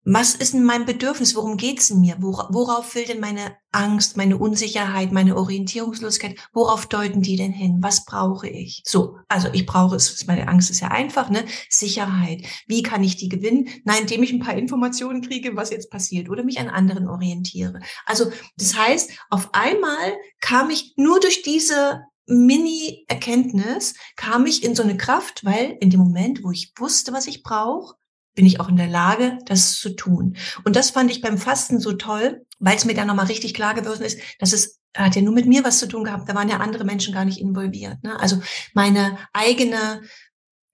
was 0.05 0.35
ist 0.35 0.55
denn 0.55 0.65
mein 0.65 0.85
Bedürfnis? 0.85 1.37
Worum 1.37 1.57
geht's 1.57 1.91
in 1.91 2.01
mir? 2.01 2.17
Worauf 2.19 2.95
will 2.95 3.05
denn 3.05 3.21
meine 3.21 3.57
Angst, 3.71 4.17
meine 4.17 4.37
Unsicherheit, 4.37 5.13
meine 5.13 5.37
Orientierungslosigkeit, 5.37 6.39
worauf 6.53 6.87
deuten 6.87 7.23
die 7.23 7.37
denn 7.37 7.53
hin? 7.53 7.79
Was 7.81 8.05
brauche 8.05 8.49
ich? 8.49 8.83
So, 8.85 9.17
also 9.29 9.49
ich 9.53 9.65
brauche 9.65 9.95
es, 9.97 10.27
meine 10.27 10.49
Angst 10.49 10.71
ist 10.71 10.81
ja 10.81 10.89
einfach, 10.89 11.31
ne? 11.31 11.45
Sicherheit. 11.71 12.45
Wie 12.67 12.83
kann 12.83 13.05
ich 13.05 13.17
die 13.17 13.29
gewinnen? 13.29 13.69
Nein, 13.85 14.03
indem 14.03 14.25
ich 14.25 14.33
ein 14.33 14.41
paar 14.41 14.57
Informationen 14.57 15.23
kriege, 15.23 15.55
was 15.55 15.71
jetzt 15.71 15.91
passiert 15.91 16.29
oder 16.29 16.43
mich 16.43 16.59
an 16.59 16.69
anderen 16.69 17.09
orientiere. 17.09 17.81
Also, 18.05 18.33
das 18.57 18.77
heißt, 18.77 19.13
auf 19.31 19.51
einmal 19.53 20.17
kam 20.41 20.71
ich 20.71 20.95
nur 20.97 21.21
durch 21.21 21.43
diese 21.43 22.03
Mini-Erkenntnis, 22.27 23.95
kam 24.17 24.47
ich 24.47 24.65
in 24.65 24.75
so 24.75 24.83
eine 24.83 24.97
Kraft, 24.97 25.45
weil 25.45 25.77
in 25.81 25.91
dem 25.91 26.01
Moment, 26.01 26.43
wo 26.43 26.51
ich 26.51 26.73
wusste, 26.77 27.13
was 27.13 27.27
ich 27.27 27.43
brauche, 27.43 27.95
bin 28.35 28.47
ich 28.47 28.61
auch 28.61 28.69
in 28.69 28.77
der 28.77 28.89
Lage, 28.89 29.39
das 29.47 29.75
zu 29.75 29.91
tun. 29.91 30.37
Und 30.65 30.77
das 30.77 30.91
fand 30.91 31.11
ich 31.11 31.21
beim 31.21 31.39
Fasten 31.39 31.81
so 31.81 31.93
toll, 31.93 32.45
weil 32.59 32.77
es 32.77 32.85
mir 32.85 32.95
dann 32.95 33.07
nochmal 33.07 33.27
richtig 33.27 33.55
klar 33.55 33.75
geworden 33.75 34.03
ist, 34.03 34.19
dass 34.39 34.53
es 34.53 34.81
hat 34.97 35.17
ja 35.17 35.23
nur 35.23 35.33
mit 35.33 35.47
mir 35.47 35.65
was 35.65 35.79
zu 35.79 35.89
tun 35.89 36.05
gehabt. 36.05 36.29
Da 36.29 36.35
waren 36.35 36.51
ja 36.51 36.59
andere 36.59 36.85
Menschen 36.85 37.15
gar 37.15 37.25
nicht 37.25 37.41
involviert. 37.41 38.03
Ne? 38.03 38.19
Also 38.21 38.41
meine 38.75 39.17
eigene 39.33 40.03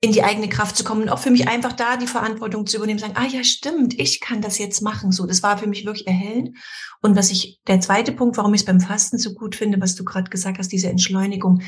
in 0.00 0.12
die 0.12 0.22
eigene 0.22 0.48
Kraft 0.48 0.76
zu 0.76 0.84
kommen 0.84 1.02
und 1.02 1.08
auch 1.08 1.18
für 1.18 1.30
mich 1.30 1.48
einfach 1.48 1.72
da 1.72 1.96
die 1.96 2.06
Verantwortung 2.06 2.66
zu 2.66 2.76
übernehmen, 2.76 3.00
sagen, 3.00 3.16
ah 3.16 3.26
ja, 3.26 3.42
stimmt, 3.42 3.98
ich 3.98 4.20
kann 4.20 4.40
das 4.40 4.58
jetzt 4.58 4.80
machen. 4.80 5.10
So, 5.10 5.26
das 5.26 5.42
war 5.42 5.58
für 5.58 5.66
mich 5.66 5.84
wirklich 5.84 6.06
erhellend. 6.06 6.56
Und 7.02 7.16
was 7.16 7.32
ich, 7.32 7.60
der 7.66 7.80
zweite 7.80 8.12
Punkt, 8.12 8.36
warum 8.36 8.54
ich 8.54 8.60
es 8.60 8.64
beim 8.64 8.80
Fasten 8.80 9.18
so 9.18 9.34
gut 9.34 9.56
finde, 9.56 9.80
was 9.80 9.96
du 9.96 10.04
gerade 10.04 10.30
gesagt 10.30 10.58
hast, 10.58 10.70
diese 10.70 10.88
Entschleunigung. 10.88 11.62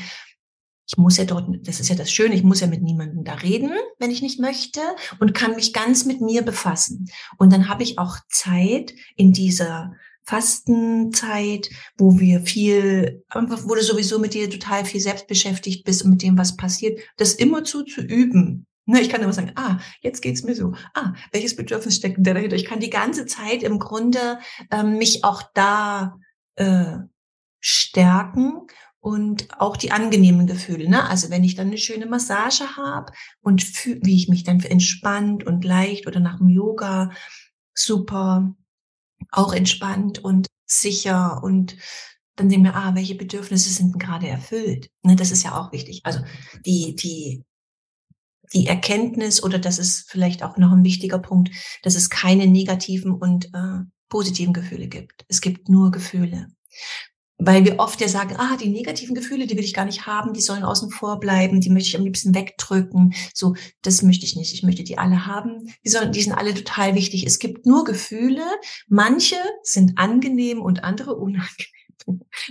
Ich 0.87 0.97
muss 0.97 1.17
ja 1.17 1.25
dort, 1.25 1.47
das 1.65 1.79
ist 1.79 1.89
ja 1.89 1.95
das 1.95 2.11
Schöne, 2.11 2.35
ich 2.35 2.43
muss 2.43 2.59
ja 2.59 2.67
mit 2.67 2.81
niemandem 2.81 3.23
da 3.23 3.35
reden, 3.35 3.71
wenn 3.99 4.11
ich 4.11 4.21
nicht 4.21 4.39
möchte 4.39 4.81
und 5.19 5.33
kann 5.33 5.55
mich 5.55 5.73
ganz 5.73 6.05
mit 6.05 6.21
mir 6.21 6.41
befassen. 6.41 7.09
Und 7.37 7.53
dann 7.53 7.69
habe 7.69 7.83
ich 7.83 7.97
auch 7.97 8.17
Zeit 8.29 8.93
in 9.15 9.31
dieser 9.31 9.93
Fastenzeit, 10.23 11.69
wo 11.97 12.19
wir 12.19 12.41
viel, 12.41 13.23
wo 13.33 13.75
du 13.75 13.83
sowieso 13.83 14.19
mit 14.19 14.33
dir 14.33 14.49
total 14.49 14.85
viel 14.85 15.01
selbst 15.01 15.27
beschäftigt 15.27 15.83
bist 15.83 16.03
und 16.03 16.11
mit 16.11 16.21
dem, 16.21 16.37
was 16.37 16.57
passiert, 16.57 16.99
das 17.17 17.33
immer 17.33 17.63
zu, 17.63 17.83
zu 17.83 18.01
üben. 18.01 18.65
Ne, 18.85 18.99
ich 18.99 19.09
kann 19.09 19.21
immer 19.21 19.33
sagen, 19.33 19.51
ah, 19.55 19.79
jetzt 20.01 20.21
geht's 20.21 20.43
mir 20.43 20.55
so. 20.55 20.73
Ah, 20.93 21.13
welches 21.31 21.55
Bedürfnis 21.55 21.95
steckt 21.95 22.17
denn 22.17 22.23
dahinter? 22.23 22.55
Ich 22.55 22.65
kann 22.65 22.79
die 22.79 22.89
ganze 22.89 23.25
Zeit 23.25 23.63
im 23.63 23.79
Grunde 23.79 24.39
ähm, 24.71 24.97
mich 24.97 25.23
auch 25.23 25.43
da 25.53 26.17
äh, 26.55 26.97
stärken 27.59 28.67
und 29.01 29.59
auch 29.59 29.75
die 29.77 29.91
angenehmen 29.91 30.45
Gefühle. 30.45 30.87
Ne? 30.87 31.09
Also 31.09 31.31
wenn 31.31 31.43
ich 31.43 31.55
dann 31.55 31.67
eine 31.67 31.79
schöne 31.79 32.05
Massage 32.05 32.77
habe 32.77 33.11
und 33.41 33.63
wie 33.85 34.15
ich 34.15 34.29
mich 34.29 34.43
dann 34.43 34.61
entspannt 34.61 35.43
und 35.43 35.65
leicht 35.65 36.07
oder 36.07 36.19
nach 36.19 36.37
dem 36.37 36.49
Yoga 36.49 37.11
super 37.73 38.55
auch 39.31 39.53
entspannt 39.53 40.19
und 40.19 40.47
sicher 40.65 41.43
und 41.43 41.75
dann 42.35 42.49
sehen 42.49 42.63
wir, 42.63 42.75
ah, 42.75 42.95
welche 42.95 43.15
Bedürfnisse 43.15 43.71
sind 43.71 43.99
gerade 43.99 44.27
erfüllt. 44.27 44.89
Ne, 45.03 45.15
das 45.15 45.31
ist 45.31 45.43
ja 45.43 45.59
auch 45.59 45.71
wichtig. 45.71 46.01
Also 46.03 46.19
die, 46.65 46.95
die, 46.95 47.43
die 48.53 48.67
Erkenntnis 48.67 49.43
oder 49.43 49.57
das 49.57 49.79
ist 49.79 50.09
vielleicht 50.09 50.43
auch 50.43 50.57
noch 50.57 50.71
ein 50.71 50.83
wichtiger 50.83 51.19
Punkt, 51.19 51.51
dass 51.81 51.95
es 51.95 52.09
keine 52.09 52.45
negativen 52.45 53.11
und 53.11 53.45
äh, 53.53 53.79
positiven 54.09 54.53
Gefühle 54.53 54.87
gibt. 54.87 55.25
Es 55.27 55.41
gibt 55.41 55.69
nur 55.69 55.91
Gefühle 55.91 56.47
weil 57.43 57.65
wir 57.65 57.79
oft 57.79 57.99
ja 57.99 58.07
sagen, 58.07 58.35
ah, 58.37 58.55
die 58.55 58.69
negativen 58.69 59.15
Gefühle, 59.15 59.47
die 59.47 59.57
will 59.57 59.63
ich 59.63 59.73
gar 59.73 59.85
nicht 59.85 60.05
haben, 60.05 60.33
die 60.33 60.41
sollen 60.41 60.63
außen 60.63 60.91
vor 60.91 61.19
bleiben, 61.19 61.59
die 61.59 61.71
möchte 61.71 61.89
ich 61.89 61.97
am 61.97 62.03
liebsten 62.03 62.35
wegdrücken. 62.35 63.13
So, 63.33 63.55
das 63.81 64.03
möchte 64.03 64.25
ich 64.25 64.35
nicht. 64.35 64.53
Ich 64.53 64.63
möchte 64.63 64.83
die 64.83 64.99
alle 64.99 65.25
haben. 65.25 65.73
Die, 65.83 65.89
sollen, 65.89 66.11
die 66.11 66.21
sind 66.21 66.33
alle 66.33 66.53
total 66.53 66.93
wichtig. 66.93 67.25
Es 67.25 67.39
gibt 67.39 67.65
nur 67.65 67.83
Gefühle. 67.83 68.43
Manche 68.87 69.37
sind 69.63 69.97
angenehm 69.97 70.61
und 70.61 70.83
andere 70.83 71.15
unangenehm. 71.15 71.47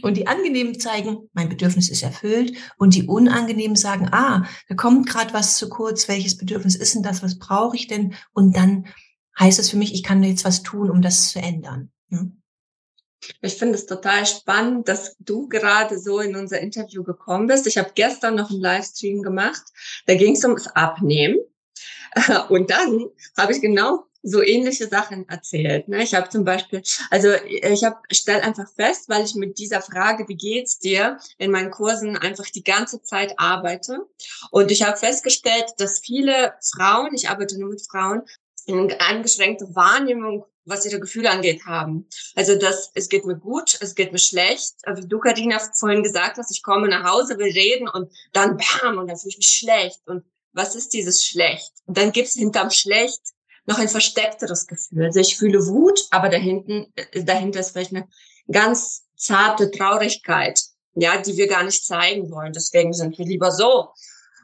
Und 0.02 0.16
die 0.16 0.26
angenehmen 0.26 0.78
zeigen, 0.78 1.28
mein 1.32 1.48
Bedürfnis 1.48 1.88
ist 1.88 2.02
erfüllt. 2.02 2.56
Und 2.76 2.94
die 2.94 3.04
unangenehmen 3.04 3.76
sagen, 3.76 4.08
ah, 4.12 4.46
da 4.68 4.74
kommt 4.74 5.08
gerade 5.08 5.32
was 5.34 5.56
zu 5.56 5.68
kurz. 5.68 6.08
Welches 6.08 6.36
Bedürfnis 6.36 6.74
ist 6.74 6.94
denn 6.94 7.02
das? 7.02 7.22
Was 7.22 7.38
brauche 7.38 7.76
ich 7.76 7.86
denn? 7.86 8.14
Und 8.32 8.56
dann 8.56 8.86
heißt 9.38 9.58
es 9.58 9.70
für 9.70 9.76
mich, 9.76 9.94
ich 9.94 10.02
kann 10.02 10.22
jetzt 10.22 10.44
was 10.44 10.62
tun, 10.62 10.90
um 10.90 11.00
das 11.00 11.30
zu 11.30 11.40
ändern. 11.40 11.90
Ja? 12.10 12.26
Ich 13.42 13.54
finde 13.54 13.74
es 13.74 13.86
total 13.86 14.26
spannend, 14.26 14.88
dass 14.88 15.16
du 15.18 15.48
gerade 15.48 15.98
so 15.98 16.20
in 16.20 16.36
unser 16.36 16.60
Interview 16.60 17.02
gekommen 17.04 17.46
bist. 17.46 17.66
Ich 17.66 17.78
habe 17.78 17.92
gestern 17.94 18.34
noch 18.36 18.50
einen 18.50 18.60
Livestream 18.60 19.22
gemacht. 19.22 19.62
Da 20.06 20.14
ging 20.14 20.34
es 20.34 20.44
ums 20.44 20.66
Abnehmen. 20.68 21.38
Und 22.48 22.70
dann 22.70 23.06
habe 23.36 23.52
ich 23.52 23.60
genau 23.60 24.04
so 24.22 24.42
ähnliche 24.42 24.86
Sachen 24.86 25.28
erzählt. 25.28 25.88
Ne? 25.88 26.02
Ich 26.02 26.14
habe 26.14 26.28
zum 26.28 26.44
Beispiel, 26.44 26.82
also 27.10 27.32
ich 27.46 27.84
habe 27.84 27.96
stell 28.12 28.40
einfach 28.40 28.68
fest, 28.74 29.08
weil 29.08 29.24
ich 29.24 29.34
mit 29.34 29.58
dieser 29.58 29.80
Frage, 29.80 30.28
wie 30.28 30.36
geht's 30.36 30.78
dir, 30.78 31.18
in 31.38 31.50
meinen 31.50 31.70
Kursen 31.70 32.16
einfach 32.16 32.46
die 32.46 32.64
ganze 32.64 33.02
Zeit 33.02 33.34
arbeite. 33.38 34.06
Und 34.50 34.70
ich 34.70 34.82
habe 34.82 34.96
festgestellt, 34.96 35.66
dass 35.78 36.00
viele 36.00 36.54
Frauen, 36.74 37.14
ich 37.14 37.30
arbeite 37.30 37.58
nur 37.58 37.70
mit 37.70 37.82
Frauen, 37.82 38.22
eine 38.72 39.00
eingeschränkte 39.00 39.74
Wahrnehmung 39.74 40.44
was 40.70 40.84
ihre 40.84 41.00
Gefühle 41.00 41.30
angeht, 41.30 41.64
haben. 41.66 42.08
Also 42.34 42.56
das, 42.56 42.90
es 42.94 43.08
geht 43.08 43.26
mir 43.26 43.36
gut, 43.36 43.76
es 43.80 43.94
geht 43.94 44.12
mir 44.12 44.18
schlecht. 44.18 44.74
Wie 44.94 45.06
du, 45.06 45.18
Karina, 45.18 45.58
vorhin 45.78 46.02
gesagt 46.02 46.38
hast, 46.38 46.50
ich 46.50 46.62
komme 46.62 46.88
nach 46.88 47.10
Hause, 47.10 47.38
will 47.38 47.52
reden 47.52 47.88
und 47.88 48.10
dann 48.32 48.56
bam, 48.56 48.98
und 48.98 49.08
dann 49.08 49.16
fühle 49.16 49.30
ich 49.30 49.38
mich 49.38 49.48
schlecht. 49.48 50.00
Und 50.06 50.24
was 50.52 50.74
ist 50.74 50.92
dieses 50.92 51.24
schlecht? 51.24 51.72
Und 51.86 51.98
dann 51.98 52.12
gibt's 52.12 52.34
hinterm 52.34 52.70
schlecht 52.70 53.20
noch 53.66 53.78
ein 53.78 53.88
versteckteres 53.88 54.66
Gefühl. 54.66 55.06
Also 55.06 55.20
ich 55.20 55.36
fühle 55.36 55.66
Wut, 55.66 56.00
aber 56.10 56.28
dahinten, 56.28 56.92
äh, 56.96 57.22
dahinter 57.24 57.60
ist 57.60 57.70
vielleicht 57.70 57.94
eine 57.94 58.08
ganz 58.50 59.04
zarte 59.16 59.70
Traurigkeit, 59.70 60.60
ja, 60.94 61.20
die 61.20 61.36
wir 61.36 61.46
gar 61.46 61.62
nicht 61.62 61.84
zeigen 61.84 62.30
wollen. 62.30 62.52
Deswegen 62.52 62.92
sind 62.92 63.16
wir 63.18 63.26
lieber 63.26 63.52
so. 63.52 63.90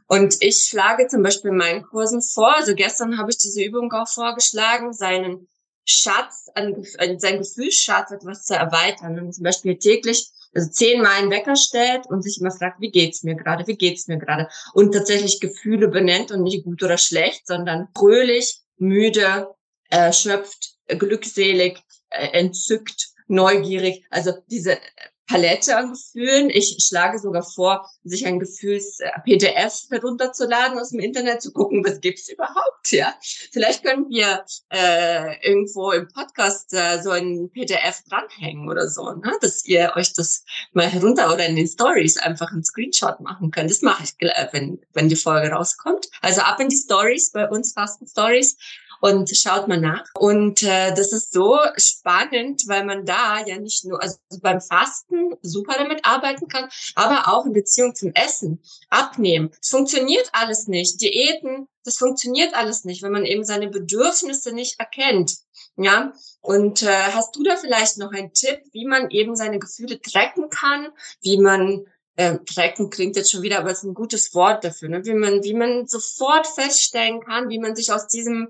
Und 0.07 0.37
ich 0.41 0.67
schlage 0.69 1.09
zum 1.09 1.23
Beispiel 1.23 1.51
in 1.51 1.57
meinen 1.57 1.83
Kursen 1.83 2.23
vor, 2.23 2.55
also 2.57 2.75
gestern 2.75 3.19
habe 3.19 3.31
ich 3.31 3.39
diese 3.39 3.63
Übung 3.63 3.93
auch 3.93 4.09
vorgeschlagen, 4.09 4.93
seinen 4.93 5.49
Schatz, 5.85 6.47
an 6.55 6.85
sein 7.19 7.39
Gefühlsschatz 7.39 8.11
etwas 8.11 8.45
zu 8.45 8.55
erweitern. 8.55 9.19
Und 9.19 9.33
zum 9.33 9.45
Beispiel 9.45 9.79
täglich 9.79 10.31
also 10.57 10.71
zehnmal 10.71 11.13
einen 11.13 11.31
Wecker 11.31 11.55
stellt 11.55 12.07
und 12.07 12.23
sich 12.23 12.41
immer 12.41 12.51
fragt, 12.51 12.81
wie 12.81 12.91
geht's 12.91 13.23
mir 13.23 13.35
gerade, 13.35 13.67
wie 13.67 13.77
geht's 13.77 14.09
mir 14.09 14.17
gerade? 14.17 14.49
Und 14.73 14.93
tatsächlich 14.93 15.41
Gefühle 15.41 15.89
benennt 15.89 16.31
und 16.31 16.43
nicht 16.43 16.65
gut 16.65 16.83
oder 16.83 16.97
schlecht, 16.97 17.47
sondern 17.47 17.89
fröhlich, 17.95 18.61
müde, 18.79 19.55
erschöpft, 19.91 20.77
glückselig, 20.89 21.79
äh, 22.09 22.29
entzückt, 22.29 23.09
neugierig. 23.27 24.05
Also 24.11 24.33
diese 24.47 24.79
Palette 25.27 25.77
an 25.77 25.93
Gefühlen. 25.93 26.51
Ich 26.51 26.77
schlage 26.87 27.19
sogar 27.19 27.43
vor, 27.43 27.89
sich 28.05 28.27
ein 28.27 28.39
Gefühls-PDF 28.39 29.87
herunterzuladen 29.91 30.79
aus 30.79 30.91
dem 30.91 31.01
Internet, 31.01 31.43
zu 31.43 31.53
gucken, 31.53 31.85
was 31.85 32.01
gibt's 32.01 32.29
überhaupt, 32.29 32.91
ja. 32.91 33.15
Vielleicht 33.53 33.85
können 33.85 34.09
wir 34.09 34.45
äh, 34.73 35.47
irgendwo 35.47 35.91
im 35.93 36.09
Podcast 36.09 36.73
äh, 36.73 37.03
so 37.03 37.11
ein 37.11 37.51
PDF 37.53 38.03
dranhängen 38.09 38.69
oder 38.69 38.89
so, 38.89 39.13
ne? 39.13 39.33
dass 39.41 39.65
ihr 39.65 39.93
euch 39.97 40.13
das 40.13 40.45
mal 40.73 40.87
herunter 40.87 41.33
oder 41.33 41.47
in 41.47 41.57
den 41.57 41.67
Stories 41.67 42.19
einfach 42.19 42.51
einen 42.53 42.65
Screenshot 42.65 43.21
machen 43.21 43.51
könnt. 43.51 43.71
Das 43.71 43.83
mache 43.83 44.05
ich, 44.05 44.15
äh, 44.19 44.49
wenn, 44.53 44.81
wenn 44.93 45.09
die 45.09 45.17
Folge 45.17 45.51
rauskommt. 45.51 46.09
Also 46.21 46.43
ab 46.43 46.61
in 46.61 46.69
die 46.69 46.77
Stories, 46.77 47.33
bei 47.33 47.49
uns 47.49 47.73
Fasten 47.73 48.07
Stories 48.07 48.57
und 49.01 49.35
schaut 49.37 49.69
mal 49.69 49.81
nach. 49.81 50.05
Und 50.15 50.63
äh, 50.63 50.95
das 50.95 51.13
ist 51.13 51.33
so 51.33 51.59
spannend, 51.77 52.63
weil 52.67 52.85
man 52.85 53.05
da 53.05 53.45
ja 53.45 53.59
nicht 53.59 53.85
nur, 53.85 54.03
also 54.03 54.17
beim 54.41 54.61
Fasten 54.61 55.35
super 55.43 55.75
damit 55.79 56.05
arbeiten 56.05 56.49
kann, 56.49 56.69
aber 56.95 57.33
auch 57.33 57.47
in 57.47 57.53
Beziehung 57.53 57.95
zum 57.95 58.13
Essen, 58.15 58.63
abnehmen. 58.89 59.51
Es 59.61 59.69
funktioniert 59.69 60.29
alles 60.33 60.67
nicht. 60.67 61.01
Diäten, 61.01 61.69
das 61.85 61.99
funktioniert 61.99 62.55
alles 62.55 62.85
nicht, 62.85 63.03
wenn 63.03 63.13
man 63.13 63.25
eben 63.25 63.45
seine 63.45 63.69
Bedürfnisse 63.69 64.53
nicht 64.53 64.79
erkennt. 64.79 65.37
Ja, 65.79 66.13
und 66.41 66.83
äh, 66.83 66.87
hast 67.13 67.37
du 67.37 67.43
da 67.43 67.57
vielleicht 67.57 67.99
noch 67.99 68.13
einen 68.13 68.33
Tipp, 68.33 68.61
wie 68.73 68.87
man 68.87 69.11
eben 69.11 69.37
seine 69.37 69.59
Gefühle 69.59 70.01
tracken 70.01 70.49
kann, 70.49 70.89
wie 71.21 71.39
man 71.39 71.85
äh, 72.17 72.39
tracken 72.39 72.91
klingt 72.91 73.17
jetzt 73.17 73.31
schon 73.31 73.43
wieder, 73.43 73.59
aber 73.59 73.71
es 73.71 73.79
ist 73.79 73.85
ein 73.85 73.95
gutes 73.95 74.35
Wort 74.35 74.65
dafür, 74.65 74.89
ne? 74.89 75.05
wie 75.05 75.15
man, 75.15 75.45
wie 75.45 75.55
man 75.55 75.87
sofort 75.87 76.47
feststellen 76.47 77.21
kann, 77.21 77.51
wie 77.51 77.59
man 77.59 77.77
sich 77.77 77.93
aus 77.93 78.09
diesem 78.09 78.49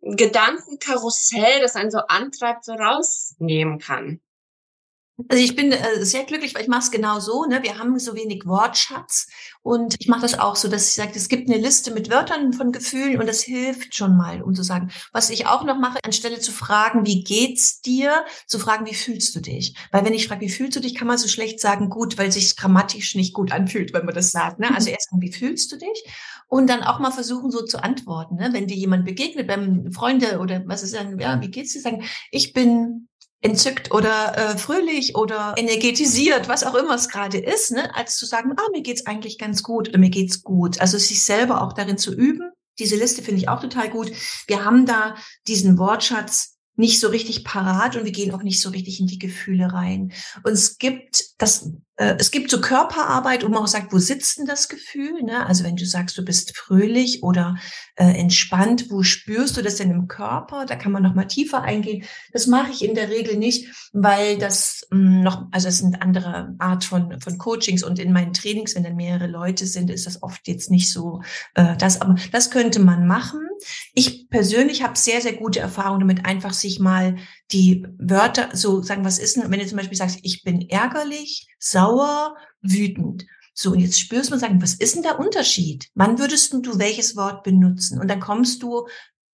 Gedankenkarussell, 0.00 1.60
das 1.60 1.76
einen 1.76 1.90
so 1.90 1.98
antreibt, 1.98 2.64
so 2.64 2.72
rausnehmen 2.72 3.78
kann. 3.78 4.20
Also 5.26 5.42
ich 5.42 5.56
bin 5.56 5.72
äh, 5.72 6.04
sehr 6.04 6.22
glücklich, 6.22 6.54
weil 6.54 6.62
ich 6.62 6.68
mache 6.68 6.82
es 6.82 6.90
genau 6.92 7.18
so. 7.18 7.44
Ne? 7.44 7.60
Wir 7.64 7.78
haben 7.78 7.98
so 7.98 8.14
wenig 8.14 8.46
Wortschatz 8.46 9.26
und 9.62 9.96
ich 9.98 10.06
mache 10.06 10.22
das 10.22 10.38
auch 10.38 10.54
so, 10.54 10.68
dass 10.68 10.88
ich 10.88 10.94
sage, 10.94 11.10
es 11.16 11.28
gibt 11.28 11.50
eine 11.50 11.60
Liste 11.60 11.90
mit 11.90 12.08
Wörtern 12.08 12.52
von 12.52 12.70
Gefühlen 12.70 13.18
und 13.18 13.26
das 13.26 13.42
hilft 13.42 13.96
schon 13.96 14.16
mal, 14.16 14.42
um 14.42 14.54
zu 14.54 14.62
sagen, 14.62 14.92
was 15.12 15.30
ich 15.30 15.46
auch 15.46 15.64
noch 15.64 15.76
mache, 15.76 15.98
anstelle 16.04 16.38
zu 16.38 16.52
fragen, 16.52 17.04
wie 17.04 17.24
geht's 17.24 17.80
dir, 17.80 18.24
zu 18.46 18.60
fragen, 18.60 18.86
wie 18.86 18.94
fühlst 18.94 19.34
du 19.34 19.40
dich? 19.40 19.74
Weil 19.90 20.04
wenn 20.04 20.14
ich 20.14 20.28
frage, 20.28 20.42
wie 20.42 20.50
fühlst 20.50 20.76
du 20.76 20.80
dich, 20.80 20.94
kann 20.94 21.08
man 21.08 21.18
so 21.18 21.26
schlecht 21.26 21.58
sagen, 21.58 21.90
gut, 21.90 22.16
weil 22.16 22.30
sich 22.30 22.56
grammatisch 22.56 23.16
nicht 23.16 23.34
gut 23.34 23.50
anfühlt, 23.50 23.92
wenn 23.92 24.06
man 24.06 24.14
das 24.14 24.30
sagt. 24.30 24.60
Ne? 24.60 24.72
Also 24.72 24.90
erst 24.90 25.12
mal, 25.12 25.20
wie 25.20 25.32
fühlst 25.32 25.72
du 25.72 25.78
dich? 25.78 26.04
Und 26.46 26.70
dann 26.70 26.84
auch 26.84 27.00
mal 27.00 27.10
versuchen, 27.10 27.50
so 27.50 27.64
zu 27.64 27.82
antworten. 27.82 28.36
Ne? 28.36 28.50
Wenn 28.52 28.68
dir 28.68 28.76
jemand 28.76 29.04
begegnet, 29.04 29.48
beim 29.48 29.90
Freunde 29.90 30.38
oder 30.38 30.62
was 30.66 30.84
ist 30.84 30.94
dann, 30.94 31.18
ja, 31.18 31.40
wie 31.40 31.50
geht's 31.50 31.72
dir? 31.72 31.80
Sagen, 31.80 32.04
ich 32.30 32.52
bin 32.52 33.08
entzückt 33.40 33.92
oder 33.92 34.36
äh, 34.36 34.58
fröhlich 34.58 35.16
oder 35.16 35.54
energetisiert, 35.56 36.48
was 36.48 36.64
auch 36.64 36.74
immer 36.74 36.94
es 36.94 37.08
gerade 37.08 37.38
ist, 37.38 37.70
ne, 37.70 37.94
als 37.94 38.16
zu 38.16 38.26
sagen, 38.26 38.52
ah, 38.56 38.70
mir 38.72 38.82
geht's 38.82 39.06
eigentlich 39.06 39.38
ganz 39.38 39.62
gut 39.62 39.88
oder 39.88 39.98
mir 39.98 40.10
geht's 40.10 40.42
gut. 40.42 40.80
Also 40.80 40.98
sich 40.98 41.24
selber 41.24 41.62
auch 41.62 41.72
darin 41.72 41.98
zu 41.98 42.12
üben. 42.14 42.50
Diese 42.78 42.96
Liste 42.96 43.22
finde 43.22 43.40
ich 43.40 43.48
auch 43.48 43.60
total 43.60 43.90
gut. 43.90 44.12
Wir 44.46 44.64
haben 44.64 44.86
da 44.86 45.14
diesen 45.46 45.78
Wortschatz 45.78 46.57
nicht 46.78 47.00
so 47.00 47.08
richtig 47.08 47.44
parat 47.44 47.96
und 47.96 48.04
wir 48.04 48.12
gehen 48.12 48.32
auch 48.32 48.44
nicht 48.44 48.60
so 48.60 48.70
richtig 48.70 49.00
in 49.00 49.08
die 49.08 49.18
Gefühle 49.18 49.72
rein. 49.72 50.12
Und 50.44 50.52
es 50.52 50.78
gibt 50.78 51.24
das, 51.38 51.72
äh, 51.96 52.14
es 52.18 52.30
gibt 52.30 52.52
so 52.52 52.60
Körperarbeit, 52.60 53.44
wo 53.44 53.48
man 53.48 53.64
auch 53.64 53.66
sagt, 53.68 53.92
wo 53.92 53.98
sitzt 53.98 54.38
denn 54.38 54.46
das 54.46 54.68
Gefühl? 54.68 55.24
Ne? 55.24 55.44
Also 55.44 55.64
wenn 55.64 55.74
du 55.74 55.84
sagst, 55.84 56.16
du 56.16 56.24
bist 56.24 56.56
fröhlich 56.56 57.24
oder 57.24 57.56
äh, 57.96 58.04
entspannt, 58.04 58.90
wo 58.90 59.02
spürst 59.02 59.56
du 59.56 59.62
das 59.62 59.74
denn 59.74 59.90
im 59.90 60.06
Körper? 60.06 60.66
Da 60.66 60.76
kann 60.76 60.92
man 60.92 61.02
noch 61.02 61.16
mal 61.16 61.24
tiefer 61.24 61.62
eingehen. 61.62 62.04
Das 62.32 62.46
mache 62.46 62.70
ich 62.70 62.84
in 62.84 62.94
der 62.94 63.10
Regel 63.10 63.36
nicht, 63.38 63.90
weil 63.92 64.38
das 64.38 64.86
mh, 64.90 64.98
hm, 64.98 65.22
noch, 65.24 65.46
also 65.50 65.66
es 65.66 65.78
sind 65.78 66.00
andere 66.00 66.54
Art 66.60 66.84
von, 66.84 67.20
von 67.20 67.38
Coachings 67.38 67.82
und 67.82 67.98
in 67.98 68.12
meinen 68.12 68.34
Trainings, 68.34 68.76
wenn 68.76 68.84
dann 68.84 68.94
mehrere 68.94 69.26
Leute 69.26 69.66
sind, 69.66 69.90
ist 69.90 70.06
das 70.06 70.22
oft 70.22 70.46
jetzt 70.46 70.70
nicht 70.70 70.92
so 70.92 71.22
äh, 71.54 71.76
das, 71.76 72.00
aber 72.00 72.14
das 72.30 72.52
könnte 72.52 72.78
man 72.78 73.08
machen. 73.08 73.47
Ich 73.94 74.28
persönlich 74.30 74.82
habe 74.82 74.98
sehr, 74.98 75.20
sehr 75.20 75.34
gute 75.34 75.60
Erfahrungen 75.60 76.00
damit, 76.00 76.24
einfach 76.24 76.52
sich 76.52 76.80
mal 76.80 77.16
die 77.52 77.86
Wörter 77.98 78.50
so 78.52 78.82
sagen, 78.82 79.04
was 79.04 79.18
ist 79.18 79.36
denn, 79.36 79.50
wenn 79.50 79.60
du 79.60 79.66
zum 79.66 79.78
Beispiel 79.78 79.96
sagst, 79.96 80.20
ich 80.22 80.42
bin 80.42 80.68
ärgerlich, 80.68 81.46
sauer, 81.58 82.36
wütend. 82.62 83.26
So, 83.54 83.72
und 83.72 83.80
jetzt 83.80 83.98
spürst 83.98 84.30
du 84.30 84.34
und 84.34 84.40
sagen, 84.40 84.62
was 84.62 84.74
ist 84.74 84.94
denn 84.94 85.02
der 85.02 85.18
Unterschied? 85.18 85.88
Wann 85.94 86.18
würdest 86.18 86.52
du 86.52 86.78
welches 86.78 87.16
Wort 87.16 87.42
benutzen? 87.42 88.00
Und 88.00 88.08
dann 88.08 88.20
kommst 88.20 88.62
du 88.62 88.86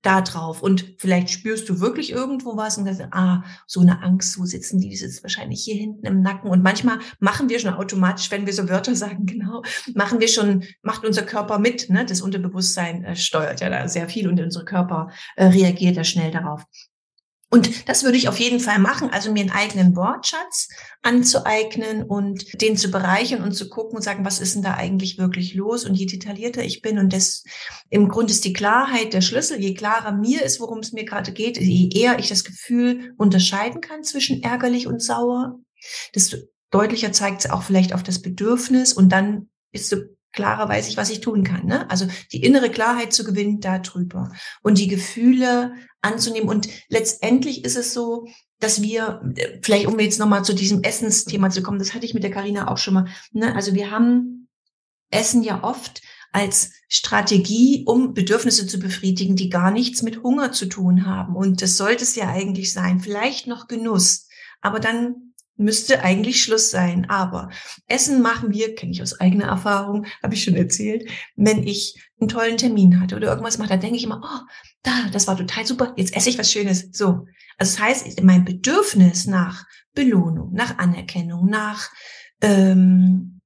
da 0.05 0.21
drauf. 0.21 0.63
Und 0.63 0.95
vielleicht 0.99 1.31
spürst 1.31 1.69
du 1.69 1.81
wirklich 1.81 2.13
irgendwo 2.13 2.57
was 2.57 2.79
und 2.79 2.85
sagst, 2.85 3.03
ah, 3.13 3.43
so 3.67 3.81
eine 3.81 4.03
Angst, 4.03 4.39
wo 4.39 4.45
sitzen 4.45 4.81
die? 4.81 4.91
Die 4.91 4.97
sitzt 4.97 5.23
wahrscheinlich 5.23 5.65
hier 5.65 5.77
hinten 5.77 6.07
im 6.07 6.21
Nacken. 6.21 6.51
Und 6.51 6.63
manchmal 6.63 6.99
machen 7.21 7.49
wir 7.49 7.59
schon 7.59 7.75
automatisch, 7.75 8.31
wenn 8.31 8.47
wir 8.47 8.53
so 8.53 8.69
Wörter 8.69 8.95
sagen, 9.05 9.27
genau, 9.27 9.63
machen 9.95 10.21
wir 10.21 10.29
schon, 10.29 10.65
macht 10.83 11.05
unser 11.05 11.23
Körper 11.23 11.59
mit. 11.59 11.91
Ne? 11.91 12.05
Das 12.05 12.21
Unterbewusstsein 12.21 13.05
äh, 13.05 13.17
steuert 13.17 13.61
ja 13.61 13.71
da 13.71 13.89
sehr 13.89 14.09
viel 14.09 14.29
und 14.29 14.41
unser 14.41 14.65
Körper 14.65 15.11
äh, 15.37 15.47
reagiert 15.47 15.97
da 15.97 16.05
schnell 16.05 16.31
darauf. 16.31 16.65
Und 17.55 17.89
das 17.89 18.03
würde 18.03 18.17
ich 18.17 18.27
auf 18.29 18.41
jeden 18.41 18.59
Fall 18.59 18.81
machen, 18.81 19.11
also 19.11 19.31
mir 19.31 19.43
einen 19.43 19.53
eigenen 19.53 19.95
Wortschatz 19.95 20.69
anzueignen 21.03 22.03
und 22.03 22.61
den 22.61 22.77
zu 22.77 22.91
bereichern 22.91 23.45
und 23.45 23.53
zu 23.53 23.69
gucken 23.69 23.95
und 23.95 24.03
sagen, 24.03 24.25
was 24.25 24.41
ist 24.41 24.57
denn 24.57 24.65
da 24.65 24.75
eigentlich 24.75 25.19
wirklich 25.19 25.55
los? 25.55 25.85
Und 25.85 25.95
je 25.95 26.07
detaillierter 26.07 26.65
ich 26.65 26.83
bin 26.83 26.99
und 26.99 27.13
das 27.13 27.45
im 27.91 28.09
Grunde 28.09 28.33
ist 28.33 28.45
die 28.45 28.53
Klarheit 28.53 29.13
der 29.13 29.21
Schlüssel, 29.21 29.61
je 29.61 29.75
klarer 29.75 30.11
mir 30.11 30.43
ist, 30.43 30.59
worum 30.59 30.81
es 30.81 30.91
mir 30.91 31.05
gerade 31.05 31.31
geht, 31.31 31.57
je 31.57 31.91
eher 31.95 32.19
ich 32.19 32.29
das 32.29 32.43
Gefühl 32.43 33.15
unterscheiden 33.19 33.81
kann 33.81 34.03
zwischen 34.03 34.43
ärgerlich 34.43 34.89
und 34.89 35.01
sauer, 35.01 35.61
desto 36.13 36.39
deutlicher 36.73 37.13
zeigt 37.13 37.45
es 37.45 37.51
auch 37.53 37.63
vielleicht 37.63 37.95
auf 37.95 38.03
das 38.03 38.21
Bedürfnis 38.21 38.93
und 38.93 39.11
dann 39.11 39.49
ist 39.71 39.89
so 39.89 39.99
klarer 40.35 40.68
weiß 40.68 40.89
ich, 40.89 40.97
was 40.97 41.11
ich 41.11 41.20
tun 41.20 41.45
kann. 41.45 41.66
Ne? 41.66 41.89
Also 41.91 42.07
die 42.32 42.43
innere 42.43 42.70
Klarheit 42.70 43.12
zu 43.12 43.24
gewinnen 43.24 43.61
darüber 43.61 44.32
und 44.62 44.78
die 44.78 44.89
Gefühle 44.89 45.74
anzunehmen. 46.03 46.49
Und 46.49 46.68
letztendlich 46.89 47.64
ist 47.64 47.76
es 47.76 47.95
so, 47.95 48.26
dass 48.61 48.82
wir, 48.82 49.22
vielleicht 49.62 49.87
um 49.87 49.99
jetzt 49.99 50.18
nochmal 50.18 50.45
zu 50.45 50.55
diesem 50.55 50.82
Essensthema 50.82 51.51
zu 51.51 51.62
kommen, 51.62 51.78
das 51.78 51.95
hatte 51.95 52.07
ich 52.07 52.14
mit 52.14 52.22
der 52.22 52.30
Karina 52.30 52.68
auch 52.68 52.78
schon 52.78 52.95
mal. 52.95 53.09
Ne? 53.32 53.55
Also 53.55 53.74
wir 53.74 53.91
haben 53.91 54.49
Essen 55.11 55.43
ja 55.43 55.62
oft 55.62 56.03
als 56.32 56.72
Strategie, 56.89 57.85
um 57.87 58.12
Bedürfnisse 58.12 58.66
zu 58.66 58.78
befriedigen, 58.80 59.37
die 59.37 59.51
gar 59.51 59.70
nichts 59.70 60.03
mit 60.03 60.22
Hunger 60.24 60.51
zu 60.51 60.66
tun 60.66 61.07
haben. 61.07 61.37
Und 61.37 61.62
das 61.62 61.76
sollte 61.76 62.03
es 62.03 62.16
ja 62.16 62.28
eigentlich 62.28 62.72
sein. 62.72 62.99
Vielleicht 62.99 63.47
noch 63.47 63.68
Genuss. 63.68 64.26
Aber 64.61 64.80
dann 64.80 65.24
müsste 65.57 66.03
eigentlich 66.03 66.43
Schluss 66.43 66.71
sein. 66.71 67.09
Aber 67.09 67.51
Essen 67.87 68.23
machen 68.23 68.53
wir, 68.53 68.75
kenne 68.75 68.93
ich 68.93 69.03
aus 69.03 69.21
eigener 69.21 69.47
Erfahrung, 69.47 70.07
habe 70.23 70.35
ich 70.35 70.45
schon 70.45 70.57
erzählt, 70.57 71.09
wenn 71.37 71.67
ich 71.67 71.97
einen 72.21 72.29
tollen 72.29 72.57
Termin 72.57 73.01
hatte 73.01 73.17
oder 73.17 73.29
irgendwas 73.29 73.59
mache, 73.59 73.71
dann 73.71 73.81
denke 73.81 73.97
ich 73.97 74.05
immer, 74.05 74.21
oh, 74.25 74.47
da, 74.83 75.09
das 75.13 75.27
war 75.27 75.37
total 75.37 75.67
super, 75.67 75.93
jetzt 75.97 76.17
esse 76.17 76.31
ich 76.31 76.39
was 76.39 76.51
Schönes. 76.51 76.89
So. 76.93 77.27
Also 77.57 77.77
das 77.77 77.79
heißt, 77.79 78.23
mein 78.23 78.45
Bedürfnis 78.45 79.27
nach 79.27 79.65
Belohnung, 79.95 80.53
nach 80.53 80.79
Anerkennung, 80.79 81.47
nach, 81.47 81.91
ähm, 82.41 83.41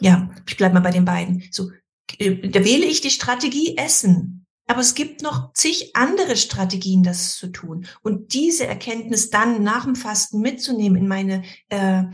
ja, 0.00 0.30
ich 0.46 0.56
bleibe 0.56 0.74
mal 0.74 0.80
bei 0.80 0.90
den 0.90 1.04
beiden. 1.04 1.44
So, 1.50 1.70
äh, 2.18 2.48
da 2.48 2.64
wähle 2.64 2.86
ich 2.86 3.00
die 3.00 3.10
Strategie 3.10 3.76
Essen. 3.76 4.41
Aber 4.66 4.80
es 4.80 4.94
gibt 4.94 5.22
noch 5.22 5.52
zig 5.54 5.94
andere 5.94 6.36
Strategien, 6.36 7.02
das 7.02 7.36
zu 7.36 7.48
tun. 7.48 7.86
Und 8.02 8.32
diese 8.32 8.66
Erkenntnis 8.66 9.30
dann 9.30 9.62
nach 9.62 9.84
dem 9.84 9.96
Fasten 9.96 10.40
mitzunehmen 10.40 10.96
in 10.96 11.08
meine 11.08 11.42
äh, 11.68 12.04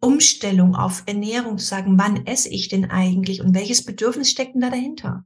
Umstellung 0.00 0.74
auf 0.74 1.02
Ernährung, 1.06 1.58
zu 1.58 1.66
sagen, 1.66 1.98
wann 1.98 2.26
esse 2.26 2.48
ich 2.48 2.68
denn 2.68 2.90
eigentlich 2.90 3.42
und 3.42 3.54
welches 3.54 3.84
Bedürfnis 3.84 4.30
steckt 4.30 4.54
denn 4.54 4.60
da 4.60 4.70
dahinter? 4.70 5.24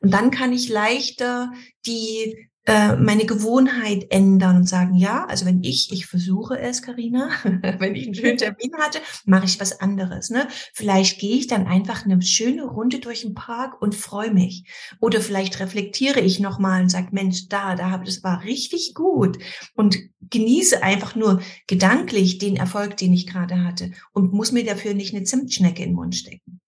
Und 0.00 0.12
dann 0.12 0.30
kann 0.30 0.52
ich 0.52 0.68
leichter 0.68 1.52
die 1.86 2.48
äh, 2.66 2.96
meine 2.96 3.26
Gewohnheit 3.26 4.06
ändern 4.08 4.56
und 4.56 4.68
sagen, 4.68 4.94
ja, 4.94 5.26
also 5.26 5.44
wenn 5.44 5.62
ich, 5.62 5.92
ich 5.92 6.06
versuche 6.06 6.58
es, 6.58 6.80
Karina, 6.80 7.28
wenn 7.78 7.94
ich 7.94 8.06
einen 8.06 8.14
schönen 8.14 8.38
Termin 8.38 8.72
hatte, 8.78 9.00
mache 9.26 9.44
ich 9.44 9.60
was 9.60 9.80
anderes. 9.80 10.30
Ne? 10.30 10.48
Vielleicht 10.72 11.20
gehe 11.20 11.36
ich 11.36 11.46
dann 11.46 11.66
einfach 11.66 12.04
eine 12.04 12.22
schöne 12.22 12.64
Runde 12.64 13.00
durch 13.00 13.20
den 13.20 13.34
Park 13.34 13.82
und 13.82 13.94
freue 13.94 14.32
mich. 14.32 14.64
Oder 15.00 15.20
vielleicht 15.20 15.60
reflektiere 15.60 16.20
ich 16.20 16.40
nochmal 16.40 16.82
und 16.82 16.88
sage, 16.88 17.08
Mensch, 17.12 17.48
da, 17.48 17.74
da 17.74 17.90
habe 17.90 18.04
das 18.04 18.22
war 18.22 18.44
richtig 18.44 18.94
gut 18.94 19.38
und 19.74 19.98
genieße 20.30 20.82
einfach 20.82 21.14
nur 21.14 21.42
gedanklich 21.66 22.38
den 22.38 22.56
Erfolg, 22.56 22.96
den 22.96 23.12
ich 23.12 23.26
gerade 23.26 23.62
hatte 23.62 23.90
und 24.12 24.32
muss 24.32 24.52
mir 24.52 24.64
dafür 24.64 24.94
nicht 24.94 25.14
eine 25.14 25.24
Zimtschnecke 25.24 25.82
in 25.82 25.90
den 25.90 25.96
Mund 25.96 26.14
stecken. 26.14 26.60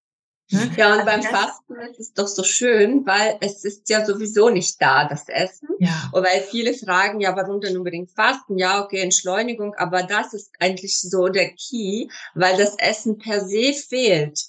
Ne? 0.51 0.71
Ja, 0.77 0.93
und 0.93 1.01
also 1.01 1.07
beim 1.07 1.23
Fasten 1.23 1.75
ist 1.91 2.01
es 2.01 2.13
doch 2.13 2.29
so 2.29 2.45
schön, 2.45 3.05
weil 3.05 3.37
es 3.41 3.65
ist 3.65 3.89
ja 3.89 4.05
sowieso 4.05 4.49
nicht 4.49 4.81
da, 4.81 5.09
das 5.09 5.29
Essen. 5.29 5.69
Ja. 5.79 6.11
Und 6.13 6.25
weil 6.25 6.41
viele 6.41 6.73
fragen, 6.73 7.21
ja, 7.21 7.35
warum 7.35 7.61
denn 7.61 7.77
unbedingt 7.77 8.13
Fasten? 8.13 8.57
Ja, 8.57 8.85
okay, 8.85 9.01
Entschleunigung, 9.01 9.75
aber 9.75 10.05
das 10.05 10.35
ist 10.35 10.53
eigentlich 10.61 11.01
so 11.01 11.29
der 11.29 11.51
Key, 11.51 12.09
weil 12.35 12.57
das 12.57 12.79
Essen 12.79 13.19
per 13.19 13.45
se 13.45 13.73
fehlt. 13.73 14.41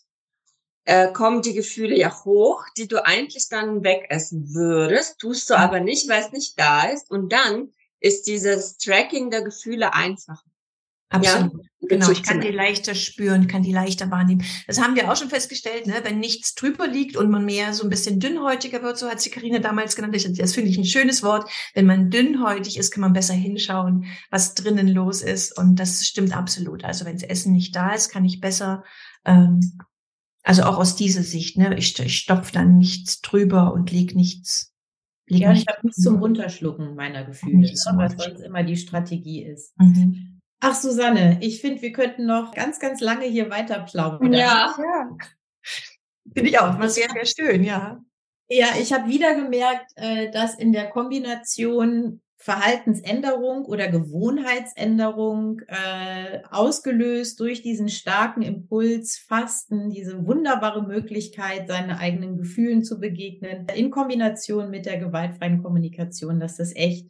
Äh, 0.85 1.11
kommen 1.11 1.41
die 1.41 1.53
Gefühle 1.53 1.97
ja 1.97 2.23
hoch, 2.23 2.63
die 2.77 2.87
du 2.87 3.03
eigentlich 3.03 3.49
dann 3.49 3.83
wegessen 3.83 4.53
würdest, 4.53 5.19
tust 5.19 5.49
du 5.49 5.55
aber 5.55 5.81
nicht, 5.81 6.07
weil 6.07 6.21
es 6.21 6.31
nicht 6.31 6.57
da 6.57 6.87
ist. 6.87 7.11
Und 7.11 7.33
dann 7.33 7.73
ist 7.99 8.27
dieses 8.27 8.77
Tracking 8.77 9.29
der 9.29 9.41
Gefühle 9.41 9.93
einfacher. 9.93 10.45
Absolut. 11.09 11.53
Ja, 11.53 11.87
genau, 11.87 12.11
ich 12.11 12.21
kann 12.21 12.41
die 12.41 12.49
leichter 12.49 12.93
spüren, 12.93 13.47
kann 13.47 13.63
die 13.63 13.71
leichter 13.71 14.11
wahrnehmen. 14.11 14.43
Das 14.67 14.81
haben 14.81 14.95
wir 14.95 15.09
auch 15.09 15.15
schon 15.15 15.29
festgestellt, 15.29 15.87
ne? 15.87 16.01
wenn 16.03 16.19
nichts 16.19 16.53
drüber 16.53 16.85
liegt 16.85 17.15
und 17.15 17.29
man 17.29 17.45
mehr 17.45 17.73
so 17.73 17.83
ein 17.83 17.89
bisschen 17.89 18.19
dünnhäutiger 18.19 18.83
wird, 18.83 18.97
so 18.97 19.07
hat 19.07 19.21
sie 19.21 19.29
Karina 19.29 19.59
damals 19.59 19.95
genannt. 19.95 20.15
Das 20.15 20.53
finde 20.53 20.69
ich 20.69 20.77
ein 20.77 20.85
schönes 20.85 21.23
Wort. 21.23 21.49
Wenn 21.73 21.85
man 21.85 22.09
dünnhäutig 22.09 22.77
ist, 22.77 22.91
kann 22.91 23.01
man 23.01 23.13
besser 23.13 23.33
hinschauen, 23.33 24.05
was 24.29 24.53
drinnen 24.53 24.89
los 24.89 25.21
ist. 25.21 25.57
Und 25.57 25.77
das 25.77 26.05
stimmt 26.05 26.35
absolut. 26.35 26.83
Also 26.83 27.05
wenn 27.05 27.17
das 27.17 27.23
Essen 27.23 27.53
nicht 27.53 27.75
da 27.75 27.93
ist, 27.93 28.09
kann 28.09 28.25
ich 28.25 28.41
besser, 28.41 28.83
ähm, 29.23 29.79
also 30.43 30.63
auch 30.63 30.77
aus 30.77 30.95
dieser 30.95 31.23
Sicht, 31.23 31.57
ne? 31.57 31.77
ich, 31.77 31.97
ich 31.99 32.17
stopfe 32.17 32.51
dann 32.51 32.77
nichts 32.77 33.21
drüber 33.21 33.73
und 33.73 33.91
leg 33.91 34.15
nichts 34.15 34.73
Leg 35.29 35.41
ja, 35.41 35.51
ich 35.51 35.65
habe 35.67 35.79
nichts 35.83 36.01
zum 36.01 36.19
Runterschlucken 36.19 36.95
meiner 36.95 37.25
Gefühle, 37.25 37.57
ne? 37.57 37.73
was 37.95 38.13
sonst 38.13 38.39
immer 38.39 38.63
die 38.63 38.77
Strategie 38.77 39.43
ist. 39.43 39.77
Mhm. 39.77 40.36
Ach, 40.59 40.75
Susanne, 40.75 41.37
ich 41.41 41.61
finde, 41.61 41.81
wir 41.81 41.91
könnten 41.91 42.25
noch 42.25 42.53
ganz, 42.53 42.79
ganz 42.79 42.99
lange 42.99 43.25
hier 43.25 43.49
weiter 43.49 43.79
plaudern. 43.81 44.33
Ja, 44.33 44.75
ja. 44.77 45.17
Finde 46.33 46.49
ich 46.49 46.59
auch. 46.59 46.77
Mal 46.77 46.89
sehr, 46.89 47.09
sehr 47.09 47.25
schön, 47.25 47.63
ja. 47.63 48.03
Ja, 48.49 48.67
ich 48.79 48.93
habe 48.93 49.09
wieder 49.09 49.35
gemerkt, 49.35 49.91
äh, 49.95 50.31
dass 50.31 50.55
in 50.55 50.71
der 50.71 50.89
Kombination 50.89 52.21
Verhaltensänderung 52.39 53.65
oder 53.65 53.87
Gewohnheitsänderung 53.87 55.61
äh, 55.67 56.39
ausgelöst 56.49 57.39
durch 57.39 57.63
diesen 57.63 57.89
starken 57.89 58.43
Impuls 58.43 59.17
Fasten, 59.17 59.89
diese 59.89 60.25
wunderbare 60.25 60.83
Möglichkeit, 60.83 61.67
seinen 61.67 61.91
eigenen 61.91 62.37
Gefühlen 62.37 62.83
zu 62.83 62.99
begegnen, 62.99 63.65
in 63.75 63.89
Kombination 63.89 64.69
mit 64.69 64.85
der 64.85 64.97
gewaltfreien 64.97 65.63
Kommunikation, 65.63 66.39
dass 66.39 66.57
das 66.57 66.75
echt 66.75 67.07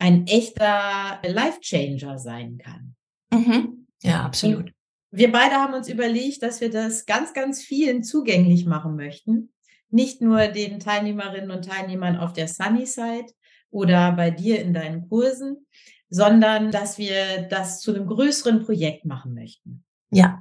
ein 0.00 0.26
echter 0.26 1.20
Life-Changer 1.22 2.18
sein 2.18 2.58
kann. 2.58 2.96
Mhm. 3.32 3.86
Ja, 4.02 4.24
absolut. 4.24 4.64
Und 4.64 4.74
wir 5.12 5.30
beide 5.30 5.56
haben 5.56 5.74
uns 5.74 5.88
überlegt, 5.88 6.42
dass 6.42 6.60
wir 6.60 6.70
das 6.70 7.04
ganz, 7.04 7.34
ganz 7.34 7.62
vielen 7.62 8.02
zugänglich 8.02 8.64
machen 8.64 8.96
möchten. 8.96 9.52
Nicht 9.90 10.22
nur 10.22 10.48
den 10.48 10.80
Teilnehmerinnen 10.80 11.50
und 11.50 11.64
Teilnehmern 11.64 12.16
auf 12.16 12.32
der 12.32 12.48
Sunny 12.48 12.86
Side 12.86 13.26
oder 13.70 14.12
bei 14.12 14.30
dir 14.30 14.62
in 14.62 14.72
deinen 14.72 15.08
Kursen, 15.08 15.66
sondern 16.08 16.70
dass 16.70 16.96
wir 16.96 17.42
das 17.50 17.80
zu 17.80 17.94
einem 17.94 18.06
größeren 18.06 18.64
Projekt 18.64 19.04
machen 19.04 19.34
möchten. 19.34 19.84
Ja. 20.10 20.40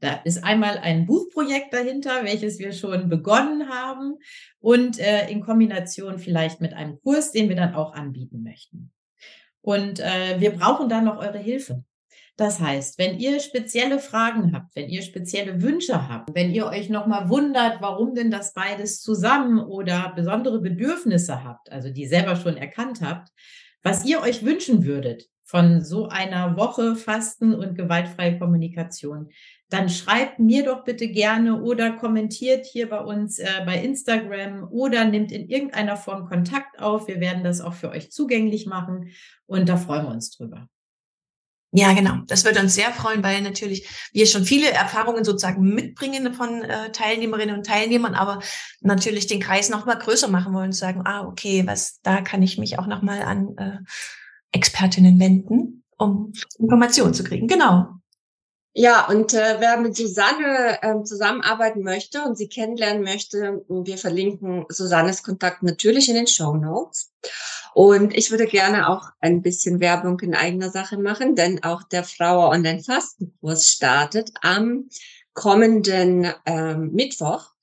Da 0.00 0.14
ist 0.24 0.44
einmal 0.44 0.78
ein 0.78 1.06
Buchprojekt 1.06 1.72
dahinter, 1.72 2.24
welches 2.24 2.58
wir 2.58 2.72
schon 2.72 3.08
begonnen 3.08 3.68
haben 3.68 4.16
und 4.60 4.98
äh, 4.98 5.30
in 5.30 5.40
Kombination 5.40 6.18
vielleicht 6.18 6.60
mit 6.60 6.72
einem 6.72 7.00
Kurs, 7.00 7.32
den 7.32 7.48
wir 7.48 7.56
dann 7.56 7.74
auch 7.74 7.94
anbieten 7.94 8.42
möchten. 8.42 8.92
Und 9.64 9.98
äh, 9.98 10.38
wir 10.40 10.50
brauchen 10.50 10.90
dann 10.90 11.06
noch 11.06 11.16
eure 11.16 11.38
Hilfe. 11.38 11.82
Das 12.36 12.60
heißt, 12.60 12.98
wenn 12.98 13.18
ihr 13.18 13.40
spezielle 13.40 13.98
Fragen 13.98 14.52
habt, 14.52 14.76
wenn 14.76 14.90
ihr 14.90 15.00
spezielle 15.00 15.62
Wünsche 15.62 16.06
habt, 16.08 16.34
wenn 16.34 16.50
ihr 16.50 16.66
euch 16.66 16.90
nochmal 16.90 17.30
wundert, 17.30 17.80
warum 17.80 18.14
denn 18.14 18.30
das 18.30 18.52
beides 18.52 19.00
zusammen 19.00 19.58
oder 19.58 20.12
besondere 20.14 20.60
Bedürfnisse 20.60 21.44
habt, 21.44 21.72
also 21.72 21.88
die 21.88 22.06
selber 22.06 22.36
schon 22.36 22.58
erkannt 22.58 23.00
habt, 23.00 23.30
was 23.82 24.04
ihr 24.04 24.20
euch 24.20 24.44
wünschen 24.44 24.84
würdet, 24.84 25.30
von 25.44 25.82
so 25.82 26.08
einer 26.08 26.56
Woche 26.56 26.96
Fasten 26.96 27.54
und 27.54 27.76
gewaltfreie 27.76 28.38
Kommunikation, 28.38 29.28
dann 29.68 29.88
schreibt 29.88 30.38
mir 30.38 30.64
doch 30.64 30.84
bitte 30.84 31.08
gerne 31.08 31.62
oder 31.62 31.92
kommentiert 31.92 32.64
hier 32.64 32.88
bei 32.88 33.00
uns 33.00 33.38
äh, 33.38 33.62
bei 33.66 33.82
Instagram 33.82 34.68
oder 34.70 35.04
nimmt 35.04 35.32
in 35.32 35.48
irgendeiner 35.48 35.96
Form 35.96 36.28
Kontakt 36.28 36.80
auf. 36.80 37.08
Wir 37.08 37.20
werden 37.20 37.44
das 37.44 37.60
auch 37.60 37.74
für 37.74 37.90
euch 37.90 38.10
zugänglich 38.10 38.66
machen 38.66 39.10
und 39.46 39.68
da 39.68 39.76
freuen 39.76 40.06
wir 40.06 40.12
uns 40.12 40.30
drüber. 40.30 40.68
Ja, 41.76 41.92
genau. 41.92 42.18
Das 42.28 42.44
würde 42.44 42.60
uns 42.60 42.76
sehr 42.76 42.92
freuen, 42.92 43.24
weil 43.24 43.42
natürlich 43.42 43.88
wir 44.12 44.26
schon 44.26 44.44
viele 44.44 44.70
Erfahrungen 44.70 45.24
sozusagen 45.24 45.74
mitbringen 45.74 46.32
von 46.32 46.62
äh, 46.62 46.92
Teilnehmerinnen 46.92 47.56
und 47.56 47.66
Teilnehmern, 47.66 48.14
aber 48.14 48.40
natürlich 48.80 49.26
den 49.26 49.40
Kreis 49.40 49.70
noch 49.70 49.84
mal 49.84 49.98
größer 49.98 50.28
machen 50.28 50.54
wollen 50.54 50.66
und 50.66 50.72
sagen, 50.72 51.02
ah, 51.04 51.26
okay, 51.26 51.66
was, 51.66 52.00
da 52.02 52.20
kann 52.20 52.42
ich 52.42 52.58
mich 52.58 52.78
auch 52.78 52.86
noch 52.86 53.02
mal 53.02 53.22
an 53.22 53.56
äh, 53.58 53.78
Expertinnen 54.54 55.18
wenden, 55.18 55.84
um 55.98 56.32
Informationen 56.58 57.14
zu 57.14 57.24
kriegen. 57.24 57.48
Genau. 57.48 57.88
Ja, 58.76 59.06
und 59.06 59.32
äh, 59.34 59.56
wer 59.60 59.76
mit 59.76 59.96
Susanne 59.96 60.82
äh, 60.82 61.04
zusammenarbeiten 61.04 61.82
möchte 61.82 62.22
und 62.22 62.36
sie 62.36 62.48
kennenlernen 62.48 63.04
möchte, 63.04 63.64
wir 63.68 63.98
verlinken 63.98 64.64
Susannes 64.68 65.22
Kontakt 65.22 65.62
natürlich 65.62 66.08
in 66.08 66.16
den 66.16 66.26
Show 66.26 66.56
Notes. 66.56 67.12
Und 67.72 68.16
ich 68.16 68.32
würde 68.32 68.46
gerne 68.46 68.88
auch 68.88 69.10
ein 69.20 69.42
bisschen 69.42 69.78
Werbung 69.78 70.18
in 70.20 70.34
eigener 70.34 70.70
Sache 70.70 70.98
machen, 70.98 71.36
denn 71.36 71.62
auch 71.62 71.84
der 71.84 72.02
Frauer 72.02 72.50
Online-Fastenkurs 72.50 73.68
startet 73.68 74.32
am 74.42 74.88
kommenden 75.34 76.32
ähm, 76.44 76.90
Mittwoch. 76.92 77.53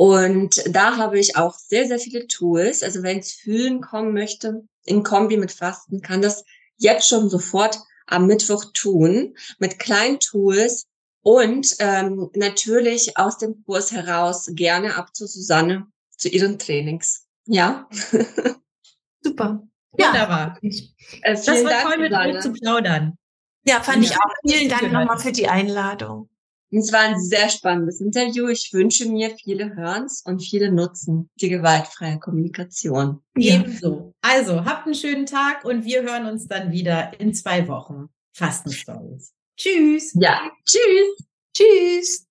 Und 0.00 0.62
da 0.74 0.96
habe 0.96 1.18
ich 1.18 1.36
auch 1.36 1.58
sehr, 1.58 1.86
sehr 1.86 1.98
viele 1.98 2.26
Tools. 2.26 2.82
Also 2.82 3.02
wenn 3.02 3.18
es 3.18 3.32
fühlen 3.32 3.82
kommen 3.82 4.14
möchte, 4.14 4.66
in 4.86 5.02
Kombi 5.02 5.36
mit 5.36 5.52
Fasten, 5.52 6.00
kann 6.00 6.22
das 6.22 6.42
jetzt 6.78 7.06
schon 7.06 7.28
sofort 7.28 7.78
am 8.06 8.26
Mittwoch 8.26 8.64
tun, 8.72 9.36
mit 9.58 9.78
kleinen 9.78 10.18
Tools 10.18 10.86
und 11.20 11.76
ähm, 11.80 12.30
natürlich 12.34 13.18
aus 13.18 13.36
dem 13.36 13.62
Kurs 13.66 13.92
heraus 13.92 14.48
gerne 14.52 14.96
ab 14.96 15.14
zu 15.14 15.26
Susanne, 15.26 15.86
zu 16.16 16.30
ihren 16.30 16.58
Trainings. 16.58 17.26
Ja. 17.44 17.86
Super. 19.22 19.68
Wunderbar. 19.90 20.58
Ja. 20.62 20.70
Äh, 21.20 21.34
das 21.34 21.46
war 21.46 21.62
Dank, 21.64 21.82
toll, 21.82 21.98
mit 21.98 22.12
euch 22.14 22.40
zu 22.40 22.54
plaudern. 22.54 23.18
Ja, 23.66 23.82
fand 23.82 24.02
ja. 24.02 24.12
ich 24.12 24.16
auch. 24.16 24.50
Vielen 24.50 24.70
Dank 24.70 24.90
nochmal 24.90 25.18
für 25.18 25.32
die 25.32 25.46
Einladung. 25.46 26.30
Es 26.72 26.92
war 26.92 27.00
ein 27.00 27.20
sehr 27.20 27.48
spannendes 27.48 28.00
Interview. 28.00 28.48
Ich 28.48 28.70
wünsche 28.72 29.08
mir 29.08 29.36
viele 29.36 29.74
Hörens 29.74 30.22
und 30.24 30.40
viele 30.40 30.70
Nutzen 30.70 31.28
für 31.38 31.48
gewaltfreie 31.48 32.18
Kommunikation. 32.18 33.22
Ebenso. 33.36 34.14
Also, 34.22 34.64
habt 34.64 34.86
einen 34.86 34.94
schönen 34.94 35.26
Tag 35.26 35.64
und 35.64 35.84
wir 35.84 36.02
hören 36.02 36.26
uns 36.26 36.46
dann 36.46 36.70
wieder 36.70 37.18
in 37.18 37.34
zwei 37.34 37.66
Wochen. 37.66 38.08
Fasten 38.32 38.70
Stories. 38.70 39.32
Tschüss. 39.56 40.12
Ja, 40.14 40.50
tschüss. 40.64 41.26
Tschüss. 41.52 42.29